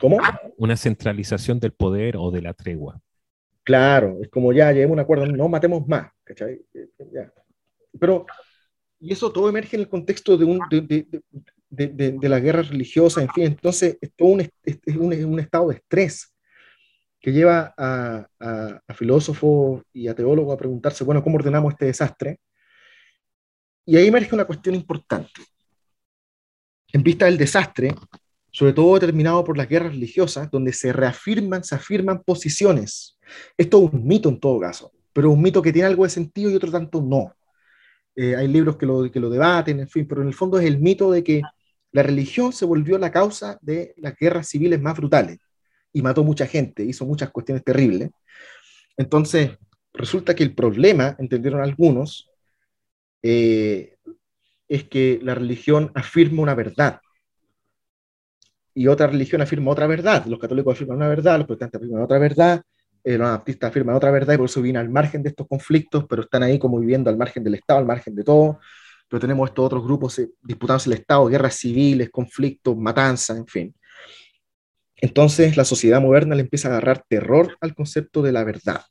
¿Cómo? 0.00 0.18
Una 0.56 0.76
centralización 0.76 1.60
del 1.60 1.72
poder 1.72 2.16
o 2.16 2.30
de 2.30 2.42
la 2.42 2.54
tregua. 2.54 3.00
Claro, 3.62 4.18
es 4.22 4.28
como 4.28 4.52
ya 4.52 4.72
lleguemos 4.72 4.92
a 4.92 4.94
un 4.94 5.00
acuerdo, 5.00 5.26
no 5.26 5.48
matemos 5.48 5.86
más, 5.86 6.10
¿cachai? 6.24 6.60
Ya. 7.12 7.32
Pero 7.98 8.26
y 8.98 9.12
eso 9.12 9.32
todo 9.32 9.48
emerge 9.48 9.76
en 9.76 9.82
el 9.82 9.88
contexto 9.88 10.36
de, 10.36 10.44
un, 10.44 10.60
de, 10.70 11.06
de, 11.70 12.12
de, 12.12 12.28
la 12.28 12.40
guerra 12.40 12.62
religiosa, 12.62 13.22
en 13.22 13.28
fin, 13.30 13.44
entonces 13.44 13.96
es 14.00 14.12
todo 14.14 14.28
un, 14.28 14.40
es 14.40 14.96
un, 14.96 15.24
un 15.24 15.40
estado 15.40 15.68
de 15.68 15.76
estrés 15.76 16.34
que 17.20 17.32
lleva 17.32 17.74
a, 17.76 18.26
a, 18.40 18.80
a, 18.88 18.94
filósofos 18.94 19.82
y 19.92 20.08
a 20.08 20.14
teólogos 20.14 20.54
a 20.54 20.56
preguntarse, 20.56 21.04
bueno, 21.04 21.22
¿cómo 21.22 21.36
ordenamos 21.36 21.74
este 21.74 21.84
desastre? 21.86 22.40
Y 23.84 23.96
ahí 23.96 24.06
emerge 24.06 24.34
una 24.34 24.46
cuestión 24.46 24.74
importante. 24.74 25.42
En 26.92 27.02
vista 27.02 27.26
del 27.26 27.36
desastre, 27.36 27.94
sobre 28.50 28.72
todo 28.72 28.94
determinado 28.94 29.44
por 29.44 29.56
las 29.56 29.68
guerras 29.68 29.92
religiosas, 29.92 30.50
donde 30.50 30.72
se 30.72 30.92
reafirman, 30.92 31.62
se 31.62 31.74
afirman 31.74 32.22
posiciones. 32.22 33.18
Esto 33.56 33.84
es 33.84 33.92
un 33.92 34.06
mito 34.06 34.28
en 34.30 34.40
todo 34.40 34.58
caso, 34.58 34.90
pero 35.12 35.30
un 35.30 35.42
mito 35.42 35.60
que 35.60 35.72
tiene 35.72 35.88
algo 35.88 36.04
de 36.04 36.10
sentido 36.10 36.50
y 36.50 36.54
otro 36.54 36.72
tanto 36.72 37.02
no. 37.02 37.34
Eh, 38.16 38.34
hay 38.34 38.48
libros 38.48 38.76
que 38.76 38.86
lo, 38.86 39.10
que 39.10 39.20
lo 39.20 39.30
debaten, 39.30 39.80
en 39.80 39.88
fin, 39.88 40.06
pero 40.08 40.22
en 40.22 40.28
el 40.28 40.34
fondo 40.34 40.58
es 40.58 40.66
el 40.66 40.80
mito 40.80 41.10
de 41.12 41.22
que 41.22 41.42
la 41.92 42.02
religión 42.02 42.52
se 42.52 42.64
volvió 42.64 42.98
la 42.98 43.12
causa 43.12 43.58
de 43.60 43.94
las 43.98 44.16
guerras 44.16 44.48
civiles 44.48 44.80
más 44.80 44.96
brutales 44.96 45.38
y 45.92 46.02
mató 46.02 46.24
mucha 46.24 46.46
gente, 46.46 46.84
hizo 46.84 47.06
muchas 47.06 47.30
cuestiones 47.30 47.64
terribles. 47.64 48.10
Entonces, 48.96 49.52
resulta 49.92 50.34
que 50.34 50.42
el 50.42 50.54
problema, 50.54 51.16
entendieron 51.18 51.60
algunos, 51.60 52.30
eh, 53.22 53.96
es 54.68 54.84
que 54.84 55.18
la 55.22 55.34
religión 55.34 55.90
afirma 55.94 56.42
una 56.42 56.54
verdad 56.54 57.00
y 58.74 58.86
otra 58.86 59.06
religión 59.06 59.42
afirma 59.42 59.72
otra 59.72 59.86
verdad. 59.86 60.24
Los 60.26 60.38
católicos 60.38 60.74
afirman 60.74 60.98
una 60.98 61.08
verdad, 61.08 61.38
los 61.38 61.46
protestantes 61.46 61.80
afirman 61.80 62.02
otra 62.02 62.18
verdad, 62.18 62.62
eh, 63.02 63.18
los 63.18 63.28
baptistas 63.28 63.70
afirman 63.70 63.96
otra 63.96 64.10
verdad 64.10 64.34
y 64.34 64.36
por 64.36 64.46
eso 64.46 64.62
vienen 64.62 64.80
al 64.80 64.90
margen 64.90 65.22
de 65.22 65.30
estos 65.30 65.46
conflictos, 65.48 66.06
pero 66.08 66.22
están 66.22 66.42
ahí 66.42 66.58
como 66.58 66.78
viviendo 66.78 67.10
al 67.10 67.16
margen 67.16 67.42
del 67.42 67.54
Estado, 67.54 67.80
al 67.80 67.86
margen 67.86 68.14
de 68.14 68.24
todo. 68.24 68.60
Pero 69.08 69.20
tenemos 69.20 69.48
estos 69.50 69.66
otros 69.66 69.84
grupos 69.84 70.18
eh, 70.20 70.30
disputándose 70.42 70.90
el 70.90 70.94
Estado, 70.98 71.26
guerras 71.26 71.56
civiles, 71.56 72.10
conflictos, 72.10 72.76
matanzas, 72.76 73.38
en 73.38 73.46
fin. 73.46 73.74
Entonces 75.00 75.56
la 75.56 75.64
sociedad 75.64 76.00
moderna 76.00 76.34
le 76.34 76.42
empieza 76.42 76.68
a 76.68 76.72
agarrar 76.72 77.04
terror 77.08 77.56
al 77.60 77.74
concepto 77.74 78.22
de 78.22 78.32
la 78.32 78.44
verdad. 78.44 78.82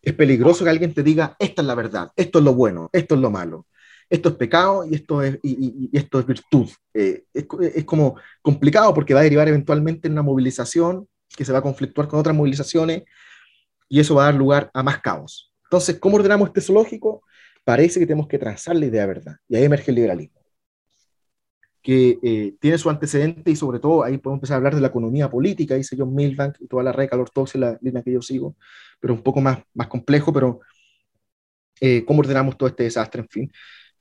Es 0.00 0.14
peligroso 0.14 0.64
que 0.64 0.70
alguien 0.70 0.94
te 0.94 1.02
diga, 1.02 1.36
esta 1.38 1.62
es 1.62 1.66
la 1.66 1.74
verdad, 1.74 2.12
esto 2.16 2.38
es 2.38 2.44
lo 2.44 2.54
bueno, 2.54 2.88
esto 2.92 3.16
es 3.16 3.20
lo 3.20 3.30
malo, 3.30 3.66
esto 4.08 4.28
es 4.28 4.34
pecado 4.36 4.86
y 4.88 4.94
esto 4.94 5.22
es, 5.22 5.38
y, 5.42 5.90
esto 5.92 6.20
es 6.20 6.26
virtud. 6.26 6.68
Eh, 6.94 7.24
es, 7.34 7.46
es, 7.74 7.84
como 7.84 8.16
complicado 8.40 8.94
porque 8.94 9.12
va 9.12 9.20
a 9.20 9.24
derivar 9.24 9.48
eventualmente 9.48 10.06
en 10.06 10.12
una 10.12 10.22
movilización 10.22 11.08
que 11.36 11.44
se 11.44 11.52
va 11.52 11.58
a 11.58 11.62
conflictuar 11.62 12.06
con 12.06 12.20
otras 12.20 12.34
movilizaciones 12.34 13.02
y 13.88 14.00
eso 14.00 14.14
va 14.14 14.22
a 14.22 14.26
dar 14.26 14.34
lugar 14.36 14.70
a 14.72 14.82
más 14.82 15.00
caos. 15.00 15.52
Entonces, 15.64 15.98
¿cómo 15.98 16.16
ordenamos 16.16 16.48
este 16.48 16.60
zoológico? 16.60 17.22
Parece 17.64 18.00
que 18.00 18.06
tenemos 18.06 18.28
que 18.28 18.38
transar 18.38 18.76
la 18.76 18.86
idea 18.86 19.02
de 19.02 19.08
verdad 19.08 19.36
y 19.48 19.56
ahí 19.56 19.64
emerge 19.64 19.90
el 19.90 19.96
liberalismo 19.96 20.38
que 21.82 22.18
eh, 22.22 22.54
tiene 22.60 22.78
su 22.78 22.90
antecedente 22.90 23.50
y 23.50 23.56
sobre 23.56 23.78
todo 23.78 24.02
ahí 24.02 24.18
podemos 24.18 24.38
empezar 24.38 24.54
a 24.54 24.58
hablar 24.58 24.74
de 24.74 24.80
la 24.80 24.88
economía 24.88 25.30
política, 25.30 25.74
dice 25.74 25.96
John 25.98 26.14
Milbank 26.14 26.56
y 26.60 26.66
toda 26.66 26.82
la 26.82 26.92
red 26.92 27.08
ortodoxa, 27.12 27.58
la 27.58 27.78
línea 27.80 28.02
que 28.02 28.12
yo 28.12 28.22
sigo, 28.22 28.56
pero 29.00 29.14
un 29.14 29.22
poco 29.22 29.40
más, 29.40 29.60
más 29.74 29.88
complejo, 29.88 30.32
pero 30.32 30.60
eh, 31.80 32.04
cómo 32.04 32.20
ordenamos 32.20 32.58
todo 32.58 32.68
este 32.68 32.84
desastre, 32.84 33.22
en 33.22 33.28
fin. 33.28 33.52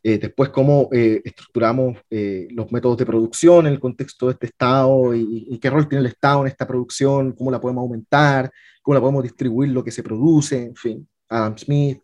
Eh, 0.04 0.18
después, 0.18 0.50
cómo 0.50 0.90
estructuramos 0.92 1.98
los 2.10 2.72
métodos 2.72 2.98
de 2.98 3.06
producción 3.06 3.68
en 3.68 3.74
el 3.74 3.80
contexto 3.80 4.28
de 4.28 4.34
este 4.34 4.46
Estado 4.48 5.14
y, 5.14 5.48
y, 5.50 5.60
qué 5.60 5.70
rol 5.70 5.88
tiene 5.90 6.02
el 6.02 6.12
Estado 6.12 6.42
en 6.42 6.48
esta 6.48 6.68
producción, 6.68 7.34
cómo 7.34 7.52
la 7.52 7.60
podemos 7.60 7.82
aumentar, 7.82 8.50
cómo 8.82 8.96
la 8.96 9.02
podemos 9.02 9.24
distribuir 9.24 9.72
lo 9.72 9.84
que 9.84 9.92
se 9.92 10.04
produce, 10.04 10.64
en 10.66 10.76
fin. 10.76 11.10
Adam 11.28 11.58
Smith, 11.58 12.02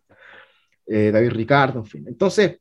David 0.85 1.29
Ricardo, 1.29 1.79
en 1.79 1.85
fin. 1.85 2.05
Entonces, 2.07 2.57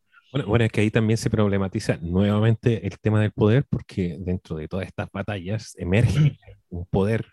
bueno, 0.47 0.65
es 0.65 0.73
que 0.73 0.81
ahí 0.81 0.91
también 0.91 1.19
se 1.19 1.29
problematiza 1.29 1.99
nuevamente 2.01 2.87
el 2.87 2.99
tema 2.99 3.21
del 3.21 3.33
poder, 3.33 3.67
porque 3.69 4.17
dentro 4.19 4.57
de 4.57 4.67
todas 4.67 4.87
estas 4.87 5.11
batallas 5.13 5.75
emerge 5.77 6.39
un 6.71 6.87
poder 6.87 7.27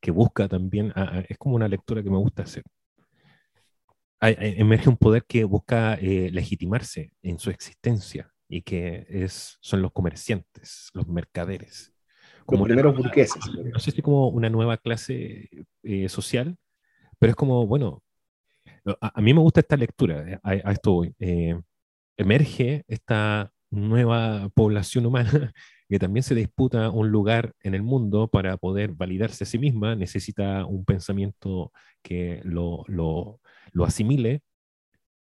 que 0.00 0.10
busca 0.10 0.48
también, 0.48 0.92
es 1.28 1.38
como 1.38 1.54
una 1.54 1.68
lectura 1.68 2.02
que 2.02 2.10
me 2.10 2.16
gusta 2.16 2.42
hacer. 2.42 2.64
emerge 4.20 4.88
un 4.88 4.96
poder 4.96 5.24
que 5.24 5.44
busca 5.44 5.94
eh, 5.94 6.30
legitimarse 6.32 7.12
en 7.22 7.38
su 7.38 7.50
existencia 7.50 8.32
y 8.48 8.62
que 8.62 9.06
es, 9.08 9.58
son 9.60 9.82
los 9.82 9.92
comerciantes, 9.92 10.90
los 10.94 11.06
mercaderes. 11.06 11.94
Como 12.46 12.66
los 12.66 12.68
primeros 12.74 12.96
burgueses. 12.96 13.44
No 13.72 13.78
sé 13.78 13.92
si 13.92 14.02
como 14.02 14.28
una 14.28 14.50
nueva 14.50 14.76
clase 14.78 15.48
eh, 15.84 16.08
social, 16.08 16.56
pero 17.18 17.30
es 17.30 17.36
como, 17.36 17.66
bueno, 17.66 18.02
a, 19.00 19.20
mí 19.20 19.32
me 19.32 19.40
gusta 19.40 19.60
esta 19.60 19.76
lectura, 19.76 20.28
eh, 20.28 20.40
a, 20.42 20.72
esto 20.72 20.92
voy 20.92 21.14
emerge 22.16 22.84
esta 22.88 23.52
nueva 23.70 24.50
población 24.50 25.06
humana 25.06 25.52
que 25.88 25.98
también 25.98 26.22
se 26.22 26.34
disputa 26.34 26.90
un 26.90 27.10
lugar 27.10 27.54
en 27.60 27.74
el 27.74 27.82
mundo 27.82 28.28
para 28.28 28.56
poder 28.56 28.92
validarse 28.92 29.44
a 29.44 29.46
sí 29.46 29.58
misma, 29.58 29.94
necesita 29.94 30.64
un 30.64 30.84
pensamiento 30.84 31.72
que 32.02 32.40
lo, 32.44 32.84
lo, 32.86 33.40
lo 33.72 33.84
asimile 33.84 34.42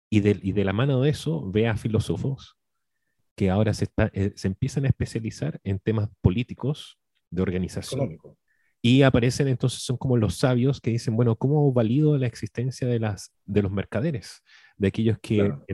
y 0.10 0.22
de, 0.22 0.40
y 0.42 0.52
de, 0.52 0.64
la 0.64 0.74
mano 0.74 1.02
de 1.02 1.10
eso 1.10 1.50
ve 1.50 1.68
a 1.68 1.78
filósofos 1.78 2.58
que 3.36 3.50
ahora 3.50 3.74
se, 3.74 3.86
está, 3.86 4.12
eh, 4.14 4.34
se 4.36 4.48
empiezan 4.48 4.86
a 4.86 4.90
especializar 4.90 5.60
en 5.64 5.80
temas 5.80 6.10
políticos 6.22 6.98
de 7.30 7.42
organización. 7.42 8.18
Y 8.82 9.04
aparecen 9.04 9.48
entonces, 9.48 9.84
son 9.84 9.98
como 9.98 10.18
los 10.18 10.38
sabios 10.38 10.82
que 10.82 10.92
dicen, 10.92 11.16
bueno, 11.16 11.36
¿cómo 11.36 11.72
valido 11.72 12.18
la 12.18 12.28
existencia 12.28 12.88
de, 12.88 13.00
las, 13.00 13.32
de 13.46 13.62
los 13.62 13.72
mercaderes? 13.72 14.42
De 14.76 14.88
aquellos 14.88 15.20
que, 15.20 15.36
claro. 15.36 15.66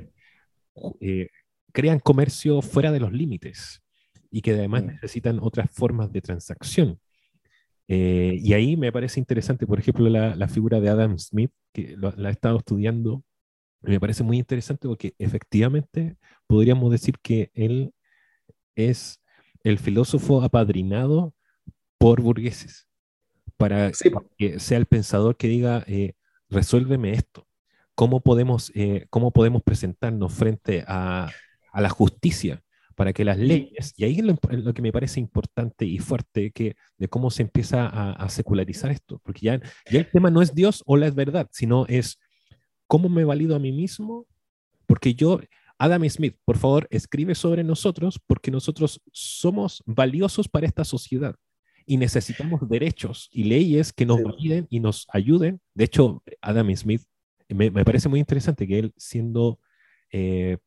Eh, 1.00 1.30
crean 1.72 2.00
comercio 2.00 2.62
fuera 2.62 2.92
de 2.92 3.00
los 3.00 3.12
límites 3.12 3.82
y 4.32 4.42
que 4.42 4.52
además 4.52 4.84
mm. 4.84 4.88
necesitan 4.88 5.40
otras 5.42 5.70
formas 5.72 6.12
de 6.12 6.22
transacción. 6.22 7.00
Eh, 7.88 8.38
y 8.42 8.54
ahí 8.54 8.76
me 8.76 8.92
parece 8.92 9.20
interesante, 9.20 9.66
por 9.66 9.80
ejemplo, 9.80 10.10
la, 10.10 10.36
la 10.36 10.48
figura 10.48 10.80
de 10.80 10.90
Adam 10.90 11.18
Smith, 11.18 11.52
que 11.74 11.96
lo, 11.96 12.12
la 12.18 12.30
he 12.30 12.32
estado 12.32 12.58
estudiando, 12.58 13.24
me 13.82 14.00
parece 14.00 14.24
muy 14.24 14.38
interesante 14.38 14.88
porque 14.88 15.14
efectivamente 15.18 16.18
podríamos 16.48 16.92
decir 16.92 17.16
que 17.22 17.52
él 17.54 17.94
es 18.76 19.22
el 19.64 19.80
filósofo 19.80 20.42
apadrinado 20.42 21.34
por 21.98 22.22
burgueses, 22.22 22.88
para 23.56 23.94
sí. 23.94 24.12
que 24.38 24.60
sea 24.60 24.78
el 24.78 24.86
pensador 24.86 25.38
que 25.38 25.48
diga, 25.48 25.84
eh, 25.88 26.14
resuélveme 26.50 27.14
esto 27.14 27.47
cómo 27.98 28.22
podemos, 28.22 28.72
eh, 28.76 29.08
cómo 29.10 29.32
podemos 29.32 29.64
presentarnos 29.64 30.32
frente 30.32 30.84
a, 30.88 31.32
a, 31.72 31.82
la 31.82 31.90
justicia 31.90 32.62
para 32.96 33.12
que 33.12 33.26
las 33.26 33.40
leyes, 33.40 33.96
y 33.98 34.04
ahí 34.04 34.20
es 34.20 34.24
lo, 34.24 34.38
lo, 34.52 34.74
que 34.76 34.84
me 34.84 34.92
parece 34.92 35.20
importante 35.20 35.84
y 35.84 35.98
fuerte, 35.98 36.52
que 36.52 36.76
de 37.00 37.08
cómo 37.08 37.32
se 37.32 37.42
empieza 37.42 37.88
a, 37.88 38.12
a, 38.12 38.30
secularizar 38.30 38.92
esto, 38.92 39.20
porque 39.24 39.48
ya, 39.48 39.60
ya 39.90 40.00
el 40.00 40.12
tema 40.12 40.30
no 40.30 40.44
es 40.44 40.54
Dios 40.54 40.84
o 40.86 40.96
la 40.96 41.10
verdad, 41.10 41.50
sino 41.52 41.88
es 41.88 42.20
cómo 42.86 43.10
me 43.10 43.26
valido 43.26 43.56
a 43.56 43.60
mí 43.60 43.72
mismo, 43.72 44.28
porque 44.86 45.16
yo, 45.16 45.40
Adam 45.80 46.08
Smith, 46.08 46.36
por 46.46 46.60
favor, 46.60 46.88
escribe 46.92 47.34
sobre 47.34 47.64
nosotros, 47.64 48.22
porque 48.28 48.52
nosotros 48.52 49.02
somos 49.12 49.82
valiosos 49.88 50.48
para 50.48 50.68
esta 50.68 50.84
sociedad 50.84 51.36
y 51.88 51.98
necesitamos 51.98 52.62
derechos 52.70 53.28
y 53.32 53.46
leyes 53.46 53.92
que 53.92 54.06
nos 54.06 54.22
validen 54.22 54.68
y 54.70 54.82
nos 54.82 55.08
ayuden. 55.12 55.62
De 55.74 55.86
hecho, 55.86 56.22
Adam 56.42 56.76
Smith 56.76 57.02
me, 57.50 57.72
me, 57.72 57.86
parece 57.86 58.10
muy 58.10 58.20
interesante 58.20 58.68
que 58.68 58.80
él 58.80 58.94
siendo 58.98 59.60
eh, 60.12 60.58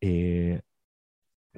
eh, 0.00 0.60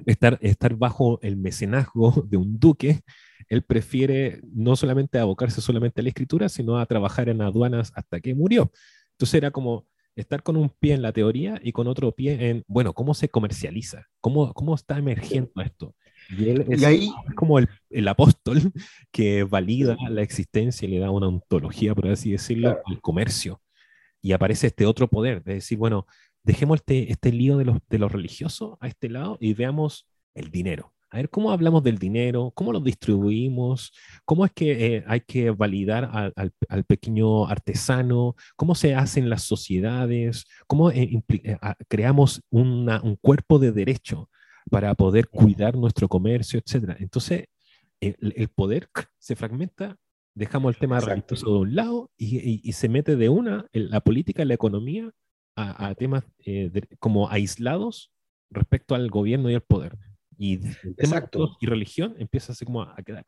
estar, 0.05 0.37
estar 0.41 0.75
bajo 0.75 1.19
el 1.21 1.37
mecenazgo 1.37 2.25
de 2.27 2.37
un 2.37 2.59
duque, 2.59 3.01
él 3.49 3.63
prefiere 3.63 4.41
no 4.53 4.75
solamente 4.75 5.19
abocarse 5.19 5.61
solamente 5.61 6.01
a 6.01 6.03
la 6.03 6.09
escritura, 6.09 6.49
sino 6.49 6.77
a 6.77 6.85
trabajar 6.85 7.29
en 7.29 7.41
aduanas 7.41 7.91
hasta 7.95 8.19
que 8.19 8.35
murió. 8.35 8.71
Entonces 9.11 9.35
era 9.35 9.51
como 9.51 9.87
estar 10.15 10.43
con 10.43 10.57
un 10.57 10.69
pie 10.69 10.93
en 10.93 11.01
la 11.01 11.11
teoría 11.11 11.59
y 11.63 11.71
con 11.71 11.87
otro 11.87 12.11
pie 12.11 12.49
en, 12.49 12.63
bueno, 12.67 12.93
¿cómo 12.93 13.13
se 13.13 13.29
comercializa? 13.29 14.07
¿Cómo, 14.19 14.53
cómo 14.53 14.75
está 14.75 14.97
emergiendo 14.97 15.61
esto? 15.61 15.95
Y 16.29 16.49
él 16.49 16.65
es, 16.67 16.81
y 16.81 16.85
ahí, 16.85 17.11
como 17.35 17.59
el, 17.59 17.69
el, 17.89 18.07
apóstol 18.07 18.59
que 19.11 19.43
valida 19.43 19.95
la 20.09 20.23
existencia 20.23 20.87
y 20.87 20.91
le 20.91 20.99
da 20.99 21.11
una 21.11 21.27
ontología, 21.27 21.95
por 21.95 22.07
así 22.07 22.31
decirlo, 22.31 22.69
claro. 22.69 22.83
al 22.85 22.99
comercio 23.01 23.61
y 24.21 24.31
aparece 24.31 24.67
este 24.67 24.85
otro 24.85 25.07
poder, 25.07 25.43
de 25.43 25.55
decir, 25.55 25.77
bueno, 25.77 26.05
dejemos 26.43 26.79
este, 26.79 27.11
este 27.11 27.31
lío 27.31 27.57
de 27.57 27.65
los, 27.65 27.77
de 27.89 27.99
los 27.99 28.11
religiosos 28.11 28.77
a 28.79 28.87
este 28.87 29.09
lado 29.09 29.37
y 29.39 29.53
veamos 29.53 30.07
el 30.33 30.49
dinero. 30.49 30.93
A 31.09 31.17
ver, 31.17 31.29
¿cómo 31.29 31.51
hablamos 31.51 31.83
del 31.83 31.99
dinero? 31.99 32.51
¿Cómo 32.53 32.73
lo 32.73 32.81
distribuimos? 32.81 33.93
¿Cómo 34.25 34.45
es 34.45 34.51
que 34.51 34.95
eh, 34.95 35.03
hay 35.07 35.21
que 35.21 35.51
validar 35.51 36.09
al, 36.11 36.33
al, 36.35 36.51
al, 36.67 36.83
pequeño 36.83 37.47
artesano? 37.47 38.35
¿Cómo 38.57 38.75
se 38.75 38.93
hacen 38.93 39.29
las 39.29 39.43
sociedades? 39.43 40.45
¿Cómo 40.67 40.91
eh, 40.91 41.23
eh, 41.29 41.57
creamos 41.87 42.41
una, 42.49 43.01
un 43.01 43.15
cuerpo 43.15 43.57
de 43.57 43.71
derecho 43.71 44.29
para 44.69 44.93
poder 44.95 45.29
cuidar 45.29 45.77
nuestro 45.77 46.09
comercio, 46.09 46.59
etcétera? 46.59 46.97
Entonces, 46.99 47.45
el, 48.01 48.33
el 48.35 48.49
poder 48.49 48.89
se 49.17 49.37
fragmenta 49.37 49.97
dejamos 50.37 50.75
el 50.75 50.79
tema 50.79 50.99
religioso 50.99 51.51
de 51.51 51.59
un 51.59 51.75
lado 51.75 52.11
y, 52.15 52.37
y, 52.37 52.61
y, 52.63 52.71
se 52.73 52.87
mete 52.87 53.15
de 53.15 53.29
una 53.29 53.65
en 53.73 53.89
la 53.89 54.01
política, 54.01 54.43
en 54.43 54.49
la 54.49 54.53
economía, 54.53 55.11
a, 55.55 55.95
temas 55.95 56.23
eh, 56.45 56.69
como 56.99 57.29
aislados 57.29 58.11
respecto 58.51 58.93
al 58.93 59.09
gobierno 59.09 59.49
y 59.49 59.55
al 59.55 59.61
poder. 59.61 59.97
Y 60.37 60.59
Exacto. 60.97 61.57
y 61.59 61.65
religión 61.65 62.15
empieza 62.19 62.53
así 62.53 62.63
como 62.63 62.83
a, 62.83 62.95
quedar. 63.03 63.25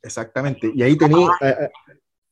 Exactamente. 0.00 0.70
Y 0.72 0.82
ahí 0.82 0.96
tenía, 0.96 1.28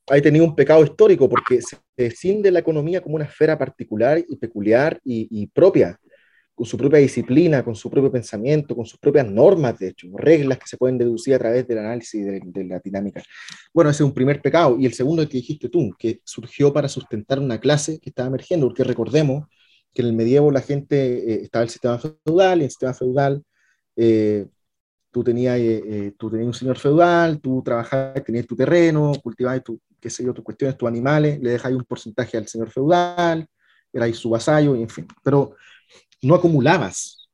ahí 0.09 0.23
tenía 0.23 0.45
un 0.45 0.55
pecado 0.55 0.85
histórico 0.85 1.29
porque 1.29 1.61
se 1.61 1.77
desciende 1.97 2.53
la 2.53 2.61
economía 2.61 3.01
como 3.01 3.17
una 3.17 3.25
esfera 3.25 3.59
particular 3.59 4.25
y 4.29 4.37
peculiar 4.37 5.01
y 5.03 5.47
propia 5.49 5.99
con 6.57 6.65
su 6.65 6.79
propia 6.79 6.99
disciplina, 6.99 7.63
con 7.63 7.77
su 7.77 7.91
propio 7.91 8.11
pensamiento, 8.11 8.75
con 8.75 8.87
sus 8.87 8.99
propias 8.99 9.31
normas, 9.31 9.79
de 9.79 9.89
hecho, 9.89 10.09
reglas 10.15 10.59
que 10.59 10.67
se 10.67 10.79
pueden 10.79 10.97
deducir 10.97 11.35
a 11.35 11.39
través 11.39 11.69
del 11.69 11.77
análisis 11.77 12.25
de, 12.25 12.65
la 12.65 12.81
dinámica. 12.81 13.23
Bueno, 13.75 13.91
ese 13.91 14.03
es 14.03 14.07
un 14.07 14.15
primer 14.15 14.41
pecado. 14.41 14.75
Y 14.81 14.87
el 14.87 14.95
segundo 14.95 15.29
que 15.29 15.37
dijiste 15.37 15.69
tú, 15.69 15.95
que 15.99 16.23
surgió 16.25 16.73
para 16.73 16.89
sustentar 16.89 17.41
una 17.41 17.61
clase 17.61 18.01
que 18.01 18.09
estaba 18.09 18.29
emergiendo, 18.29 18.69
porque 18.69 18.85
recordemos 18.85 19.45
que 19.93 20.01
en 20.01 20.09
el 20.09 20.15
medievo 20.15 20.51
la 20.51 20.63
gente 20.63 21.31
eh, 21.31 21.43
estaba 21.43 21.63
el 21.63 21.69
sistema 21.69 21.99
feudal, 21.99 22.63
y 22.63 22.65
el 22.65 22.71
sistema 22.71 22.95
feudal 22.95 23.43
eh, 23.95 24.47
tú, 25.11 25.23
tenías, 25.23 25.59
eh, 25.59 26.15
tú 26.17 26.31
tenías 26.31 26.47
un 26.47 26.55
señor 26.55 26.79
feudal, 26.79 27.39
tú 27.39 27.63
trabajabas, 27.63 28.25
tenías 28.25 28.47
tu 28.47 28.57
terreno, 28.57 29.13
cultivabas 29.23 29.63
tu, 29.63 29.79
qué 30.01 30.09
sé 30.09 30.25
yo, 30.25 30.33
tus 30.33 30.43
cuestiones, 30.43 30.79
tus 30.79 30.89
animales, 30.89 31.39
le 31.39 31.51
dejabas 31.51 31.77
un 31.77 31.85
porcentaje 31.85 32.39
al 32.39 32.49
señor 32.49 32.71
feudal, 32.71 33.47
erais 33.93 34.17
su 34.17 34.31
vasallo, 34.31 34.75
y 34.75 34.81
en 34.81 34.89
fin. 34.89 35.07
Pero 35.23 35.55
no 36.23 36.35
acumulabas. 36.35 37.29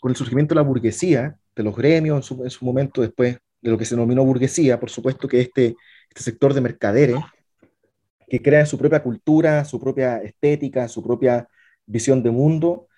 Con 0.00 0.10
el 0.10 0.16
surgimiento 0.16 0.54
de 0.54 0.60
la 0.60 0.66
burguesía, 0.66 1.36
de 1.54 1.62
los 1.62 1.76
gremios 1.76 2.30
en 2.30 2.50
su, 2.50 2.64
momento 2.64 3.02
después 3.02 3.38
de 3.60 3.70
lo 3.70 3.78
que 3.78 3.84
se 3.84 3.94
denominó 3.94 4.24
burguesía, 4.24 4.80
por 4.80 4.90
supuesto 4.90 5.28
que 5.28 5.40
este, 5.40 5.76
este 6.08 6.22
sector 6.22 6.54
de 6.54 6.60
mercaderes, 6.60 7.16
que 8.28 8.40
crea 8.40 8.66
su 8.66 8.78
propia 8.78 9.02
cultura, 9.02 9.64
su 9.64 9.78
propia 9.78 10.18
estética, 10.18 10.88
su 10.88 11.02
propia 11.02 11.46
visión 11.86 12.22
de 12.22 12.30
mundo, 12.30 12.88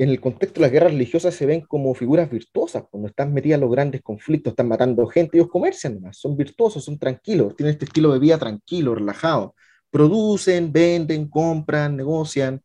en 0.00 0.08
el 0.08 0.18
contexto 0.18 0.60
de 0.60 0.62
las 0.62 0.72
guerras 0.72 0.92
religiosas 0.92 1.34
se 1.34 1.44
ven 1.44 1.60
como 1.60 1.94
figuras 1.94 2.30
virtuosas, 2.30 2.84
cuando 2.90 3.08
están 3.08 3.34
metidas 3.34 3.56
en 3.56 3.60
los 3.60 3.70
grandes 3.70 4.00
conflictos, 4.00 4.52
están 4.52 4.68
matando 4.68 5.06
gente, 5.06 5.36
ellos 5.36 5.50
comercian 5.50 6.00
más, 6.00 6.16
son 6.16 6.38
virtuosos, 6.38 6.82
son 6.82 6.98
tranquilos, 6.98 7.54
tienen 7.54 7.74
este 7.74 7.84
estilo 7.84 8.10
de 8.10 8.18
vida 8.18 8.38
tranquilo, 8.38 8.94
relajado, 8.94 9.54
producen, 9.90 10.72
venden, 10.72 11.28
compran, 11.28 11.96
negocian, 11.98 12.62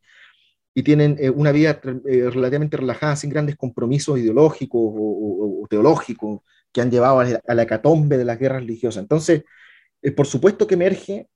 y 0.77 0.83
tienen 0.83 1.15
eh, 1.19 1.29
una 1.29 1.53
vida 1.53 1.79
eh, 1.83 2.29
relativamente 2.29 2.75
relajada, 2.75 3.15
sin 3.15 3.29
grandes 3.29 3.55
compromisos 3.55 4.19
ideológicos 4.19 4.81
o, 4.83 5.65
teológicos 5.69 6.41
que 6.71 6.81
han 6.81 6.91
llevado 6.91 7.21
a 7.21 7.55
la, 7.55 7.63
hecatombe 7.63 8.17
de 8.17 8.25
las 8.25 8.37
guerras 8.37 8.61
religiosas. 8.61 9.01
Entonces, 9.01 9.43
eh, 10.01 10.11
por 10.11 10.27
supuesto 10.27 10.67
que 10.67 10.75
emerge 10.75 11.27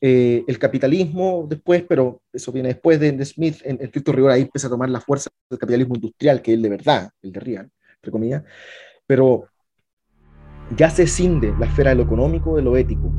el 0.00 0.58
capitalismo 0.60 1.46
después, 1.48 1.82
pero 1.88 2.22
eso 2.32 2.52
viene 2.52 2.68
después 2.68 3.00
de, 3.00 3.24
Smith, 3.24 3.56
en, 3.64 3.78
cierto 3.90 4.12
rigor 4.12 4.30
ahí 4.30 4.42
empieza 4.42 4.68
a 4.68 4.70
tomar 4.70 4.88
la 4.90 5.00
fuerza 5.00 5.28
del 5.50 5.58
capitalismo 5.58 5.96
industrial, 5.96 6.40
que 6.40 6.52
es 6.52 6.56
el 6.56 6.62
de 6.62 6.68
verdad, 6.68 7.10
el 7.20 7.32
de 7.32 7.40
real, 7.40 7.70
entre 7.96 8.12
comillas, 8.12 8.44
pero 9.06 9.48
ya 10.76 10.88
se 10.88 11.06
cinde 11.08 11.52
la 11.58 11.66
esfera 11.66 11.90
de 11.90 11.96
lo 11.96 12.04
económico 12.04 12.54
de 12.54 12.62
lo 12.62 12.76
ético. 12.76 13.10